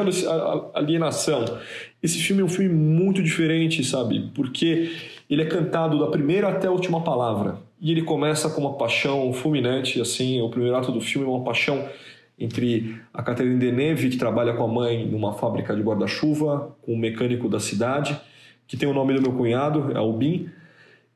alienação. 0.74 1.47
Esse 2.03 2.18
filme 2.18 2.43
é 2.43 2.45
um 2.45 2.49
filme 2.49 2.74
muito 2.74 3.22
diferente, 3.22 3.82
sabe? 3.82 4.30
Porque 4.35 4.93
ele 5.30 5.41
é 5.41 5.47
cantado 5.47 5.99
da 5.99 6.09
primeira 6.09 6.49
até 6.49 6.66
a 6.66 6.70
última 6.70 7.01
palavra. 7.01 7.57
E 7.80 7.91
ele 7.91 8.03
começa 8.03 8.51
com 8.51 8.61
uma 8.61 8.74
paixão 8.74 9.32
fulminante, 9.32 9.99
assim, 9.99 10.43
o 10.43 10.51
primeiro 10.51 10.76
ato 10.76 10.93
do 10.93 11.01
filme 11.01 11.26
é 11.26 11.30
uma 11.30 11.43
paixão 11.43 11.89
entre 12.39 13.01
a 13.14 13.22
Catherine 13.22 13.59
Deneuve, 13.59 14.11
que 14.11 14.18
trabalha 14.18 14.53
com 14.53 14.64
a 14.64 14.68
mãe 14.68 15.07
numa 15.07 15.32
fábrica 15.32 15.74
de 15.74 15.80
guarda-chuva, 15.80 16.76
com 16.82 16.93
um 16.93 16.99
mecânico 16.99 17.49
da 17.49 17.59
cidade, 17.59 18.14
que 18.74 18.80
tem 18.80 18.88
o 18.88 18.92
nome 18.92 19.14
do 19.14 19.22
meu 19.22 19.32
cunhado, 19.32 19.92
é 19.92 19.96
Albin, 19.96 20.48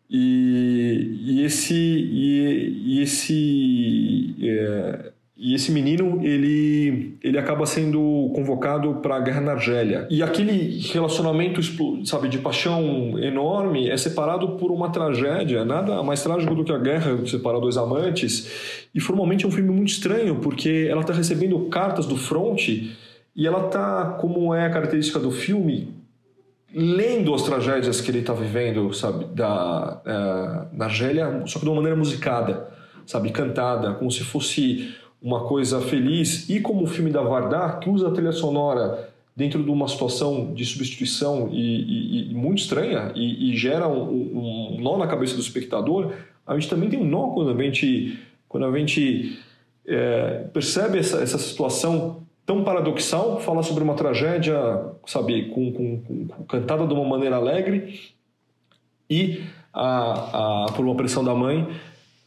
e, 0.08 1.18
e 1.22 1.44
esse, 1.44 1.74
e, 1.74 2.84
e 2.86 3.02
esse 3.02 4.36
é, 4.40 5.12
e 5.40 5.54
esse 5.54 5.70
menino, 5.70 6.20
ele, 6.20 7.16
ele 7.22 7.38
acaba 7.38 7.64
sendo 7.64 8.32
convocado 8.34 8.96
para 8.96 9.16
a 9.16 9.20
guerra 9.20 9.40
na 9.40 9.52
Argélia. 9.52 10.08
E 10.10 10.20
aquele 10.20 10.80
relacionamento, 10.92 11.60
sabe, 12.04 12.28
de 12.28 12.38
paixão 12.38 13.16
enorme 13.20 13.88
é 13.88 13.96
separado 13.96 14.56
por 14.56 14.72
uma 14.72 14.90
tragédia. 14.90 15.64
Nada 15.64 16.02
mais 16.02 16.24
trágico 16.24 16.56
do 16.56 16.64
que 16.64 16.72
a 16.72 16.78
guerra 16.78 17.24
separar 17.24 17.60
dois 17.60 17.76
amantes. 17.76 18.88
E 18.92 18.98
formalmente 18.98 19.44
é 19.44 19.48
um 19.48 19.52
filme 19.52 19.70
muito 19.70 19.90
estranho, 19.90 20.40
porque 20.40 20.88
ela 20.90 21.02
está 21.02 21.12
recebendo 21.12 21.56
cartas 21.66 22.04
do 22.04 22.16
fronte 22.16 22.96
e 23.36 23.46
ela 23.46 23.66
está, 23.66 24.16
como 24.20 24.52
é 24.52 24.66
a 24.66 24.70
característica 24.70 25.20
do 25.20 25.30
filme, 25.30 25.97
lendo 26.74 27.34
as 27.34 27.42
tragédias 27.42 28.00
que 28.00 28.10
ele 28.10 28.18
está 28.18 28.32
vivendo, 28.32 28.92
sabe, 28.92 29.24
da, 29.26 30.00
uh, 30.04 30.76
na 30.76 30.84
Argélia, 30.84 31.42
só 31.46 31.58
que 31.58 31.64
de 31.64 31.70
uma 31.70 31.76
maneira 31.76 31.96
musicada, 31.96 32.68
sabe, 33.06 33.30
cantada, 33.30 33.94
como 33.94 34.10
se 34.10 34.22
fosse 34.22 34.94
uma 35.20 35.44
coisa 35.44 35.80
feliz, 35.80 36.48
e 36.48 36.60
como 36.60 36.84
o 36.84 36.86
filme 36.86 37.10
da 37.10 37.22
Vardar, 37.22 37.80
que 37.80 37.88
usa 37.88 38.08
a 38.08 38.10
trilha 38.10 38.32
sonora 38.32 39.08
dentro 39.34 39.62
de 39.62 39.70
uma 39.70 39.88
situação 39.88 40.52
de 40.52 40.64
substituição 40.64 41.48
e, 41.52 42.28
e, 42.28 42.30
e 42.32 42.34
muito 42.34 42.58
estranha 42.58 43.12
e, 43.14 43.52
e 43.52 43.56
gera 43.56 43.88
um, 43.88 44.02
um, 44.02 44.80
nó 44.80 44.98
na 44.98 45.06
cabeça 45.06 45.34
do 45.34 45.40
espectador, 45.40 46.12
a 46.46 46.54
gente 46.54 46.68
também 46.68 46.88
tem 46.88 46.98
um 46.98 47.04
nó 47.04 47.28
quando 47.28 47.50
a 47.50 47.62
gente, 47.62 48.18
quando 48.48 48.66
a 48.66 48.78
gente 48.78 49.38
é, 49.86 50.44
percebe 50.52 50.98
essa, 50.98 51.22
essa 51.22 51.38
situação 51.38 52.26
tão 52.48 52.64
paradoxal, 52.64 53.38
fala 53.40 53.62
sobre 53.62 53.84
uma 53.84 53.92
tragédia, 53.92 54.58
sabe, 55.06 55.50
com, 55.50 55.70
com, 55.70 56.00
com, 56.00 56.44
cantada 56.44 56.86
de 56.86 56.94
uma 56.94 57.04
maneira 57.04 57.36
alegre 57.36 58.00
e 59.10 59.42
a, 59.70 60.64
a, 60.64 60.72
por 60.72 60.82
uma 60.82 60.94
pressão 60.94 61.22
da 61.22 61.34
mãe 61.34 61.68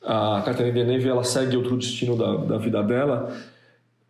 a 0.03 0.43
Catherine 0.45 0.73
Deneuve 0.73 1.09
ela 1.09 1.23
segue 1.23 1.57
outro 1.57 1.75
destino 1.75 2.15
da, 2.15 2.35
da 2.37 2.57
vida 2.59 2.83
dela 2.83 3.35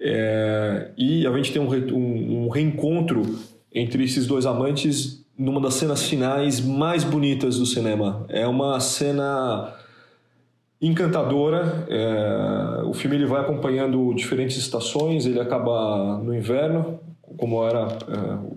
é, 0.01 0.91
e 0.97 1.25
a 1.25 1.31
gente 1.37 1.53
tem 1.53 1.61
um, 1.61 1.69
um, 1.69 2.45
um, 2.45 2.49
reencontro 2.49 3.21
entre 3.73 4.03
esses 4.03 4.27
dois 4.27 4.45
amantes 4.45 5.23
numa 5.37 5.61
das 5.61 5.75
cenas 5.75 6.03
finais 6.03 6.59
mais 6.59 7.05
bonitas 7.05 7.57
do 7.57 7.65
cinema. 7.65 8.25
É 8.27 8.45
uma 8.45 8.79
cena 8.81 9.73
encantadora. 10.81 11.85
É, 11.87 12.83
o 12.83 12.93
filme 12.93 13.15
ele 13.15 13.25
vai 13.25 13.41
acompanhando 13.41 14.13
diferentes 14.13 14.57
estações. 14.57 15.25
Ele 15.25 15.39
acaba 15.39 16.17
no 16.17 16.33
inverno, 16.33 16.99
como 17.37 17.63
era, 17.65 17.87
é, 17.87 18.55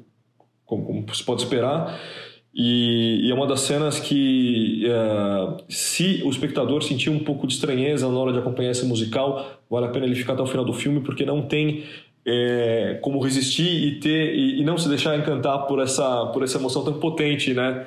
como, 0.64 0.84
como 0.84 1.14
se 1.14 1.22
pode 1.22 1.42
esperar. 1.42 1.98
E, 2.54 3.26
e, 3.26 3.30
é 3.32 3.34
uma 3.34 3.48
das 3.48 3.60
cenas 3.60 3.98
que, 3.98 4.86
é, 4.86 5.64
se 5.68 6.22
o 6.24 6.30
espectador 6.30 6.82
sentir 6.84 7.10
um 7.10 7.18
pouco 7.18 7.48
de 7.48 7.54
estranheza 7.54 8.08
na 8.08 8.16
hora 8.16 8.32
de 8.32 8.38
acompanhar 8.38 8.70
esse 8.70 8.86
musical, 8.86 9.60
vale 9.68 9.86
a 9.86 9.88
pena 9.88 10.06
ele 10.06 10.14
ficar 10.14 10.34
até 10.34 10.42
o 10.42 10.46
final 10.46 10.64
do 10.64 10.72
filme, 10.72 11.00
porque 11.00 11.26
não 11.26 11.42
tem 11.42 11.82
é, 12.24 12.98
como 13.02 13.18
resistir 13.18 13.68
e 13.68 13.98
ter 13.98 14.34
e, 14.34 14.60
e, 14.60 14.64
não 14.64 14.78
se 14.78 14.88
deixar 14.88 15.18
encantar 15.18 15.66
por 15.66 15.80
essa, 15.80 16.26
por 16.26 16.44
essa 16.44 16.58
emoção 16.58 16.84
tão 16.84 16.94
potente, 16.94 17.52
né? 17.52 17.86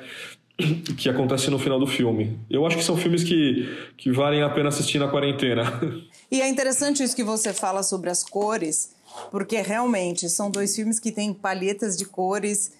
Que 0.96 1.08
acontece 1.08 1.50
no 1.50 1.58
final 1.58 1.78
do 1.78 1.86
filme. 1.86 2.38
Eu 2.50 2.66
acho 2.66 2.76
que 2.76 2.84
são 2.84 2.96
filmes 2.96 3.22
que, 3.22 3.68
que 3.96 4.10
valem 4.10 4.42
a 4.42 4.50
pena 4.50 4.68
assistir 4.68 4.98
na 4.98 5.08
quarentena. 5.08 5.64
E 6.30 6.42
é 6.42 6.46
interessante 6.46 7.02
isso 7.02 7.16
que 7.16 7.24
você 7.24 7.54
fala 7.54 7.82
sobre 7.82 8.10
as 8.10 8.22
cores, 8.22 8.94
porque 9.30 9.62
realmente 9.62 10.28
são 10.28 10.50
dois 10.50 10.76
filmes 10.76 11.00
que 11.00 11.10
têm 11.10 11.32
palhetas 11.32 11.96
de 11.96 12.04
cores 12.04 12.72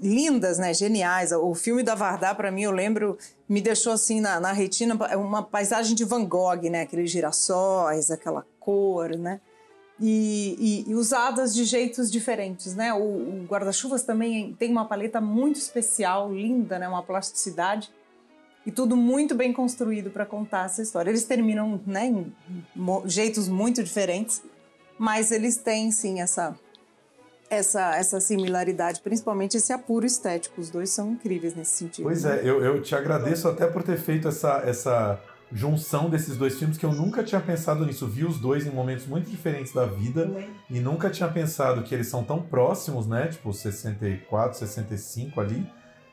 lindas, 0.00 0.58
né? 0.58 0.74
Geniais. 0.74 1.30
O 1.30 1.54
filme 1.54 1.84
da 1.84 1.94
Vardar, 1.94 2.36
para 2.36 2.50
mim, 2.50 2.62
eu 2.62 2.72
lembro, 2.72 3.16
me 3.48 3.60
deixou 3.60 3.92
assim 3.92 4.20
na, 4.20 4.40
na 4.40 4.52
retina 4.52 4.96
uma 5.16 5.40
paisagem 5.40 5.94
de 5.94 6.04
Van 6.04 6.24
Gogh, 6.24 6.68
né? 6.68 6.82
Aqueles 6.82 7.10
girassóis, 7.10 8.10
aquela 8.10 8.44
cor, 8.58 9.10
né? 9.10 9.40
E, 9.98 10.84
e, 10.86 10.90
e 10.90 10.94
usadas 10.94 11.54
de 11.54 11.64
jeitos 11.64 12.10
diferentes, 12.10 12.74
né? 12.74 12.92
O, 12.92 12.98
o 12.98 13.46
guarda-chuvas 13.48 14.02
também 14.02 14.54
tem 14.58 14.70
uma 14.70 14.84
paleta 14.84 15.20
muito 15.20 15.56
especial, 15.56 16.32
linda, 16.32 16.78
né? 16.78 16.86
Uma 16.86 17.02
plasticidade 17.02 17.90
e 18.66 18.70
tudo 18.70 18.94
muito 18.94 19.34
bem 19.34 19.52
construído 19.52 20.10
para 20.10 20.26
contar 20.26 20.66
essa 20.66 20.82
história. 20.82 21.08
Eles 21.08 21.24
terminam, 21.24 21.80
né? 21.86 22.06
Em 22.06 22.32
jeitos 23.06 23.48
muito 23.48 23.82
diferentes, 23.82 24.42
mas 24.98 25.30
eles 25.30 25.56
têm 25.56 25.90
sim 25.90 26.20
essa 26.20 26.54
essa, 27.48 27.96
essa 27.96 28.20
similaridade, 28.20 29.00
principalmente 29.00 29.56
esse 29.56 29.72
apuro 29.72 30.04
estético. 30.04 30.60
Os 30.60 30.70
dois 30.70 30.90
são 30.90 31.12
incríveis 31.12 31.54
nesse 31.54 31.76
sentido. 31.76 32.04
Pois 32.04 32.24
né? 32.24 32.40
é, 32.40 32.48
eu, 32.48 32.62
eu 32.62 32.82
te 32.82 32.94
agradeço 32.94 33.48
até 33.48 33.66
por 33.66 33.82
ter 33.82 33.98
feito 33.98 34.28
essa, 34.28 34.62
essa 34.66 35.20
junção 35.52 36.10
desses 36.10 36.36
dois 36.36 36.58
filmes, 36.58 36.76
que 36.76 36.84
eu 36.84 36.92
nunca 36.92 37.22
tinha 37.22 37.40
pensado 37.40 37.84
nisso. 37.86 38.06
Vi 38.06 38.24
os 38.24 38.38
dois 38.38 38.66
em 38.66 38.70
momentos 38.70 39.06
muito 39.06 39.30
diferentes 39.30 39.72
da 39.72 39.86
vida 39.86 40.30
e 40.68 40.80
nunca 40.80 41.08
tinha 41.10 41.28
pensado 41.28 41.82
que 41.82 41.94
eles 41.94 42.08
são 42.08 42.24
tão 42.24 42.42
próximos, 42.42 43.06
né? 43.06 43.28
Tipo, 43.28 43.52
64, 43.52 44.58
65 44.58 45.40
ali. 45.40 45.66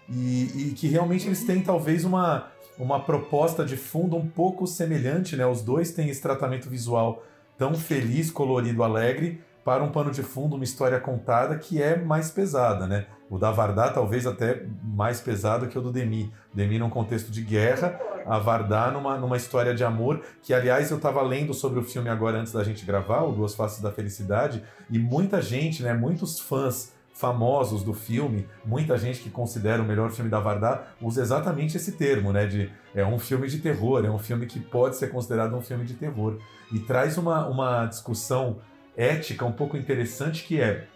E, 0.09 0.69
e 0.69 0.73
que 0.73 0.88
realmente 0.88 1.27
eles 1.27 1.43
têm 1.45 1.61
talvez 1.61 2.03
uma, 2.03 2.51
uma 2.77 2.99
proposta 2.99 3.63
de 3.63 3.77
fundo 3.77 4.15
um 4.15 4.27
pouco 4.27 4.67
semelhante, 4.67 5.36
né? 5.36 5.45
Os 5.45 5.61
dois 5.61 5.91
têm 5.91 6.09
esse 6.09 6.21
tratamento 6.21 6.69
visual 6.69 7.23
tão 7.57 7.73
feliz, 7.73 8.29
colorido, 8.29 8.84
alegre, 8.84 9.41
para 9.63 9.84
um 9.84 9.91
pano 9.91 10.11
de 10.11 10.21
fundo, 10.21 10.55
uma 10.55 10.63
história 10.63 10.99
contada 10.99 11.57
que 11.57 11.81
é 11.81 11.97
mais 11.97 12.29
pesada, 12.29 12.86
né? 12.86 13.05
O 13.29 13.39
da 13.39 13.49
Vardá 13.49 13.89
talvez 13.89 14.27
até 14.27 14.65
mais 14.84 15.21
pesado 15.21 15.67
que 15.67 15.79
o 15.79 15.81
do 15.81 15.91
Demi. 15.91 16.31
Demi 16.53 16.77
num 16.77 16.89
contexto 16.89 17.31
de 17.31 17.41
guerra, 17.41 17.99
a 18.26 18.39
Vardá 18.39 18.91
numa, 18.91 19.17
numa 19.17 19.38
história 19.38 19.74
de 19.74 19.84
amor, 19.84 20.21
que 20.41 20.53
aliás 20.53 20.91
eu 20.91 20.97
estava 20.97 21.21
lendo 21.21 21.53
sobre 21.53 21.80
o 21.80 21.84
filme 21.84 22.09
agora 22.09 22.39
antes 22.39 22.53
da 22.53 22.63
gente 22.63 22.86
gravar, 22.86 23.24
o 23.24 23.32
Duas 23.32 23.55
Faces 23.55 23.82
da 23.82 23.91
Felicidade, 23.91 24.63
e 24.89 24.97
muita 24.99 25.41
gente, 25.41 25.84
né, 25.84 25.93
muitos 25.93 26.39
fãs 26.39 26.93
famosos 27.13 27.84
do 27.84 27.93
filme, 27.93 28.47
muita 28.65 28.97
gente 28.97 29.19
que 29.19 29.30
considera 29.30 29.82
o 29.82 29.86
melhor 29.86 30.09
filme 30.11 30.32
da 30.32 30.39
Vardá 30.39 30.88
usa 30.99 31.21
exatamente 31.21 31.78
esse 31.78 31.91
termo, 31.93 32.34
né, 32.34 32.47
de 32.47 32.71
é 32.95 33.05
um 33.05 33.19
filme 33.19 33.47
de 33.47 33.59
terror, 33.59 34.03
é 34.03 34.09
um 34.09 34.19
filme 34.19 34.45
que 34.45 34.59
pode 34.59 34.95
ser 34.95 35.11
considerado 35.11 35.55
um 35.55 35.61
filme 35.61 35.86
de 35.86 35.93
terror. 35.93 36.39
E 36.71 36.80
traz 36.80 37.17
uma, 37.17 37.47
uma 37.47 37.86
discussão 37.86 38.57
ética 38.97 39.45
um 39.45 39.51
pouco 39.51 39.78
interessante 39.78 40.43
que 40.43 40.59
é 40.59 40.88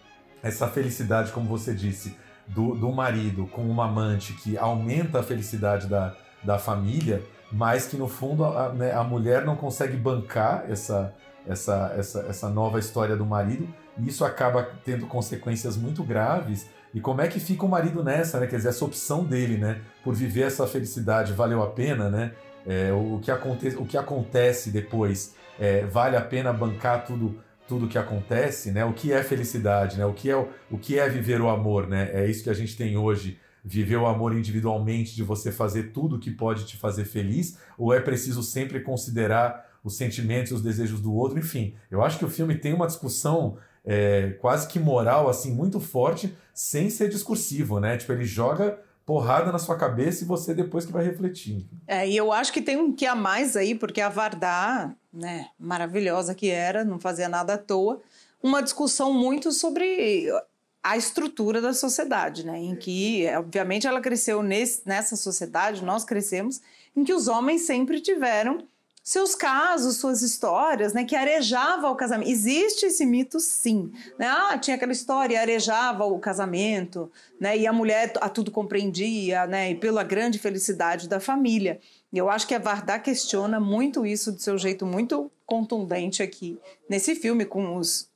essa 0.42 0.68
felicidade, 0.68 1.32
como 1.32 1.48
você 1.48 1.74
disse, 1.74 2.16
do, 2.46 2.74
do 2.74 2.90
marido 2.92 3.46
com 3.46 3.62
uma 3.62 3.86
amante 3.86 4.32
que 4.34 4.56
aumenta 4.56 5.20
a 5.20 5.22
felicidade 5.22 5.86
da, 5.86 6.16
da 6.48 6.58
família, 6.58 7.22
mas 7.52 7.86
que 7.86 7.98
no 7.98 8.08
fundo 8.08 8.42
a, 8.42 8.72
né, 8.72 8.94
a 8.94 9.04
mulher 9.04 9.44
não 9.44 9.54
consegue 9.54 9.98
bancar 9.98 10.64
essa, 10.66 11.14
essa, 11.46 11.94
essa, 11.94 12.20
essa 12.26 12.48
nova 12.48 12.78
história 12.78 13.14
do 13.14 13.26
marido 13.26 13.68
e 13.98 14.08
isso 14.08 14.24
acaba 14.24 14.66
tendo 14.82 15.06
consequências 15.06 15.76
muito 15.76 16.02
graves. 16.02 16.66
E 16.94 17.02
como 17.02 17.20
é 17.20 17.28
que 17.28 17.38
fica 17.38 17.66
o 17.66 17.68
marido 17.68 18.02
nessa, 18.02 18.40
né? 18.40 18.46
Quer 18.46 18.56
dizer, 18.56 18.70
essa 18.70 18.82
opção 18.82 19.24
dele, 19.24 19.58
né? 19.58 19.82
Por 20.02 20.14
viver 20.14 20.44
essa 20.44 20.66
felicidade 20.66 21.34
valeu 21.34 21.62
a 21.62 21.66
pena, 21.66 22.08
né? 22.08 22.32
É, 22.66 22.90
o, 22.92 23.18
que 23.20 23.30
aconte 23.30 23.68
o 23.76 23.84
que 23.84 23.98
acontece 23.98 24.70
depois 24.70 25.34
é, 25.60 25.84
vale 25.84 26.16
a 26.16 26.20
pena 26.22 26.50
bancar 26.50 27.04
tudo 27.04 27.38
tudo 27.66 27.86
que 27.86 27.98
acontece, 27.98 28.70
né? 28.72 28.82
O 28.86 28.94
que 28.94 29.12
é 29.12 29.22
felicidade, 29.22 29.98
né? 29.98 30.06
O 30.06 30.14
que 30.14 30.30
é 30.30 30.36
o, 30.36 30.78
que 30.78 30.98
é 30.98 31.06
viver 31.10 31.42
o 31.42 31.50
amor, 31.50 31.86
né? 31.86 32.08
É 32.14 32.26
isso 32.26 32.42
que 32.42 32.48
a 32.48 32.54
gente 32.54 32.74
tem 32.74 32.96
hoje. 32.96 33.38
Viver 33.64 33.96
o 33.96 34.06
amor 34.06 34.36
individualmente, 34.36 35.14
de 35.14 35.22
você 35.22 35.52
fazer 35.52 35.92
tudo 35.92 36.18
que 36.18 36.30
pode 36.30 36.64
te 36.64 36.76
fazer 36.76 37.04
feliz, 37.04 37.58
ou 37.76 37.92
é 37.92 38.00
preciso 38.00 38.42
sempre 38.42 38.80
considerar 38.80 39.66
os 39.82 39.96
sentimentos 39.96 40.52
e 40.52 40.54
os 40.54 40.62
desejos 40.62 41.00
do 41.00 41.12
outro? 41.12 41.38
Enfim, 41.38 41.74
eu 41.90 42.02
acho 42.02 42.18
que 42.18 42.24
o 42.24 42.30
filme 42.30 42.54
tem 42.56 42.72
uma 42.72 42.86
discussão 42.86 43.58
é, 43.84 44.36
quase 44.40 44.68
que 44.68 44.78
moral, 44.78 45.28
assim, 45.28 45.52
muito 45.52 45.80
forte, 45.80 46.36
sem 46.52 46.90
ser 46.90 47.08
discursivo, 47.08 47.80
né? 47.80 47.96
Tipo, 47.96 48.12
ele 48.12 48.24
joga 48.24 48.78
porrada 49.08 49.50
na 49.50 49.58
sua 49.58 49.74
cabeça 49.74 50.22
e 50.22 50.26
você 50.26 50.52
depois 50.52 50.84
que 50.84 50.92
vai 50.92 51.02
refletir. 51.02 51.66
É, 51.86 52.06
e 52.06 52.14
eu 52.14 52.30
acho 52.30 52.52
que 52.52 52.60
tem 52.60 52.76
um 52.76 52.92
que 52.92 53.06
a 53.06 53.14
mais 53.14 53.56
aí, 53.56 53.74
porque 53.74 54.02
a 54.02 54.10
Vardá, 54.10 54.94
né, 55.10 55.46
maravilhosa 55.58 56.34
que 56.34 56.50
era, 56.50 56.84
não 56.84 57.00
fazia 57.00 57.26
nada 57.26 57.54
à 57.54 57.58
toa, 57.58 58.02
uma 58.42 58.62
discussão 58.62 59.14
muito 59.14 59.50
sobre 59.50 60.28
a 60.88 60.96
estrutura 60.96 61.60
da 61.60 61.74
sociedade, 61.74 62.46
né, 62.46 62.58
em 62.58 62.74
que, 62.74 63.26
obviamente, 63.36 63.86
ela 63.86 64.00
cresceu 64.00 64.42
nesse, 64.42 64.80
nessa 64.86 65.16
sociedade, 65.16 65.84
nós 65.84 66.02
crescemos, 66.02 66.62
em 66.96 67.04
que 67.04 67.12
os 67.12 67.28
homens 67.28 67.62
sempre 67.62 68.00
tiveram 68.00 68.64
seus 69.04 69.34
casos, 69.34 69.96
suas 69.96 70.22
histórias, 70.22 70.94
né, 70.94 71.04
que 71.04 71.14
arejava 71.14 71.90
o 71.90 71.94
casamento. 71.94 72.30
Existe 72.30 72.86
esse 72.86 73.04
mito, 73.04 73.38
sim. 73.38 73.92
Né? 74.18 74.26
Ah, 74.26 74.56
tinha 74.56 74.76
aquela 74.76 74.92
história, 74.92 75.38
arejava 75.38 76.06
o 76.06 76.18
casamento, 76.18 77.12
né, 77.38 77.56
e 77.56 77.66
a 77.66 77.72
mulher 77.72 78.10
a 78.22 78.30
tudo 78.30 78.50
compreendia, 78.50 79.46
né, 79.46 79.72
e 79.72 79.74
pela 79.74 80.02
grande 80.02 80.38
felicidade 80.38 81.06
da 81.06 81.20
família. 81.20 81.80
E 82.10 82.16
eu 82.16 82.30
acho 82.30 82.46
que 82.46 82.54
a 82.54 82.58
Vardá 82.58 82.98
questiona 82.98 83.60
muito 83.60 84.06
isso 84.06 84.32
de 84.32 84.42
seu 84.42 84.56
jeito 84.56 84.86
muito 84.86 85.30
contundente 85.44 86.22
aqui 86.22 86.58
nesse 86.88 87.14
filme, 87.14 87.44
com 87.44 87.76
os, 87.76 88.07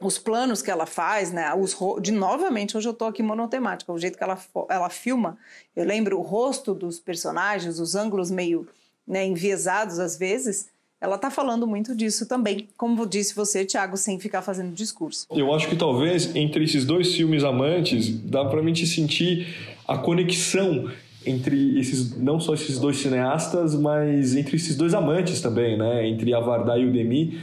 os 0.00 0.18
planos 0.18 0.62
que 0.62 0.70
ela 0.70 0.86
faz, 0.86 1.32
né? 1.32 1.52
Os, 1.54 1.76
de 2.00 2.12
novamente, 2.12 2.76
hoje 2.76 2.88
eu 2.88 2.92
estou 2.92 3.08
aqui 3.08 3.22
monotemática, 3.22 3.92
o 3.92 3.98
jeito 3.98 4.16
que 4.16 4.24
ela, 4.24 4.38
ela 4.68 4.88
filma. 4.88 5.36
Eu 5.74 5.84
lembro 5.84 6.18
o 6.18 6.22
rosto 6.22 6.74
dos 6.74 6.98
personagens, 7.00 7.78
os 7.78 7.94
ângulos 7.94 8.30
meio 8.30 8.66
né, 9.06 9.26
enviesados 9.26 9.98
às 9.98 10.16
vezes, 10.16 10.68
ela 11.00 11.16
está 11.16 11.30
falando 11.30 11.66
muito 11.66 11.96
disso 11.96 12.26
também, 12.26 12.68
como 12.76 13.06
disse 13.06 13.34
você, 13.34 13.64
Tiago, 13.64 13.96
sem 13.96 14.20
ficar 14.20 14.42
fazendo 14.42 14.74
discurso. 14.74 15.26
Eu 15.30 15.52
acho 15.54 15.68
que 15.68 15.76
talvez 15.76 16.36
entre 16.36 16.62
esses 16.64 16.84
dois 16.84 17.14
filmes 17.14 17.42
amantes 17.42 18.10
dá 18.10 18.44
para 18.44 18.60
a 18.60 18.62
gente 18.62 18.86
sentir 18.86 19.46
a 19.88 19.96
conexão 19.96 20.90
entre 21.24 21.78
esses 21.78 22.16
não 22.16 22.38
só 22.38 22.54
esses 22.54 22.78
dois 22.78 22.98
cineastas, 22.98 23.74
mas 23.74 24.36
entre 24.36 24.56
esses 24.56 24.76
dois 24.76 24.92
amantes 24.92 25.40
também, 25.40 25.76
né? 25.76 26.06
Entre 26.06 26.34
a 26.34 26.40
Varda 26.40 26.78
e 26.78 26.86
o 26.86 26.92
Demi. 26.92 27.40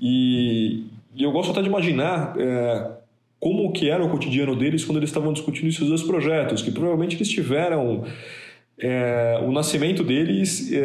E, 0.00 0.84
e 1.14 1.22
eu 1.22 1.32
gosto 1.32 1.52
até 1.52 1.62
de 1.62 1.68
imaginar 1.68 2.34
é, 2.38 2.90
como 3.38 3.72
que 3.72 3.90
era 3.90 4.04
o 4.04 4.08
cotidiano 4.08 4.56
deles 4.56 4.84
quando 4.84 4.98
eles 4.98 5.10
estavam 5.10 5.32
discutindo 5.32 5.68
esses 5.68 5.86
dois 5.86 6.02
projetos, 6.02 6.62
que 6.62 6.70
provavelmente 6.70 7.16
eles 7.16 7.28
tiveram 7.28 8.04
é, 8.78 9.38
o 9.42 9.52
nascimento 9.52 10.02
deles 10.02 10.72
é, 10.72 10.80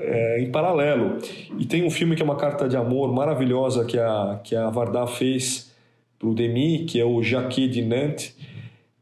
é, 0.00 0.42
em 0.42 0.50
paralelo. 0.50 1.18
E 1.58 1.66
tem 1.66 1.84
um 1.84 1.90
filme 1.90 2.16
que 2.16 2.22
é 2.22 2.24
uma 2.24 2.36
carta 2.36 2.68
de 2.68 2.76
amor 2.76 3.12
maravilhosa 3.12 3.84
que 3.84 3.98
a, 3.98 4.40
que 4.42 4.56
a 4.56 4.70
Varda 4.70 5.06
fez 5.06 5.70
para 6.18 6.28
o 6.28 6.34
Demi, 6.34 6.84
que 6.84 7.00
é 7.00 7.04
o 7.04 7.22
Jacques 7.22 7.70
de 7.70 7.82
Nantes, 7.82 8.36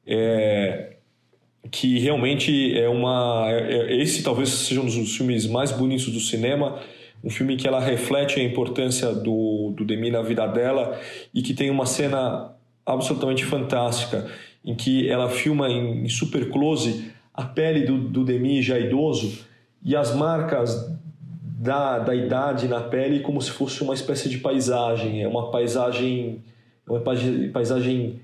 é, 0.06 0.94
que 1.70 1.98
realmente 1.98 2.78
é 2.78 2.88
uma. 2.88 3.48
É, 3.50 3.96
esse 3.96 4.22
talvez 4.22 4.48
seja 4.48 4.80
um 4.80 4.86
dos 4.86 5.16
filmes 5.16 5.46
mais 5.46 5.72
bonitos 5.72 6.08
do 6.12 6.20
cinema. 6.20 6.80
Um 7.22 7.30
filme 7.30 7.56
que 7.56 7.66
ela 7.66 7.80
reflete 7.80 8.40
a 8.40 8.42
importância 8.42 9.12
do, 9.12 9.72
do 9.76 9.84
Demi 9.84 10.10
na 10.10 10.22
vida 10.22 10.46
dela 10.46 10.98
e 11.34 11.42
que 11.42 11.52
tem 11.52 11.70
uma 11.70 11.86
cena 11.86 12.52
absolutamente 12.86 13.44
fantástica 13.44 14.26
em 14.64 14.74
que 14.74 15.08
ela 15.08 15.28
filma 15.28 15.68
em, 15.68 16.04
em 16.04 16.08
super 16.08 16.50
close 16.50 17.10
a 17.34 17.44
pele 17.44 17.84
do, 17.84 17.98
do 17.98 18.24
Demi 18.24 18.62
já 18.62 18.78
idoso 18.78 19.44
e 19.82 19.94
as 19.94 20.14
marcas 20.14 20.92
da, 21.58 21.98
da 21.98 22.14
idade 22.14 22.68
na 22.68 22.80
pele 22.80 23.20
como 23.20 23.40
se 23.40 23.50
fosse 23.50 23.82
uma 23.82 23.94
espécie 23.94 24.28
de 24.28 24.38
paisagem. 24.38 25.22
É 25.22 25.28
uma 25.28 25.50
paisagem, 25.50 26.42
uma 26.88 27.00
paisagem 27.00 28.20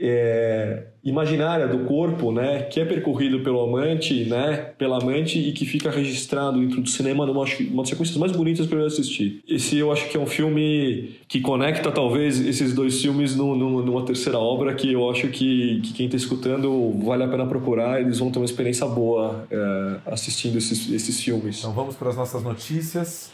é, 0.00 0.84
imaginária 1.04 1.68
do 1.68 1.80
corpo, 1.80 2.32
né, 2.32 2.62
que 2.62 2.80
é 2.80 2.84
percorrido 2.84 3.40
pelo 3.40 3.60
amante, 3.60 4.24
né, 4.24 4.72
pela 4.78 4.98
amante 4.98 5.38
e 5.38 5.52
que 5.52 5.66
fica 5.66 5.90
registrado 5.90 6.58
dentro 6.58 6.80
do 6.80 6.88
cinema 6.88 7.26
numa 7.26 7.44
uma 7.44 7.82
das 7.82 7.88
sequências 7.90 8.16
mais 8.16 8.32
bonitas 8.32 8.66
que 8.66 8.74
eu 8.74 8.80
já 8.80 8.86
assisti. 8.86 9.42
Esse 9.46 9.76
eu 9.76 9.92
acho 9.92 10.08
que 10.08 10.16
é 10.16 10.20
um 10.20 10.26
filme 10.26 11.16
que 11.28 11.40
conecta 11.40 11.90
talvez 11.90 12.40
esses 12.40 12.74
dois 12.74 13.00
filmes 13.00 13.36
no, 13.36 13.54
no, 13.54 13.84
numa 13.84 14.04
terceira 14.04 14.38
obra 14.38 14.74
que 14.74 14.92
eu 14.92 15.10
acho 15.10 15.28
que, 15.28 15.80
que 15.82 15.92
quem 15.92 16.06
está 16.06 16.16
escutando 16.16 16.98
vale 17.04 17.24
a 17.24 17.28
pena 17.28 17.46
procurar, 17.46 18.00
eles 18.00 18.18
vão 18.18 18.30
ter 18.30 18.38
uma 18.38 18.46
experiência 18.46 18.86
boa 18.86 19.46
é, 19.50 19.96
assistindo 20.06 20.56
esses, 20.56 20.90
esses 20.90 21.20
filmes. 21.22 21.58
Então 21.58 21.72
vamos 21.72 21.96
para 21.96 22.08
as 22.08 22.16
nossas 22.16 22.42
notícias. 22.42 23.30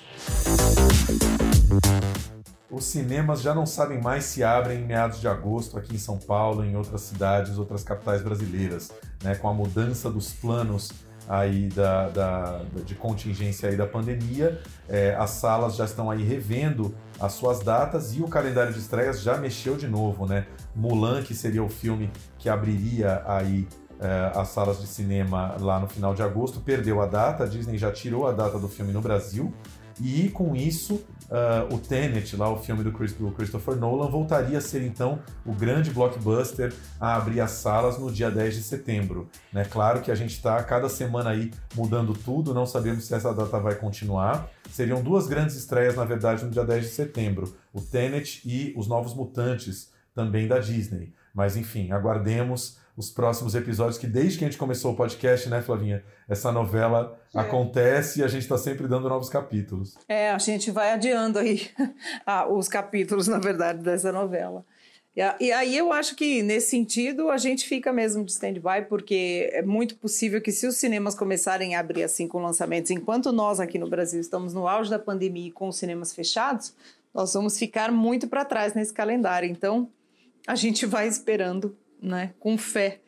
Os 2.71 2.85
cinemas 2.85 3.43
já 3.43 3.55
não 3.55 3.65
sabem 3.65 4.01
mais 4.01 4.25
se 4.25 4.43
abrem 4.43 4.81
em 4.81 4.85
meados 4.85 5.21
de 5.21 5.29
agosto 5.29 5.79
aqui 5.79 5.95
em 5.95 5.99
São 5.99 6.19
Paulo, 6.19 6.65
em 6.65 6.77
outras 6.77 7.03
cidades, 7.03 7.59
outras 7.59 7.85
capitais 7.85 8.23
brasileiras, 8.23 8.91
né? 9.23 9.37
Com 9.37 9.49
a 9.49 9.55
mudança 9.55 10.11
dos 10.11 10.33
planos 10.33 10.91
aí 11.29 11.69
da, 11.69 12.09
da 12.09 12.63
de 12.85 12.95
contingência 12.95 13.69
aí 13.69 13.77
da 13.77 13.87
pandemia, 13.87 14.61
é, 14.89 15.15
as 15.17 15.31
salas 15.31 15.77
já 15.77 15.85
estão 15.85 16.11
aí 16.11 16.23
revendo 16.23 16.95
as 17.19 17.33
suas 17.33 17.61
datas 17.61 18.15
e 18.15 18.23
o 18.23 18.29
calendário 18.29 18.73
de 18.73 18.79
estreias 18.79 19.23
já 19.23 19.37
mexeu 19.37 19.77
de 19.77 19.87
novo, 19.87 20.27
né? 20.27 20.47
Mulan, 20.75 21.23
que 21.23 21.35
seria 21.35 21.63
o 21.63 21.69
filme 21.69 22.11
que 22.39 22.49
abriria 22.49 23.23
aí 23.27 23.67
é, 24.01 24.33
as 24.35 24.49
salas 24.49 24.81
de 24.81 24.87
cinema 24.87 25.57
lá 25.59 25.81
no 25.81 25.89
final 25.89 26.15
de 26.15 26.23
agosto, 26.23 26.61
perdeu 26.61 27.01
a 27.01 27.07
data, 27.07 27.45
a 27.45 27.47
Disney 27.47 27.79
já 27.79 27.91
tirou 27.91 28.27
a 28.27 28.33
data 28.33 28.59
do 28.59 28.69
filme 28.69 28.93
no 28.93 29.01
Brasil, 29.01 29.53
e 30.01 30.29
com 30.29 30.55
isso 30.55 30.95
uh, 31.31 31.75
o 31.75 31.79
Tenet, 31.79 32.37
lá 32.37 32.51
o 32.51 32.59
filme 32.59 32.83
do, 32.83 32.93
Chris, 32.93 33.13
do, 33.13 33.31
Christopher 33.31 33.77
Nolan, 33.77 34.09
voltaria 34.09 34.59
a 34.59 34.61
ser 34.61 34.83
então 34.83 35.19
o 35.45 35.53
grande 35.53 35.91
blockbuster 35.91 36.73
a 37.01 37.17
abrir 37.17 37.41
as 37.41 37.53
salas 37.53 37.99
no 37.99 38.11
dia 38.11 38.31
10 38.31 38.55
de 38.55 38.63
setembro. 38.63 39.29
Né? 39.53 39.65
Claro 39.65 40.01
que 40.03 40.11
a 40.11 40.15
gente 40.15 40.33
está 40.33 40.63
cada 40.63 40.89
semana 40.89 41.31
aí 41.31 41.51
mudando 41.75 42.13
tudo, 42.13 42.53
não 42.53 42.67
sabemos 42.67 43.05
se 43.05 43.15
essa 43.15 43.33
data 43.33 43.59
vai 43.59 43.75
continuar. 43.75 44.51
Seriam 44.71 45.03
duas 45.03 45.27
grandes 45.27 45.57
estreias, 45.57 45.97
na 45.97 46.05
verdade, 46.05 46.45
no 46.45 46.51
dia 46.51 46.65
10 46.65 46.85
de 46.85 46.91
setembro: 46.91 47.57
o 47.73 47.81
Tenet 47.81 48.43
e 48.45 48.75
Os 48.77 48.87
Novos 48.87 49.15
Mutantes, 49.15 49.91
também 50.15 50.47
da 50.47 50.59
Disney. 50.59 51.13
Mas 51.35 51.57
enfim, 51.57 51.91
aguardemos 51.93 52.79
os 52.97 53.11
próximos 53.11 53.55
episódios, 53.55 53.99
que 53.99 54.07
desde 54.07 54.39
que 54.39 54.45
a 54.45 54.49
gente 54.49 54.59
começou 54.59 54.93
o 54.93 54.97
podcast, 54.97 55.49
né, 55.49 55.61
Flavinha? 55.61 56.03
Essa 56.29 56.51
novela 56.51 57.21
é. 57.35 57.39
acontece 57.39 58.21
e 58.21 58.25
a 58.25 58.29
gente 58.29 58.43
está 58.43 58.57
sempre 58.57 58.89
dando 58.89 59.09
novos 59.09 59.29
capítulos. 59.29 59.97
É, 60.09 60.31
a 60.31 60.39
gente 60.39 60.71
vai 60.71 60.93
adiando 60.93 61.39
aí 61.39 61.69
ah, 62.25 62.49
os 62.49 62.69
capítulos, 62.69 63.29
na 63.29 63.39
verdade, 63.39 63.83
dessa 63.83 64.11
novela. 64.11 64.65
E 65.41 65.51
aí 65.51 65.75
eu 65.75 65.95
acho 65.95 66.15
que, 66.15 66.43
nesse 66.43 66.69
sentido, 66.69 67.31
a 67.31 67.39
gente 67.39 67.67
fica 67.67 67.91
mesmo 67.91 68.23
de 68.23 68.33
stand-by, 68.33 68.87
porque 68.87 69.49
é 69.51 69.63
muito 69.63 69.97
possível 69.97 70.43
que 70.43 70.53
se 70.53 70.67
os 70.67 70.77
cinemas 70.77 71.15
começarem 71.15 71.75
a 71.75 71.81
abrir 71.81 72.03
assim 72.03 72.29
com 72.29 72.43
lançamentos, 72.43 72.91
enquanto 72.91 73.33
nós 73.33 73.59
aqui 73.59 73.79
no 73.79 73.89
Brasil 73.89 74.21
estamos 74.21 74.53
no 74.53 74.69
auge 74.69 74.91
da 74.91 74.99
pandemia 74.99 75.49
e 75.49 75.51
com 75.51 75.69
os 75.69 75.77
cinemas 75.79 76.13
fechados, 76.13 76.75
nós 77.15 77.33
vamos 77.33 77.59
ficar 77.59 77.91
muito 77.91 78.29
para 78.29 78.45
trás 78.45 78.75
nesse 78.75 78.93
calendário. 78.93 79.49
Então, 79.49 79.89
a 80.47 80.55
gente 80.55 80.85
vai 80.85 81.09
esperando, 81.09 81.75
né, 82.03 82.35
com 82.39 82.57
fé, 82.59 83.01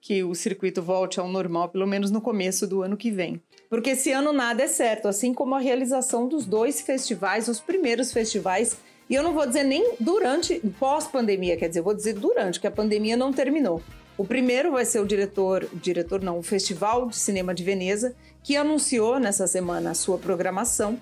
que 0.00 0.24
o 0.24 0.34
circuito 0.34 0.82
volte 0.82 1.20
ao 1.20 1.28
normal, 1.28 1.68
pelo 1.68 1.86
menos 1.86 2.10
no 2.10 2.20
começo 2.20 2.66
do 2.66 2.82
ano 2.82 2.96
que 2.96 3.10
vem. 3.10 3.40
Porque 3.70 3.90
esse 3.90 4.10
ano 4.10 4.32
nada 4.32 4.62
é 4.62 4.68
certo, 4.68 5.06
assim 5.06 5.32
como 5.32 5.54
a 5.54 5.60
realização 5.60 6.28
dos 6.28 6.44
dois 6.44 6.80
festivais, 6.80 7.48
os 7.48 7.60
primeiros 7.60 8.12
festivais 8.12 8.76
e 9.12 9.14
eu 9.14 9.22
não 9.22 9.34
vou 9.34 9.46
dizer 9.46 9.64
nem 9.64 9.94
durante, 10.00 10.58
pós-pandemia, 10.78 11.54
quer 11.56 11.68
dizer, 11.68 11.80
eu 11.80 11.84
vou 11.84 11.92
dizer 11.92 12.14
durante, 12.14 12.58
que 12.58 12.66
a 12.66 12.70
pandemia 12.70 13.14
não 13.14 13.30
terminou. 13.30 13.82
O 14.16 14.24
primeiro 14.24 14.72
vai 14.72 14.86
ser 14.86 15.00
o 15.00 15.06
diretor, 15.06 15.68
diretor 15.74 16.22
não, 16.22 16.38
o 16.38 16.42
Festival 16.42 17.08
de 17.08 17.16
Cinema 17.16 17.54
de 17.54 17.62
Veneza, 17.62 18.16
que 18.42 18.56
anunciou 18.56 19.18
nessa 19.18 19.46
semana 19.46 19.90
a 19.90 19.94
sua 19.94 20.16
programação. 20.16 20.98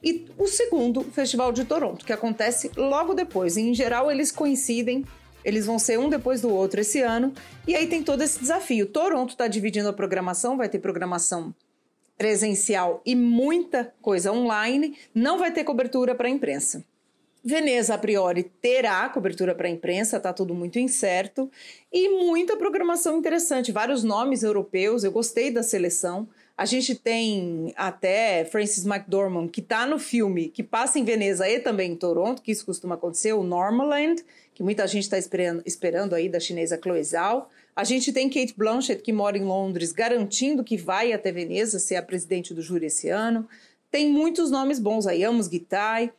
E 0.00 0.26
o 0.38 0.46
segundo, 0.46 1.00
o 1.00 1.10
Festival 1.10 1.52
de 1.52 1.64
Toronto, 1.64 2.04
que 2.04 2.12
acontece 2.12 2.70
logo 2.76 3.14
depois. 3.14 3.56
Em 3.56 3.74
geral, 3.74 4.08
eles 4.08 4.30
coincidem, 4.30 5.04
eles 5.48 5.64
vão 5.64 5.78
ser 5.78 5.98
um 5.98 6.10
depois 6.10 6.42
do 6.42 6.50
outro 6.50 6.78
esse 6.82 7.00
ano. 7.00 7.32
E 7.66 7.74
aí 7.74 7.86
tem 7.86 8.02
todo 8.02 8.22
esse 8.22 8.38
desafio. 8.38 8.84
Toronto 8.84 9.30
está 9.30 9.48
dividindo 9.48 9.88
a 9.88 9.94
programação, 9.94 10.58
vai 10.58 10.68
ter 10.68 10.78
programação 10.78 11.54
presencial 12.18 13.00
e 13.06 13.16
muita 13.16 13.94
coisa 14.02 14.30
online, 14.30 14.98
não 15.14 15.38
vai 15.38 15.50
ter 15.50 15.64
cobertura 15.64 16.14
para 16.14 16.28
a 16.28 16.30
imprensa. 16.30 16.84
Veneza, 17.42 17.94
a 17.94 17.98
priori, 17.98 18.42
terá 18.42 19.08
cobertura 19.08 19.54
para 19.54 19.68
a 19.68 19.70
imprensa, 19.70 20.18
está 20.18 20.34
tudo 20.34 20.54
muito 20.54 20.78
incerto. 20.78 21.50
E 21.90 22.10
muita 22.10 22.56
programação 22.56 23.16
interessante, 23.16 23.72
vários 23.72 24.04
nomes 24.04 24.42
europeus, 24.42 25.02
eu 25.02 25.10
gostei 25.10 25.50
da 25.50 25.62
seleção. 25.62 26.28
A 26.58 26.66
gente 26.66 26.96
tem 26.96 27.72
até 27.76 28.44
Francis 28.44 28.84
McDormand, 28.84 29.48
que 29.48 29.60
está 29.60 29.86
no 29.86 29.98
filme, 29.98 30.48
que 30.48 30.62
passa 30.62 30.98
em 30.98 31.04
Veneza 31.04 31.48
e 31.48 31.60
também 31.60 31.92
em 31.92 31.96
Toronto, 31.96 32.42
que 32.42 32.50
isso 32.50 32.66
costuma 32.66 32.96
acontecer, 32.96 33.32
o 33.32 33.44
Normaland, 33.44 34.16
que 34.58 34.62
muita 34.64 34.84
gente 34.88 35.04
está 35.04 35.16
esperando, 35.16 35.62
esperando 35.64 36.16
aí 36.16 36.28
da 36.28 36.40
chinesa 36.40 36.80
Chloe 36.82 37.04
Zhao. 37.04 37.48
A 37.76 37.84
gente 37.84 38.12
tem 38.12 38.28
Kate 38.28 38.54
Blanchett, 38.56 39.00
que 39.00 39.12
mora 39.12 39.38
em 39.38 39.44
Londres, 39.44 39.92
garantindo 39.92 40.64
que 40.64 40.76
vai 40.76 41.12
até 41.12 41.30
Veneza 41.30 41.78
ser 41.78 41.94
a 41.94 42.02
presidente 42.02 42.52
do 42.52 42.60
júri 42.60 42.86
esse 42.86 43.08
ano. 43.08 43.48
Tem 43.88 44.10
muitos 44.10 44.50
nomes 44.50 44.80
bons 44.80 45.06
aí, 45.06 45.22
Amos 45.22 45.46
Gitai 45.46 46.12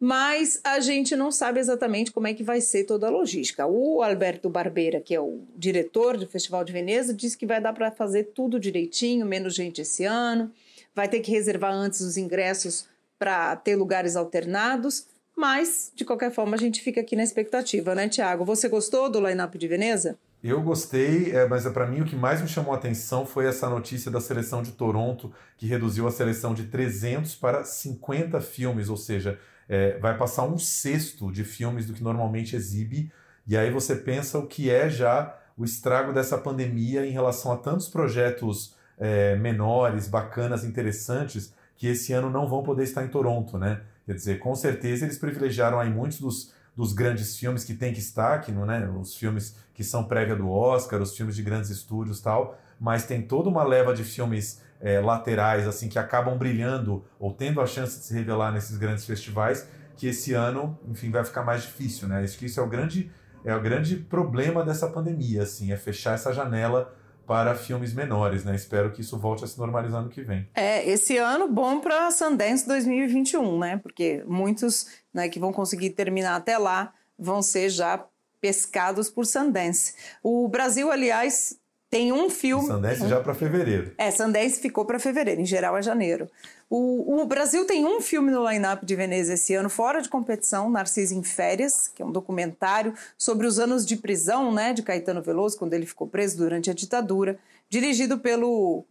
mas 0.00 0.60
a 0.64 0.80
gente 0.80 1.14
não 1.14 1.30
sabe 1.30 1.60
exatamente 1.60 2.10
como 2.10 2.26
é 2.26 2.34
que 2.34 2.42
vai 2.42 2.60
ser 2.60 2.84
toda 2.84 3.06
a 3.06 3.10
logística. 3.10 3.64
O 3.64 4.02
Alberto 4.02 4.50
Barbeira, 4.50 5.00
que 5.00 5.14
é 5.14 5.20
o 5.20 5.40
diretor 5.56 6.18
do 6.18 6.26
Festival 6.26 6.64
de 6.64 6.74
Veneza, 6.74 7.14
disse 7.14 7.38
que 7.38 7.46
vai 7.46 7.58
dar 7.58 7.72
para 7.72 7.90
fazer 7.90 8.24
tudo 8.34 8.60
direitinho, 8.60 9.24
menos 9.24 9.54
gente 9.54 9.80
esse 9.80 10.04
ano, 10.04 10.52
vai 10.94 11.08
ter 11.08 11.20
que 11.20 11.30
reservar 11.30 11.72
antes 11.72 12.00
os 12.00 12.18
ingressos 12.18 12.86
para 13.18 13.56
ter 13.56 13.76
lugares 13.76 14.16
alternados, 14.16 15.06
mas 15.36 15.92
de 15.94 16.04
qualquer 16.04 16.32
forma 16.32 16.56
a 16.56 16.58
gente 16.58 16.82
fica 16.82 17.00
aqui 17.00 17.16
na 17.16 17.22
expectativa, 17.22 17.94
né, 17.94 18.08
Tiago? 18.08 18.44
Você 18.44 18.68
gostou 18.68 19.10
do 19.10 19.20
line-up 19.26 19.56
de 19.58 19.68
Veneza? 19.68 20.18
Eu 20.42 20.60
gostei, 20.60 21.32
é, 21.32 21.48
mas 21.48 21.64
é, 21.64 21.70
para 21.70 21.86
mim 21.86 22.02
o 22.02 22.04
que 22.04 22.14
mais 22.14 22.42
me 22.42 22.48
chamou 22.48 22.74
a 22.74 22.76
atenção 22.76 23.24
foi 23.24 23.46
essa 23.46 23.68
notícia 23.68 24.10
da 24.10 24.20
seleção 24.20 24.62
de 24.62 24.72
Toronto, 24.72 25.32
que 25.56 25.66
reduziu 25.66 26.06
a 26.06 26.10
seleção 26.10 26.52
de 26.52 26.64
300 26.64 27.34
para 27.36 27.64
50 27.64 28.40
filmes, 28.42 28.90
ou 28.90 28.96
seja, 28.96 29.38
é, 29.66 29.98
vai 29.98 30.18
passar 30.18 30.44
um 30.44 30.58
sexto 30.58 31.32
de 31.32 31.44
filmes 31.44 31.86
do 31.86 31.94
que 31.94 32.02
normalmente 32.04 32.54
exibe, 32.54 33.10
e 33.46 33.56
aí 33.56 33.70
você 33.70 33.96
pensa 33.96 34.38
o 34.38 34.46
que 34.46 34.70
é 34.70 34.90
já 34.90 35.34
o 35.56 35.64
estrago 35.64 36.12
dessa 36.12 36.36
pandemia 36.36 37.06
em 37.06 37.10
relação 37.10 37.50
a 37.50 37.56
tantos 37.56 37.88
projetos 37.88 38.74
é, 38.98 39.36
menores, 39.36 40.08
bacanas, 40.08 40.62
interessantes, 40.62 41.54
que 41.76 41.86
esse 41.86 42.12
ano 42.12 42.30
não 42.30 42.46
vão 42.46 42.62
poder 42.62 42.84
estar 42.84 43.04
em 43.04 43.08
Toronto, 43.08 43.58
né? 43.58 43.80
Quer 44.06 44.14
dizer, 44.14 44.38
com 44.38 44.54
certeza 44.54 45.04
eles 45.04 45.18
privilegiaram 45.18 45.80
aí 45.80 45.90
muitos 45.90 46.20
dos, 46.20 46.52
dos 46.76 46.92
grandes 46.92 47.36
filmes 47.36 47.64
que 47.64 47.74
tem 47.74 47.92
que 47.92 48.00
estar, 48.00 48.40
que, 48.40 48.52
né? 48.52 48.88
os 49.00 49.16
filmes 49.16 49.56
que 49.72 49.82
são 49.82 50.04
prévia 50.04 50.36
do 50.36 50.50
Oscar, 50.50 51.00
os 51.00 51.16
filmes 51.16 51.34
de 51.36 51.42
grandes 51.42 51.70
estúdios 51.70 52.20
tal, 52.20 52.58
mas 52.78 53.04
tem 53.06 53.22
toda 53.22 53.48
uma 53.48 53.64
leva 53.64 53.94
de 53.94 54.04
filmes 54.04 54.62
é, 54.80 55.00
laterais 55.00 55.66
assim 55.66 55.88
que 55.88 55.98
acabam 55.98 56.36
brilhando 56.36 57.04
ou 57.18 57.32
tendo 57.32 57.60
a 57.60 57.66
chance 57.66 57.98
de 57.98 58.04
se 58.04 58.14
revelar 58.14 58.52
nesses 58.52 58.76
grandes 58.76 59.06
festivais, 59.06 59.66
que 59.96 60.06
esse 60.06 60.34
ano, 60.34 60.78
enfim, 60.88 61.10
vai 61.10 61.24
ficar 61.24 61.42
mais 61.42 61.62
difícil, 61.62 62.08
né? 62.08 62.22
Acho 62.22 62.36
que 62.36 62.46
isso 62.46 62.60
é 62.60 62.62
o 62.62 62.68
grande 62.68 63.10
é 63.44 63.54
o 63.54 63.60
grande 63.60 63.96
problema 63.96 64.64
dessa 64.64 64.88
pandemia, 64.88 65.42
assim, 65.42 65.70
é 65.70 65.76
fechar 65.76 66.14
essa 66.14 66.32
janela 66.32 66.94
para 67.26 67.54
filmes 67.54 67.92
menores, 67.92 68.44
né? 68.44 68.54
Espero 68.54 68.90
que 68.92 69.00
isso 69.00 69.18
volte 69.18 69.44
a 69.44 69.46
se 69.46 69.58
normalizar 69.58 70.02
no 70.02 70.08
que 70.08 70.22
vem. 70.22 70.48
É, 70.54 70.88
esse 70.88 71.16
ano 71.16 71.48
bom 71.48 71.80
para 71.80 72.10
Sundance 72.10 72.66
2021, 72.66 73.58
né? 73.58 73.76
Porque 73.78 74.22
muitos, 74.26 74.86
né, 75.12 75.28
que 75.28 75.38
vão 75.38 75.52
conseguir 75.52 75.90
terminar 75.90 76.36
até 76.36 76.58
lá 76.58 76.92
vão 77.18 77.42
ser 77.42 77.68
já 77.70 78.04
pescados 78.40 79.08
por 79.08 79.24
Sundance. 79.24 79.94
O 80.22 80.48
Brasil, 80.48 80.90
aliás, 80.90 81.58
tem 81.94 82.12
um 82.12 82.28
filme. 82.28 82.66
Sundance 82.66 83.06
já 83.06 83.20
para 83.20 83.32
fevereiro. 83.34 83.92
É, 83.96 84.10
Sundance 84.10 84.58
ficou 84.58 84.84
para 84.84 84.98
fevereiro, 84.98 85.40
em 85.40 85.46
geral 85.46 85.76
é 85.76 85.82
janeiro. 85.82 86.28
O, 86.68 87.20
o 87.20 87.24
Brasil 87.24 87.64
tem 87.66 87.86
um 87.86 88.00
filme 88.00 88.32
no 88.32 88.50
line-up 88.50 88.84
de 88.84 88.96
Veneza 88.96 89.34
esse 89.34 89.54
ano, 89.54 89.70
fora 89.70 90.02
de 90.02 90.08
competição, 90.08 90.68
Narciso 90.68 91.14
em 91.14 91.22
Férias, 91.22 91.86
que 91.86 92.02
é 92.02 92.04
um 92.04 92.10
documentário 92.10 92.94
sobre 93.16 93.46
os 93.46 93.60
anos 93.60 93.86
de 93.86 93.96
prisão 93.96 94.52
né, 94.52 94.72
de 94.72 94.82
Caetano 94.82 95.22
Veloso, 95.22 95.56
quando 95.56 95.72
ele 95.72 95.86
ficou 95.86 96.08
preso 96.08 96.36
durante 96.36 96.68
a 96.68 96.74
ditadura, 96.74 97.38
dirigido 97.68 98.18
pelo 98.18 98.84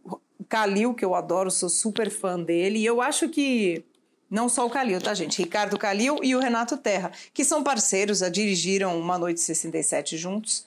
Calil, 0.48 0.94
que 0.94 1.04
eu 1.04 1.14
adoro, 1.14 1.50
sou 1.50 1.68
super 1.68 2.08
fã 2.08 2.40
dele, 2.40 2.78
e 2.78 2.86
eu 2.86 3.02
acho 3.02 3.28
que. 3.28 3.84
Não 4.30 4.48
só 4.48 4.66
o 4.66 4.70
Calil, 4.70 5.00
tá, 5.00 5.12
gente? 5.12 5.42
Ricardo 5.42 5.78
Calil 5.78 6.18
e 6.22 6.34
o 6.34 6.40
Renato 6.40 6.78
Terra, 6.78 7.12
que 7.34 7.44
são 7.44 7.62
parceiros, 7.62 8.20
já 8.20 8.30
dirigiram 8.30 8.98
Uma 8.98 9.18
Noite 9.18 9.40
67 9.42 10.16
juntos. 10.16 10.64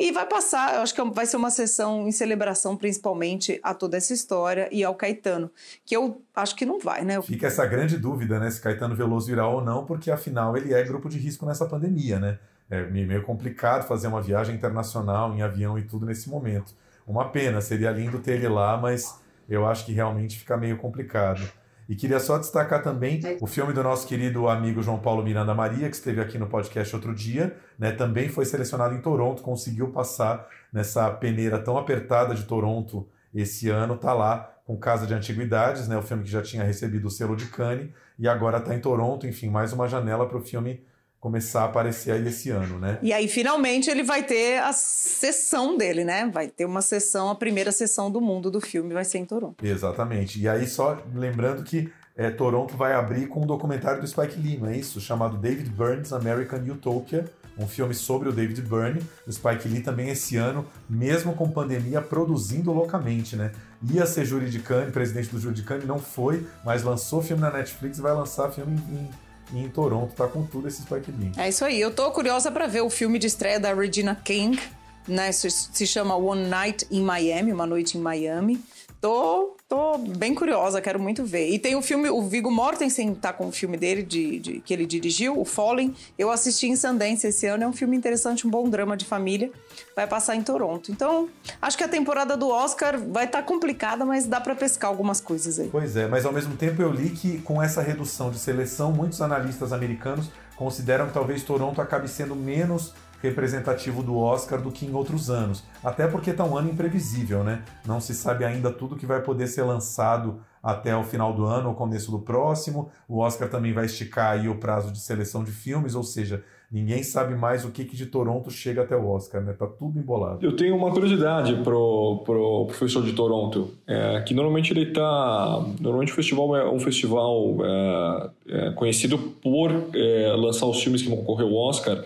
E 0.00 0.12
vai 0.12 0.24
passar, 0.24 0.76
eu 0.76 0.80
acho 0.80 0.94
que 0.94 1.04
vai 1.10 1.26
ser 1.26 1.36
uma 1.36 1.50
sessão 1.50 2.08
em 2.08 2.10
celebração 2.10 2.74
principalmente 2.74 3.60
a 3.62 3.74
toda 3.74 3.98
essa 3.98 4.14
história 4.14 4.66
e 4.72 4.82
ao 4.82 4.94
Caetano, 4.94 5.50
que 5.84 5.94
eu 5.94 6.22
acho 6.34 6.56
que 6.56 6.64
não 6.64 6.80
vai, 6.80 7.04
né? 7.04 7.20
Fica 7.20 7.48
essa 7.48 7.66
grande 7.66 7.98
dúvida, 7.98 8.40
né, 8.40 8.50
se 8.50 8.62
Caetano 8.62 8.96
Veloso 8.96 9.30
irá 9.30 9.46
ou 9.46 9.62
não, 9.62 9.84
porque 9.84 10.10
afinal 10.10 10.56
ele 10.56 10.72
é 10.72 10.82
grupo 10.82 11.06
de 11.06 11.18
risco 11.18 11.44
nessa 11.44 11.66
pandemia, 11.66 12.18
né? 12.18 12.38
É 12.70 12.82
meio 12.86 13.22
complicado 13.24 13.86
fazer 13.86 14.06
uma 14.06 14.22
viagem 14.22 14.54
internacional 14.54 15.34
em 15.34 15.42
avião 15.42 15.78
e 15.78 15.82
tudo 15.82 16.06
nesse 16.06 16.30
momento. 16.30 16.74
Uma 17.06 17.28
pena, 17.28 17.60
seria 17.60 17.90
lindo 17.90 18.20
ter 18.20 18.36
ele 18.36 18.48
lá, 18.48 18.78
mas 18.78 19.20
eu 19.46 19.66
acho 19.66 19.84
que 19.84 19.92
realmente 19.92 20.38
fica 20.38 20.56
meio 20.56 20.78
complicado. 20.78 21.42
E 21.90 21.96
queria 21.96 22.20
só 22.20 22.38
destacar 22.38 22.84
também 22.84 23.20
o 23.40 23.48
filme 23.48 23.72
do 23.72 23.82
nosso 23.82 24.06
querido 24.06 24.48
amigo 24.48 24.80
João 24.80 25.00
Paulo 25.00 25.24
Miranda 25.24 25.52
Maria, 25.52 25.90
que 25.90 25.96
esteve 25.96 26.20
aqui 26.20 26.38
no 26.38 26.46
podcast 26.46 26.94
outro 26.94 27.12
dia, 27.12 27.56
né? 27.76 27.90
Também 27.90 28.28
foi 28.28 28.44
selecionado 28.44 28.94
em 28.94 29.00
Toronto, 29.00 29.42
conseguiu 29.42 29.88
passar 29.88 30.46
nessa 30.72 31.10
peneira 31.10 31.58
tão 31.58 31.76
apertada 31.76 32.32
de 32.32 32.44
Toronto 32.44 33.08
esse 33.34 33.68
ano, 33.68 33.96
tá 33.96 34.12
lá 34.12 34.54
com 34.64 34.76
Casa 34.76 35.04
de 35.04 35.14
Antiguidades, 35.14 35.88
né? 35.88 35.98
O 35.98 36.02
filme 36.02 36.22
que 36.22 36.30
já 36.30 36.40
tinha 36.40 36.62
recebido 36.62 37.08
o 37.08 37.10
selo 37.10 37.34
de 37.34 37.46
Cannes 37.46 37.90
e 38.16 38.28
agora 38.28 38.58
está 38.58 38.72
em 38.72 38.80
Toronto, 38.80 39.26
enfim, 39.26 39.50
mais 39.50 39.72
uma 39.72 39.88
janela 39.88 40.28
para 40.28 40.38
o 40.38 40.40
filme 40.40 40.84
começar 41.20 41.62
a 41.62 41.64
aparecer 41.66 42.12
aí 42.12 42.26
esse 42.26 42.48
ano, 42.48 42.78
né? 42.78 42.98
E 43.02 43.12
aí 43.12 43.28
finalmente 43.28 43.90
ele 43.90 44.02
vai 44.02 44.22
ter 44.22 44.58
a 44.58 44.72
sessão 44.72 45.76
dele, 45.76 46.02
né? 46.02 46.28
Vai 46.32 46.48
ter 46.48 46.64
uma 46.64 46.80
sessão, 46.80 47.28
a 47.28 47.34
primeira 47.34 47.70
sessão 47.70 48.10
do 48.10 48.20
mundo 48.20 48.50
do 48.50 48.60
filme 48.60 48.94
vai 48.94 49.04
ser 49.04 49.18
em 49.18 49.26
Toronto. 49.26 49.64
Exatamente. 49.64 50.40
E 50.40 50.48
aí 50.48 50.66
só 50.66 50.98
lembrando 51.14 51.62
que 51.62 51.92
é, 52.16 52.30
Toronto 52.30 52.76
vai 52.76 52.94
abrir 52.94 53.28
com 53.28 53.42
um 53.42 53.46
documentário 53.46 54.00
do 54.00 54.06
Spike 54.06 54.40
Lee, 54.40 54.58
não 54.58 54.68
é 54.68 54.76
isso? 54.76 55.00
Chamado 55.00 55.36
David 55.36 55.70
Byrne's 55.70 56.12
American 56.12 56.58
Utopia, 56.70 57.24
um 57.58 57.66
filme 57.66 57.94
sobre 57.94 58.28
o 58.28 58.32
David 58.32 58.62
Byrne. 58.62 59.02
O 59.26 59.32
Spike 59.32 59.68
Lee 59.68 59.80
também 59.82 60.08
esse 60.08 60.36
ano, 60.36 60.66
mesmo 60.88 61.34
com 61.34 61.50
pandemia, 61.50 62.00
produzindo 62.00 62.72
loucamente, 62.72 63.36
né? 63.36 63.52
Ia 63.90 64.06
ser 64.06 64.24
júri 64.24 64.48
de 64.48 64.58
Cannes, 64.58 64.92
presidente 64.92 65.28
do 65.28 65.38
júri 65.38 65.54
de 65.54 65.62
Cannes, 65.62 65.86
não 65.86 65.98
foi, 65.98 66.46
mas 66.64 66.82
lançou 66.82 67.22
filme 67.22 67.42
na 67.42 67.50
Netflix 67.50 67.98
e 67.98 68.00
vai 68.00 68.12
lançar 68.12 68.50
filme 68.50 68.74
em 68.76 69.29
e 69.52 69.58
em 69.58 69.68
Toronto 69.68 70.14
tá 70.14 70.26
com 70.26 70.44
tudo 70.44 70.68
esse 70.68 70.82
Spike 70.82 71.10
Lee. 71.10 71.32
É 71.36 71.48
isso 71.48 71.64
aí. 71.64 71.80
Eu 71.80 71.90
tô 71.90 72.10
curiosa 72.10 72.50
para 72.50 72.66
ver 72.66 72.82
o 72.82 72.90
filme 72.90 73.18
de 73.18 73.26
estreia 73.26 73.58
da 73.58 73.74
Regina 73.74 74.14
King, 74.14 74.60
né? 75.06 75.32
Se, 75.32 75.86
chama 75.86 76.14
One 76.14 76.46
Night 76.48 76.86
in 76.90 77.02
Miami, 77.02 77.52
Uma 77.52 77.66
Noite 77.66 77.98
em 77.98 78.00
Miami. 78.00 78.62
Tô 79.00 79.56
Tô 79.70 79.96
bem 79.98 80.34
curiosa, 80.34 80.80
quero 80.80 80.98
muito 80.98 81.24
ver. 81.24 81.48
E 81.48 81.56
tem 81.56 81.76
o 81.76 81.80
filme, 81.80 82.10
o 82.10 82.20
Viggo 82.22 82.50
Mortensen 82.50 83.14
tá 83.14 83.32
com 83.32 83.46
o 83.46 83.52
filme 83.52 83.76
dele, 83.76 84.02
de, 84.02 84.40
de, 84.40 84.60
que 84.60 84.74
ele 84.74 84.84
dirigiu, 84.84 85.38
o 85.38 85.44
Fallen. 85.44 85.94
Eu 86.18 86.28
assisti 86.28 86.66
em 86.66 86.74
Sundance 86.74 87.24
esse 87.24 87.46
ano, 87.46 87.62
é 87.62 87.68
um 87.68 87.72
filme 87.72 87.96
interessante, 87.96 88.48
um 88.48 88.50
bom 88.50 88.68
drama 88.68 88.96
de 88.96 89.04
família. 89.04 89.48
Vai 89.94 90.08
passar 90.08 90.34
em 90.34 90.42
Toronto. 90.42 90.90
Então, 90.90 91.28
acho 91.62 91.78
que 91.78 91.84
a 91.84 91.88
temporada 91.88 92.36
do 92.36 92.48
Oscar 92.48 92.98
vai 92.98 93.26
estar 93.26 93.42
tá 93.42 93.44
complicada, 93.44 94.04
mas 94.04 94.26
dá 94.26 94.40
para 94.40 94.56
pescar 94.56 94.90
algumas 94.90 95.20
coisas 95.20 95.60
aí. 95.60 95.68
Pois 95.70 95.96
é, 95.96 96.08
mas 96.08 96.26
ao 96.26 96.32
mesmo 96.32 96.56
tempo 96.56 96.82
eu 96.82 96.90
li 96.90 97.10
que 97.10 97.38
com 97.42 97.62
essa 97.62 97.80
redução 97.80 98.28
de 98.32 98.40
seleção, 98.40 98.90
muitos 98.90 99.22
analistas 99.22 99.72
americanos 99.72 100.32
consideram 100.56 101.06
que 101.06 101.12
talvez 101.12 101.44
Toronto 101.44 101.80
acabe 101.80 102.08
sendo 102.08 102.34
menos 102.34 102.92
representativo 103.22 104.02
do 104.02 104.16
Oscar 104.16 104.60
do 104.60 104.70
que 104.70 104.86
em 104.86 104.94
outros 104.94 105.30
anos. 105.30 105.62
Até 105.84 106.06
porque 106.06 106.30
está 106.30 106.44
um 106.44 106.56
ano 106.56 106.70
imprevisível, 106.70 107.44
né? 107.44 107.62
Não 107.86 108.00
se 108.00 108.14
sabe 108.14 108.44
ainda 108.44 108.70
tudo 108.70 108.96
que 108.96 109.06
vai 109.06 109.20
poder 109.20 109.46
ser 109.46 109.62
lançado 109.62 110.40
até 110.62 110.94
o 110.94 111.02
final 111.02 111.32
do 111.32 111.44
ano 111.44 111.70
ou 111.70 111.74
começo 111.74 112.10
do 112.10 112.18
próximo. 112.18 112.90
O 113.08 113.18
Oscar 113.18 113.48
também 113.48 113.72
vai 113.72 113.86
esticar 113.86 114.32
aí 114.32 114.48
o 114.48 114.56
prazo 114.56 114.92
de 114.92 115.00
seleção 115.00 115.42
de 115.42 115.50
filmes, 115.50 115.94
ou 115.94 116.02
seja, 116.02 116.44
ninguém 116.70 117.02
sabe 117.02 117.34
mais 117.34 117.64
o 117.64 117.70
que, 117.70 117.84
que 117.84 117.96
de 117.96 118.06
Toronto 118.06 118.50
chega 118.50 118.82
até 118.82 118.94
o 118.94 119.08
Oscar, 119.08 119.42
né? 119.42 119.52
Tá 119.52 119.66
tudo 119.66 119.98
embolado. 119.98 120.44
Eu 120.44 120.54
tenho 120.54 120.76
uma 120.76 120.90
curiosidade 120.90 121.54
pro, 121.62 122.22
pro 122.24 122.66
professor 122.66 123.02
de 123.02 123.12
Toronto, 123.12 123.70
é, 123.86 124.20
que 124.20 124.34
normalmente 124.34 124.72
ele 124.72 124.92
tá, 124.92 125.64
normalmente 125.80 126.12
o 126.12 126.14
festival 126.14 126.56
é 126.56 126.70
um 126.70 126.78
festival 126.78 127.56
é, 127.64 128.30
é, 128.48 128.70
conhecido 128.72 129.18
por 129.18 129.70
é, 129.94 130.32
lançar 130.36 130.66
os 130.66 130.82
filmes 130.82 131.02
que 131.02 131.08
vão 131.08 131.18
concorrer 131.18 131.46
ao 131.46 131.54
Oscar. 131.54 132.04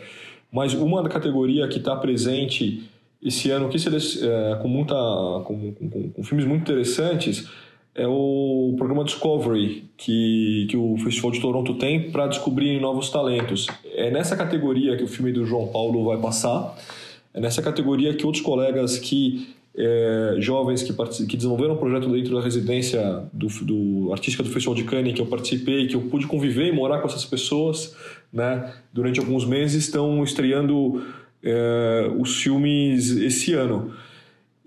Mas 0.54 0.72
uma 0.72 1.02
categoria 1.08 1.66
que 1.66 1.78
está 1.78 1.96
presente 1.96 2.88
esse 3.20 3.50
ano, 3.50 3.68
que 3.68 3.76
é, 3.76 4.54
com, 4.62 4.68
muita, 4.68 4.94
com, 5.44 5.72
com, 5.72 6.10
com, 6.10 6.22
filmes 6.22 6.46
muito 6.46 6.62
interessantes, 6.62 7.48
é 7.92 8.06
o 8.06 8.72
programa 8.76 9.02
Discovery, 9.02 9.90
que, 9.96 10.68
que 10.70 10.76
o 10.76 10.96
Festival 10.98 11.32
de 11.32 11.40
Toronto 11.40 11.74
tem 11.74 12.12
para 12.12 12.28
descobrir 12.28 12.80
novos 12.80 13.10
talentos. 13.10 13.66
É 13.96 14.12
nessa 14.12 14.36
categoria 14.36 14.96
que 14.96 15.02
o 15.02 15.08
filme 15.08 15.32
do 15.32 15.44
João 15.44 15.66
Paulo 15.66 16.04
vai 16.04 16.18
passar, 16.18 16.78
é 17.32 17.40
nessa 17.40 17.60
categoria 17.60 18.14
que 18.14 18.24
outros 18.24 18.44
colegas 18.44 18.96
que 18.96 19.48
é, 19.76 20.36
jovens 20.38 20.84
que, 20.84 20.92
que 21.26 21.36
desenvolveram 21.36 21.74
um 21.74 21.78
projeto 21.78 22.08
dentro 22.08 22.36
da 22.36 22.40
residência 22.40 23.24
do, 23.32 23.48
do 23.64 24.12
artística 24.12 24.40
do 24.40 24.50
Festival 24.50 24.76
de 24.76 24.84
Cannes, 24.84 25.14
que 25.14 25.20
eu 25.20 25.26
participei, 25.26 25.88
que 25.88 25.96
eu 25.96 26.02
pude 26.02 26.28
conviver 26.28 26.68
e 26.68 26.72
morar 26.72 27.00
com 27.00 27.08
essas 27.08 27.24
pessoas 27.24 27.96
né, 28.34 28.74
durante 28.92 29.20
alguns 29.20 29.46
meses, 29.46 29.84
estão 29.84 30.22
estreando 30.24 31.06
é, 31.40 32.10
os 32.18 32.42
filmes 32.42 33.10
esse 33.10 33.54
ano. 33.54 33.94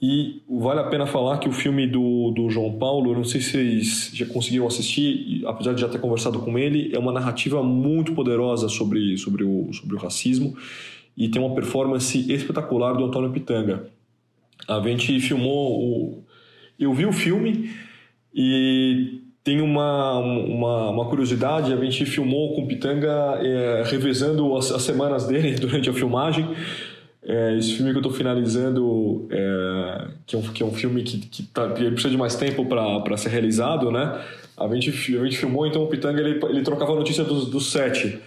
E 0.01 0.41
vale 0.47 0.79
a 0.79 0.85
pena 0.85 1.05
falar 1.05 1.39
que 1.39 1.49
o 1.49 1.51
filme 1.51 1.85
do, 1.85 2.31
do 2.31 2.49
João 2.49 2.77
Paulo, 2.77 3.13
não 3.13 3.23
sei 3.23 3.41
se 3.41 3.51
vocês 3.51 4.11
já 4.13 4.25
conseguiram 4.27 4.67
assistir, 4.67 5.43
apesar 5.45 5.73
de 5.73 5.81
já 5.81 5.89
ter 5.89 5.99
conversado 5.99 6.39
com 6.39 6.57
ele, 6.57 6.91
é 6.95 6.99
uma 6.99 7.11
narrativa 7.11 7.61
muito 7.63 8.13
poderosa 8.13 8.69
sobre, 8.69 9.17
sobre, 9.17 9.43
o, 9.43 9.73
sobre 9.73 9.95
o 9.95 9.99
racismo 9.99 10.55
e 11.17 11.27
tem 11.27 11.41
uma 11.41 11.55
performance 11.55 12.31
espetacular 12.31 12.93
do 12.93 13.03
Antônio 13.03 13.31
Pitanga. 13.31 13.89
A 14.67 14.79
gente 14.81 15.19
filmou 15.19 15.81
o... 15.81 16.23
Eu 16.79 16.93
vi 16.93 17.07
o 17.07 17.11
filme 17.11 17.71
e 18.31 19.19
tem 19.47 19.61
uma, 19.61 20.17
uma, 20.19 20.89
uma, 20.89 21.05
curiosidade, 21.05 21.71
a 21.71 21.77
gente 21.77 22.05
filmou 22.05 22.53
com 22.53 22.63
o 22.63 22.67
Pitanga 22.67 23.39
é, 23.41 23.83
revezando 23.85 24.57
as, 24.57 24.69
as, 24.71 24.81
semanas 24.81 25.25
dele 25.25 25.55
durante 25.55 25.89
a 25.89 25.93
filmagem. 25.93 26.53
É, 27.23 27.57
esse 27.57 27.75
filme 27.75 27.91
que 27.91 27.95
eu 27.95 28.01
estou 28.01 28.11
finalizando, 28.11 29.25
é, 29.31 30.07
que, 30.25 30.35
é 30.35 30.39
um, 30.39 30.41
que 30.41 30.61
é 30.61 30.65
um 30.65 30.73
filme 30.73 31.01
que, 31.01 31.19
que, 31.19 31.43
tá, 31.43 31.69
que 31.69 31.89
precisa 31.91 32.09
de 32.09 32.17
mais 32.17 32.35
tempo 32.35 32.65
para 32.65 33.15
ser 33.15 33.29
realizado, 33.29 33.89
né? 33.89 34.21
A 34.57 34.67
gente, 34.75 34.89
a 35.17 35.23
gente 35.23 35.37
filmou, 35.37 35.65
então 35.65 35.81
o 35.81 35.87
Pitanga 35.87 36.19
ele, 36.19 36.43
ele 36.49 36.61
trocava 36.61 36.91
a 36.91 36.95
notícia 36.97 37.23
do, 37.23 37.45
do 37.45 37.61
set. 37.61 38.19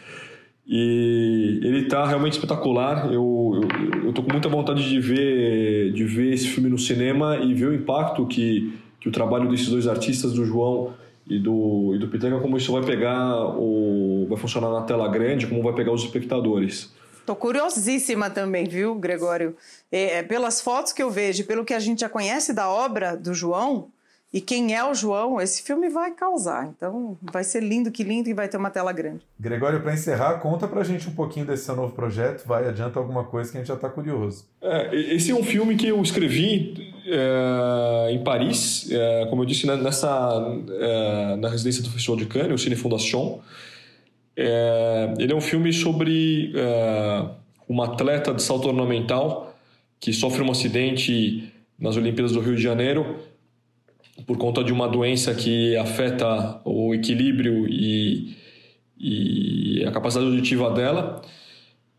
E 0.67 1.61
ele 1.63 1.85
tá 1.85 2.07
realmente 2.07 2.33
espetacular. 2.33 3.13
Eu, 3.13 3.61
eu, 3.63 4.05
eu 4.07 4.13
tô 4.15 4.23
com 4.23 4.33
muita 4.33 4.49
vontade 4.49 4.89
de 4.89 4.99
ver, 4.99 5.93
de 5.93 6.05
ver 6.05 6.33
esse 6.33 6.49
filme 6.49 6.71
no 6.71 6.79
cinema 6.79 7.37
e 7.37 7.53
ver 7.53 7.67
o 7.67 7.75
impacto 7.75 8.25
que, 8.25 8.73
que 8.99 9.07
o 9.07 9.13
trabalho 9.13 9.51
desses 9.51 9.69
dois 9.69 9.87
artistas, 9.87 10.33
do 10.33 10.47
João 10.47 10.99
e 11.27 11.39
do, 11.39 11.93
e 11.95 11.99
do 11.99 12.09
Pitanga, 12.09 12.41
como 12.41 12.57
isso 12.57 12.73
vai 12.73 12.83
pegar, 12.83 13.57
o, 13.57 14.27
vai 14.29 14.39
funcionar 14.39 14.71
na 14.71 14.83
tela 14.83 15.09
grande, 15.09 15.47
como 15.47 15.63
vai 15.63 15.73
pegar 15.75 15.93
os 15.93 16.03
espectadores. 16.03 16.93
Tô 17.25 17.37
curiosíssima 17.37 18.29
também, 18.31 18.65
viu, 18.65 18.95
Gregório? 18.95 19.57
É, 19.93 20.19
é 20.19 20.23
pelas 20.23 20.61
fotos 20.61 20.93
que 20.93 21.03
eu 21.03 21.11
vejo, 21.11 21.45
pelo 21.45 21.65
que 21.65 21.75
a 21.75 21.79
gente 21.79 22.01
já 22.01 22.09
conhece 22.09 22.53
da 22.53 22.69
obra 22.69 23.17
do 23.17 23.33
João, 23.33 23.89
e 24.33 24.41
quem 24.41 24.77
é 24.77 24.85
o 24.85 24.95
João, 24.95 25.41
esse 25.41 25.61
filme 25.63 25.89
vai 25.89 26.13
causar. 26.13 26.69
Então, 26.69 27.19
vai 27.21 27.43
ser 27.43 27.61
lindo, 27.61 27.91
que 27.91 28.05
lindo, 28.05 28.29
e 28.29 28.35
vai 28.35 28.49
ter 28.49 28.57
uma 28.57 28.71
tela 28.71 28.93
grande. 28.93 29.23
Gregório, 29.39 29.81
para 29.81 29.93
encerrar, 29.93 30.35
conta 30.35 30.69
pra 30.69 30.85
gente 30.85 31.09
um 31.09 31.13
pouquinho 31.13 31.45
desse 31.47 31.65
seu 31.65 31.75
novo 31.75 31.93
projeto. 31.93 32.47
Vai, 32.47 32.69
adianta 32.69 33.01
alguma 33.01 33.25
coisa 33.25 33.51
que 33.51 33.57
a 33.57 33.61
gente 33.61 33.67
já 33.67 33.75
está 33.75 33.89
curioso. 33.89 34.47
É, 34.63 34.95
esse 34.95 35.33
é 35.33 35.35
um 35.35 35.43
filme 35.43 35.75
que 35.75 35.89
eu 35.89 36.01
escrevi 36.01 36.95
é, 37.07 38.13
em 38.13 38.23
Paris, 38.23 38.89
é, 38.93 39.27
como 39.29 39.43
eu 39.43 39.47
disse, 39.47 39.67
né, 39.67 39.75
nessa, 39.75 40.09
é, 40.79 41.37
na 41.37 41.49
residência 41.49 41.83
do 41.83 41.91
Festival 41.91 42.17
de 42.17 42.27
Cannes, 42.27 42.53
o 42.53 42.59
Cine 42.59 42.77
Fondation. 42.77 43.41
É, 44.37 45.13
ele 45.19 45.33
é 45.33 45.37
um 45.37 45.41
filme 45.41 45.73
sobre 45.73 46.53
é, 46.55 47.25
uma 47.69 47.87
atleta 47.87 48.33
de 48.33 48.45
salto 48.45 48.69
ornamental 48.69 49.57
que 49.99 50.13
sofre 50.13 50.41
um 50.41 50.53
acidente 50.53 51.53
nas 51.77 51.97
Olimpíadas 51.97 52.33
do 52.33 52.41
Rio 52.41 52.55
de 52.55 52.63
Janeiro 52.63 53.17
por 54.27 54.37
conta 54.37 54.63
de 54.63 54.73
uma 54.73 54.89
doença 54.89 55.35
que 55.35 55.77
afeta 55.77 56.61
o 56.65 56.95
equilíbrio 56.95 57.67
e, 57.69 58.37
e 58.99 59.85
a 59.87 59.91
capacidade 59.91 60.31
auditiva 60.31 60.71
dela. 60.71 61.23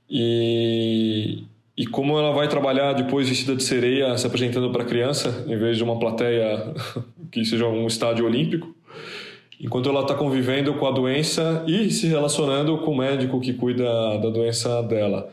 E, 0.10 1.44
e 1.78 1.88
como 1.88 2.18
ela 2.18 2.32
vai 2.32 2.48
trabalhar 2.48 2.94
depois 2.94 3.30
vestida 3.30 3.56
de 3.56 3.64
sereia 3.64 4.18
se 4.18 4.28
apresentando 4.28 4.72
para 4.72 4.84
criança, 4.84 5.46
em 5.48 5.58
vez 5.58 5.78
de 5.78 5.84
uma 5.84 5.98
plateia 5.98 6.74
que 7.32 7.46
seja 7.46 7.68
um 7.68 7.88
estádio 7.88 8.26
olímpico, 8.26 8.76
enquanto 9.60 9.90
ela 9.90 10.02
está 10.02 10.16
convivendo 10.16 10.74
com 10.74 10.86
a 10.86 10.92
doença 10.92 11.64
e 11.68 11.90
se 11.92 12.08
relacionando 12.08 12.80
com 12.80 12.92
o 12.92 12.98
médico 12.98 13.40
que 13.40 13.54
cuida 13.54 13.84
da 14.18 14.30
doença 14.30 14.82
dela. 14.84 15.32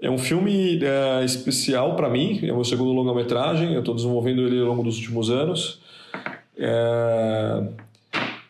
É 0.00 0.10
um 0.10 0.18
filme 0.18 0.80
é, 0.82 1.24
especial 1.24 1.96
para 1.96 2.10
mim, 2.10 2.40
é 2.42 2.52
o 2.52 2.56
meu 2.56 2.64
segundo 2.64 2.92
longa-metragem, 2.92 3.72
eu 3.72 3.80
estou 3.80 3.94
desenvolvendo 3.94 4.42
ele 4.42 4.60
ao 4.60 4.66
longo 4.66 4.82
dos 4.82 4.98
últimos 4.98 5.30
anos. 5.30 5.80
É... 6.56 7.84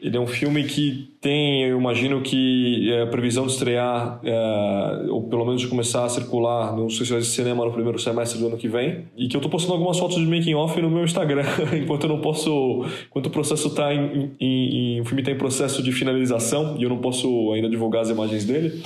Ele 0.05 0.19
é 0.19 0.21
um 0.21 0.27
filme 0.27 0.63
que 0.65 1.17
tem, 1.19 1.65
eu 1.65 1.79
imagino 1.79 2.21
que 2.21 2.93
é, 2.93 3.07
previsão 3.07 3.47
de 3.47 3.53
estrear, 3.53 4.21
é, 4.23 5.07
ou 5.09 5.23
pelo 5.23 5.47
menos 5.47 5.63
de 5.63 5.67
começar 5.67 6.05
a 6.05 6.11
circular 6.11 6.77
nos 6.77 6.99
festivais 6.99 7.25
de 7.25 7.33
cinema 7.33 7.65
no 7.65 7.73
primeiro 7.73 7.99
semestre 7.99 8.39
do 8.39 8.49
ano 8.49 8.59
que 8.59 8.69
vem. 8.69 9.07
E 9.17 9.29
que 9.29 9.35
eu 9.35 9.39
estou 9.39 9.51
postando 9.51 9.73
algumas 9.73 9.99
fotos 9.99 10.19
de 10.19 10.27
making 10.27 10.53
off 10.57 10.79
no 10.79 10.91
meu 10.91 11.05
Instagram, 11.05 11.47
enquanto 11.83 12.03
eu 12.03 12.11
não 12.11 12.21
posso. 12.21 12.85
Enquanto 13.07 13.29
o 13.29 13.31
processo 13.31 13.69
está 13.69 13.95
em, 13.95 14.31
em, 14.39 14.97
em, 14.97 15.01
O 15.01 15.07
filme 15.07 15.23
está 15.23 15.33
em 15.33 15.39
processo 15.39 15.83
de 15.83 15.91
finalização 15.91 16.77
e 16.79 16.83
eu 16.83 16.91
não 16.91 16.99
posso 16.99 17.55
ainda 17.55 17.71
divulgar 17.71 18.03
as 18.03 18.11
imagens 18.11 18.45
dele. 18.45 18.83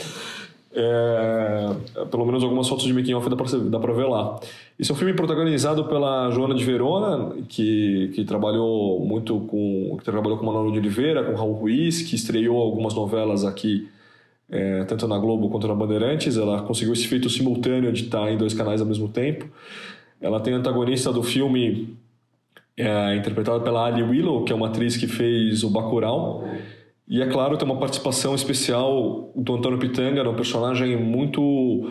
É, 0.81 2.05
pelo 2.09 2.25
menos 2.25 2.45
algumas 2.45 2.69
fotos 2.69 2.85
de 2.85 2.93
making 2.93 3.13
off 3.15 3.29
dá 3.29 3.81
pra 3.81 3.93
ver 3.93 4.07
lá. 4.07 4.39
Esse 4.79 4.93
é 4.93 4.95
um 4.95 4.97
filme 4.97 5.13
protagonizado 5.13 5.85
pela 5.87 6.31
Joana 6.31 6.55
de 6.55 6.65
Verona, 6.65 7.35
que, 7.49 8.13
que 8.15 8.25
trabalhou 8.25 9.05
muito 9.05 9.41
com 9.41 9.97
que 9.99 10.05
trabalhou 10.05 10.39
com 10.39 10.47
Manuel 10.47 10.71
de 10.71 10.79
Oliveira, 10.79 11.25
com 11.25 11.35
Raul 11.35 11.55
Ruiz, 11.55 12.03
que 12.03 12.15
estreou 12.15 12.63
algumas 12.63 12.95
novelas 12.95 13.45
aqui, 13.45 13.89
é, 14.49 14.85
tanto 14.85 15.09
na 15.09 15.19
Globo 15.19 15.51
quanto 15.51 15.67
na 15.67 15.75
Bandeirantes. 15.75 16.37
Ela 16.37 16.63
conseguiu 16.63 16.93
esse 16.93 17.09
feito 17.09 17.29
simultâneo 17.29 17.93
de 17.93 18.05
estar 18.05 18.31
em 18.31 18.37
dois 18.37 18.55
canais 18.55 18.81
ao 18.81 18.87
mesmo 18.87 19.09
tempo. 19.09 19.47
Ela 20.21 20.39
tem 20.39 20.55
antagonista 20.55 21.13
do 21.13 21.25
filme 21.25 21.97
é, 22.77 23.17
interpretada 23.17 23.59
pela 23.59 23.85
Ali 23.85 24.05
Willow, 24.05 24.45
que 24.45 24.53
é 24.53 24.55
uma 24.55 24.69
atriz 24.69 24.97
que 24.97 25.09
fez 25.09 25.65
o 25.65 25.71
Bacurau. 25.71 26.45
E 27.09 27.23
é 27.23 27.27
claro, 27.27 27.57
tem 27.57 27.67
uma 27.67 27.79
participação 27.79 28.35
especial 28.35 29.33
do 29.35 29.55
Antônio 29.55 29.79
Pitanga, 29.79 30.29
um 30.29 30.35
personagem 30.35 30.97
muito 30.97 31.91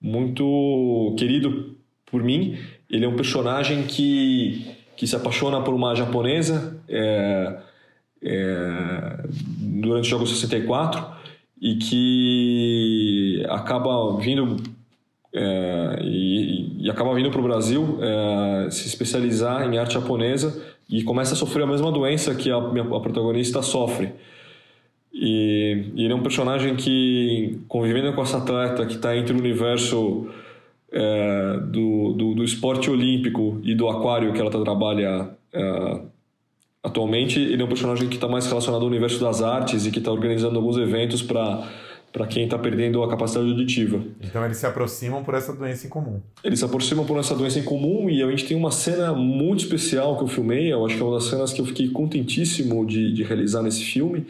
muito 0.00 1.14
querido 1.18 1.76
por 2.06 2.22
mim. 2.22 2.58
Ele 2.88 3.04
é 3.04 3.08
um 3.08 3.16
personagem 3.16 3.84
que, 3.84 4.66
que 4.96 5.06
se 5.06 5.16
apaixona 5.16 5.60
por 5.62 5.74
uma 5.74 5.94
japonesa 5.94 6.78
é, 6.88 7.58
é, 8.22 9.24
durante 9.58 10.06
o 10.06 10.10
jogo 10.10 10.26
64 10.26 11.04
e 11.60 11.76
que 11.76 13.46
acaba 13.48 14.16
vindo 14.18 14.56
é, 15.32 15.98
e, 16.02 16.84
e, 16.84 16.90
acaba 16.90 17.14
vindo 17.14 17.30
para 17.30 17.40
o 17.40 17.42
Brasil 17.42 17.98
é, 18.00 18.70
se 18.70 18.86
especializar 18.86 19.66
em 19.66 19.78
arte 19.78 19.94
japonesa 19.94 20.62
e 20.88 21.02
começa 21.02 21.34
a 21.34 21.36
sofrer 21.36 21.64
a 21.64 21.66
mesma 21.66 21.90
doença 21.90 22.34
que 22.34 22.50
a, 22.50 22.56
a 22.56 23.00
protagonista 23.00 23.60
sofre. 23.62 24.12
E, 25.14 25.92
e, 25.94 26.04
ele 26.04 26.12
é 26.12 26.16
um 26.16 26.22
personagem 26.22 26.74
que, 26.74 27.60
convivendo 27.68 28.12
com 28.12 28.22
essa 28.22 28.38
atleta 28.38 28.84
que 28.84 28.96
está 28.96 29.16
entre 29.16 29.32
o 29.32 29.38
universo 29.38 30.28
é, 30.90 31.60
do, 31.68 32.12
do, 32.14 32.34
do, 32.34 32.44
esporte 32.44 32.90
olímpico 32.90 33.60
e 33.62 33.76
do 33.76 33.88
aquário 33.88 34.32
que 34.32 34.40
ela 34.40 34.50
tá, 34.50 34.60
trabalha 34.60 35.30
é, 35.52 36.00
atualmente 36.82 37.40
ele 37.40 37.62
é 37.62 37.64
um 37.64 37.68
personagem 37.68 38.08
que 38.08 38.16
está 38.16 38.28
mais 38.28 38.46
relacionado 38.46 38.82
ao 38.82 38.88
universo 38.88 39.20
das 39.20 39.40
artes 39.40 39.86
e 39.86 39.90
que 39.90 39.98
está 39.98 40.12
organizando 40.12 40.56
alguns 40.56 40.76
eventos 40.76 41.22
para 41.22 41.66
para 42.12 42.28
quem 42.28 42.44
está 42.44 42.56
perdendo 42.56 43.02
a 43.02 43.10
capacidade 43.10 43.50
auditiva. 43.50 44.00
Então 44.22 44.44
eles 44.44 44.58
se 44.58 44.64
aproximam 44.64 45.24
por 45.24 45.34
essa 45.34 45.52
doença 45.52 45.84
em 45.84 45.90
comum. 45.90 46.20
Eles 46.44 46.60
se 46.60 46.64
aproximam 46.64 47.04
por 47.04 47.18
essa 47.18 47.34
doença 47.34 47.58
em 47.58 47.64
comum 47.64 48.08
e 48.08 48.22
a 48.22 48.30
gente 48.30 48.46
tem 48.46 48.56
uma 48.56 48.70
cena 48.70 49.12
muito 49.12 49.64
especial 49.64 50.16
que 50.16 50.22
eu 50.22 50.28
filmei, 50.28 50.72
eu 50.72 50.86
acho 50.86 50.94
que 50.94 51.02
é 51.02 51.04
uma 51.04 51.16
das 51.16 51.24
cenas 51.24 51.52
que 51.52 51.60
eu 51.60 51.66
fiquei 51.66 51.88
contentíssimo 51.88 52.86
de, 52.86 53.12
de 53.12 53.24
realizar 53.24 53.64
nesse 53.64 53.82
filme. 53.82 54.28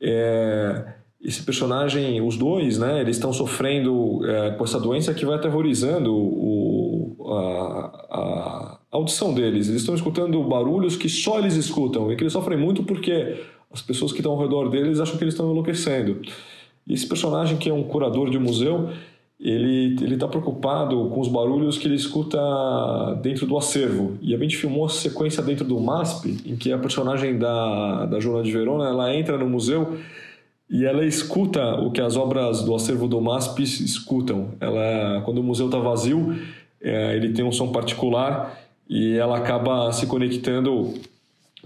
É, 0.00 0.94
esse 1.20 1.42
personagem, 1.42 2.20
os 2.20 2.36
dois, 2.36 2.78
né, 2.78 3.00
eles 3.00 3.16
estão 3.16 3.32
sofrendo 3.32 4.24
é, 4.24 4.50
com 4.52 4.64
essa 4.64 4.78
doença 4.78 5.12
que 5.14 5.24
vai 5.24 5.36
aterrorizando 5.36 6.14
o, 6.14 7.16
a, 7.32 8.06
a 8.10 8.78
audição 8.92 9.34
deles. 9.34 9.68
Eles 9.68 9.80
estão 9.80 9.94
escutando 9.94 10.42
barulhos 10.44 10.96
que 10.96 11.08
só 11.08 11.38
eles 11.38 11.54
escutam 11.54 12.12
e 12.12 12.16
que 12.16 12.22
eles 12.22 12.32
sofrem 12.32 12.58
muito 12.58 12.84
porque 12.84 13.42
as 13.72 13.82
pessoas 13.82 14.12
que 14.12 14.18
estão 14.18 14.32
ao 14.32 14.40
redor 14.40 14.68
deles 14.68 15.00
acham 15.00 15.16
que 15.16 15.24
eles 15.24 15.34
estão 15.34 15.50
enlouquecendo. 15.50 16.20
E 16.86 16.94
esse 16.94 17.06
personagem, 17.06 17.56
que 17.56 17.68
é 17.68 17.74
um 17.74 17.82
curador 17.82 18.30
de 18.30 18.38
um 18.38 18.42
museu, 18.42 18.90
ele 19.38 19.96
ele 20.00 20.14
está 20.14 20.26
preocupado 20.26 21.10
com 21.10 21.20
os 21.20 21.28
barulhos 21.28 21.76
que 21.76 21.86
ele 21.86 21.94
escuta 21.94 22.38
dentro 23.22 23.46
do 23.46 23.56
acervo. 23.56 24.18
E 24.20 24.34
a 24.34 24.38
gente 24.38 24.56
filmou 24.56 24.86
a 24.86 24.88
sequência 24.88 25.42
dentro 25.42 25.64
do 25.64 25.78
MASP, 25.78 26.38
em 26.46 26.56
que 26.56 26.72
a 26.72 26.78
personagem 26.78 27.38
da, 27.38 28.06
da 28.06 28.18
Joana 28.18 28.42
de 28.42 28.52
Verona 28.52 28.88
ela 28.88 29.14
entra 29.14 29.36
no 29.36 29.48
museu 29.48 29.98
e 30.68 30.84
ela 30.84 31.04
escuta 31.04 31.76
o 31.76 31.92
que 31.92 32.00
as 32.00 32.16
obras 32.16 32.62
do 32.62 32.74
acervo 32.74 33.06
do 33.06 33.20
MASP 33.20 33.62
escutam. 33.62 34.50
Ela, 34.60 35.22
quando 35.24 35.38
o 35.38 35.42
museu 35.42 35.66
está 35.66 35.78
vazio, 35.78 36.36
é, 36.82 37.14
ele 37.16 37.32
tem 37.32 37.44
um 37.44 37.52
som 37.52 37.70
particular 37.70 38.58
e 38.88 39.16
ela 39.16 39.36
acaba 39.36 39.92
se 39.92 40.06
conectando 40.06 40.94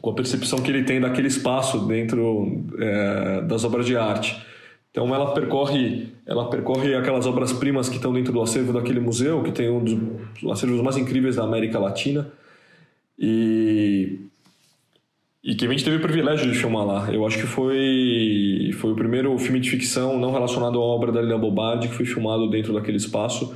com 0.00 0.10
a 0.10 0.14
percepção 0.14 0.60
que 0.60 0.70
ele 0.70 0.84
tem 0.84 1.00
daquele 1.00 1.28
espaço 1.28 1.86
dentro 1.86 2.64
é, 2.78 3.42
das 3.42 3.64
obras 3.64 3.86
de 3.86 3.96
arte. 3.96 4.49
Então 4.90 5.14
ela 5.14 5.32
percorre, 5.32 6.08
ela 6.26 6.50
percorre 6.50 6.94
aquelas 6.94 7.26
obras-primas 7.26 7.88
que 7.88 7.96
estão 7.96 8.12
dentro 8.12 8.32
do 8.32 8.42
acervo 8.42 8.72
daquele 8.72 9.00
museu, 9.00 9.42
que 9.42 9.52
tem 9.52 9.70
um 9.70 9.82
dos 9.82 10.50
acervos 10.50 10.80
mais 10.82 10.96
incríveis 10.96 11.36
da 11.36 11.44
América 11.44 11.78
Latina. 11.78 12.30
E 13.18 14.18
e 15.42 15.54
que 15.54 15.66
a 15.66 15.70
gente 15.70 15.82
teve 15.82 15.96
o 15.96 16.00
privilégio 16.00 16.50
de 16.50 16.56
filmar 16.56 16.84
lá. 16.84 17.10
Eu 17.12 17.26
acho 17.26 17.38
que 17.38 17.46
foi 17.46 18.70
foi 18.74 18.92
o 18.92 18.96
primeiro 18.96 19.36
filme 19.38 19.58
de 19.58 19.70
ficção 19.70 20.18
não 20.18 20.32
relacionado 20.32 20.78
à 20.78 20.82
obra 20.82 21.10
da 21.10 21.22
Lina 21.22 21.38
Bobardi 21.38 21.88
que 21.88 21.94
foi 21.94 22.04
filmado 22.04 22.48
dentro 22.50 22.74
daquele 22.74 22.98
espaço 22.98 23.54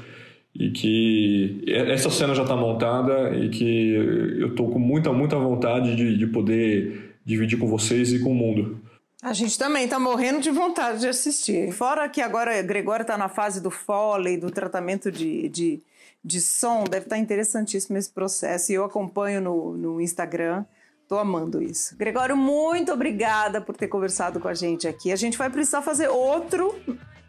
e 0.55 0.71
que 0.71 1.63
essa 1.67 2.09
cena 2.11 2.35
já 2.35 2.43
está 2.43 2.57
montada 2.57 3.37
e 3.37 3.49
que 3.49 3.95
eu 4.39 4.49
estou 4.49 4.71
com 4.71 4.79
muita 4.79 5.13
muita 5.13 5.37
vontade 5.37 5.95
de, 5.95 6.17
de 6.17 6.27
poder 6.27 7.17
dividir 7.25 7.59
com 7.59 7.67
vocês 7.69 8.13
e 8.13 8.21
com 8.21 8.33
o 8.33 8.35
mundo. 8.35 8.81
A 9.25 9.33
gente 9.33 9.59
também 9.59 9.89
tá 9.89 9.99
morrendo 9.99 10.39
de 10.39 10.51
vontade 10.51 11.01
de 11.01 11.09
assistir. 11.09 11.73
Fora 11.73 12.07
que 12.11 12.21
agora 12.21 12.61
Gregório 12.61 13.07
tá 13.07 13.17
na 13.17 13.27
fase 13.27 13.59
do 13.59 13.71
Foley, 13.71 14.37
do 14.37 14.51
tratamento 14.51 15.11
de, 15.11 15.49
de, 15.49 15.83
de 16.23 16.43
som, 16.43 16.85
deve 16.85 17.07
estar 17.07 17.17
tá 17.17 17.19
interessantíssimo 17.19 17.97
esse 17.97 18.11
processo. 18.11 18.71
E 18.71 18.75
eu 18.75 18.85
acompanho 18.85 19.41
no, 19.41 19.75
no 19.79 19.99
Instagram. 19.99 20.67
Tô 21.09 21.17
amando 21.17 21.63
isso. 21.63 21.97
Gregório, 21.97 22.37
muito 22.37 22.93
obrigada 22.93 23.63
por 23.63 23.75
ter 23.75 23.89
conversado 23.89 24.39
com 24.39 24.47
a 24.47 24.53
gente 24.53 24.87
aqui. 24.87 25.11
A 25.11 25.17
gente 25.17 25.39
vai 25.39 25.49
precisar 25.49 25.81
fazer 25.81 26.09
outro 26.09 26.75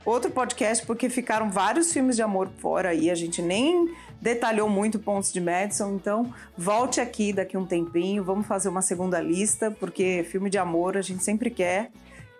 outro 0.05 0.29
podcast 0.29 0.85
porque 0.85 1.09
ficaram 1.09 1.49
vários 1.49 1.93
filmes 1.93 2.17
de 2.17 2.21
amor 2.21 2.49
fora 2.57 2.89
aí. 2.89 3.09
A 3.09 3.15
gente 3.15 3.41
nem 3.41 3.89
detalhou 4.22 4.70
muito 4.70 4.99
pontos 4.99 5.32
de 5.32 5.39
Madison, 5.39 5.95
então 5.95 6.34
volte 6.57 6.99
aqui 6.99 7.32
daqui 7.34 7.57
um 7.57 7.66
tempinho, 7.66 8.24
vamos 8.24 8.47
fazer 8.47 8.70
uma 8.70 8.82
segunda 8.82 9.20
lista, 9.20 9.72
porque 9.72 10.26
filme 10.30 10.49
de 10.49 10.57
amor 10.57 10.97
a 10.97 11.01
gente 11.01 11.24
sempre 11.24 11.49
quer, 11.49 11.91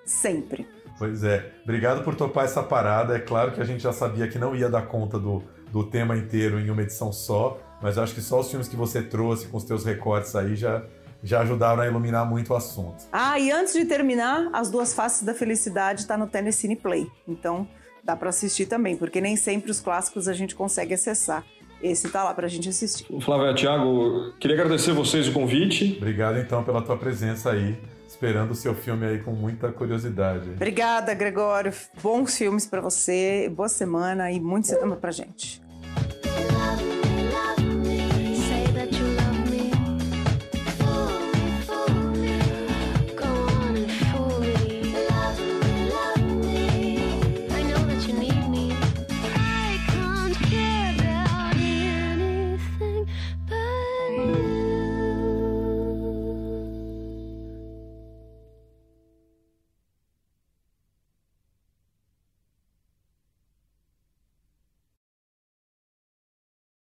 sempre. 0.06 0.68
Pois 0.98 1.24
é. 1.24 1.52
Obrigado 1.64 2.04
por 2.04 2.16
topar 2.16 2.46
essa 2.46 2.64
parada. 2.64 3.16
É 3.16 3.20
claro 3.20 3.52
que 3.52 3.62
a 3.62 3.66
gente 3.66 3.84
já 3.84 3.92
sabia 3.92 4.28
que 4.28 4.40
não 4.40 4.56
ia 4.56 4.70
dar 4.70 4.84
conta 4.84 5.20
do, 5.20 5.44
do 5.72 5.84
tema 5.84 6.16
inteiro 6.16 6.60
em 6.60 6.70
uma 6.70 6.82
edição 6.82 7.12
só, 7.12 7.60
mas 7.82 7.98
acho 7.98 8.14
que 8.14 8.22
só 8.22 8.40
os 8.40 8.50
filmes 8.50 8.68
que 8.68 8.76
você 8.76 9.02
trouxe 9.02 9.48
com 9.48 9.58
os 9.58 9.64
teus 9.64 9.84
recortes 9.84 10.36
aí 10.36 10.56
já 10.56 10.84
já 11.24 11.42
ajudaram 11.42 11.82
a 11.82 11.88
iluminar 11.88 12.24
muito 12.24 12.54
o 12.54 12.56
assunto. 12.56 13.04
Ah, 13.12 13.40
e 13.40 13.52
antes 13.52 13.74
de 13.74 13.84
terminar, 13.84 14.48
As 14.54 14.70
Duas 14.70 14.94
Faces 14.94 15.24
da 15.24 15.34
Felicidade 15.34 16.02
está 16.02 16.16
no 16.16 16.28
Tennessee 16.28 16.76
Play. 16.76 17.08
Então, 17.28 17.68
dá 18.04 18.16
para 18.16 18.30
assistir 18.30 18.68
também, 18.68 18.96
porque 18.96 19.20
nem 19.20 19.36
sempre 19.36 19.72
os 19.72 19.80
clássicos 19.80 20.28
a 20.28 20.34
gente 20.34 20.56
consegue 20.56 20.94
acessar. 20.94 21.44
Esse 21.86 22.10
tá 22.10 22.24
lá 22.24 22.34
pra 22.34 22.48
gente 22.48 22.68
assistir. 22.68 23.06
Flávia, 23.22 23.54
Thiago, 23.54 24.34
queria 24.40 24.56
agradecer 24.56 24.92
vocês 24.92 25.28
o 25.28 25.32
convite. 25.32 25.94
Obrigado 25.98 26.40
então 26.40 26.64
pela 26.64 26.82
tua 26.82 26.98
presença 26.98 27.52
aí, 27.52 27.78
esperando 28.08 28.52
o 28.52 28.56
seu 28.56 28.74
filme 28.74 29.06
aí 29.06 29.20
com 29.20 29.32
muita 29.32 29.72
curiosidade. 29.72 30.50
Obrigada, 30.50 31.14
Gregório. 31.14 31.72
Bons 32.02 32.36
filmes 32.36 32.66
para 32.66 32.82
você, 32.82 33.52
boa 33.56 33.70
semana 33.70 34.32
e 34.32 34.40
muito 34.40 34.66
cinema 34.66 34.96
pra 34.96 35.12
gente. 35.12 35.62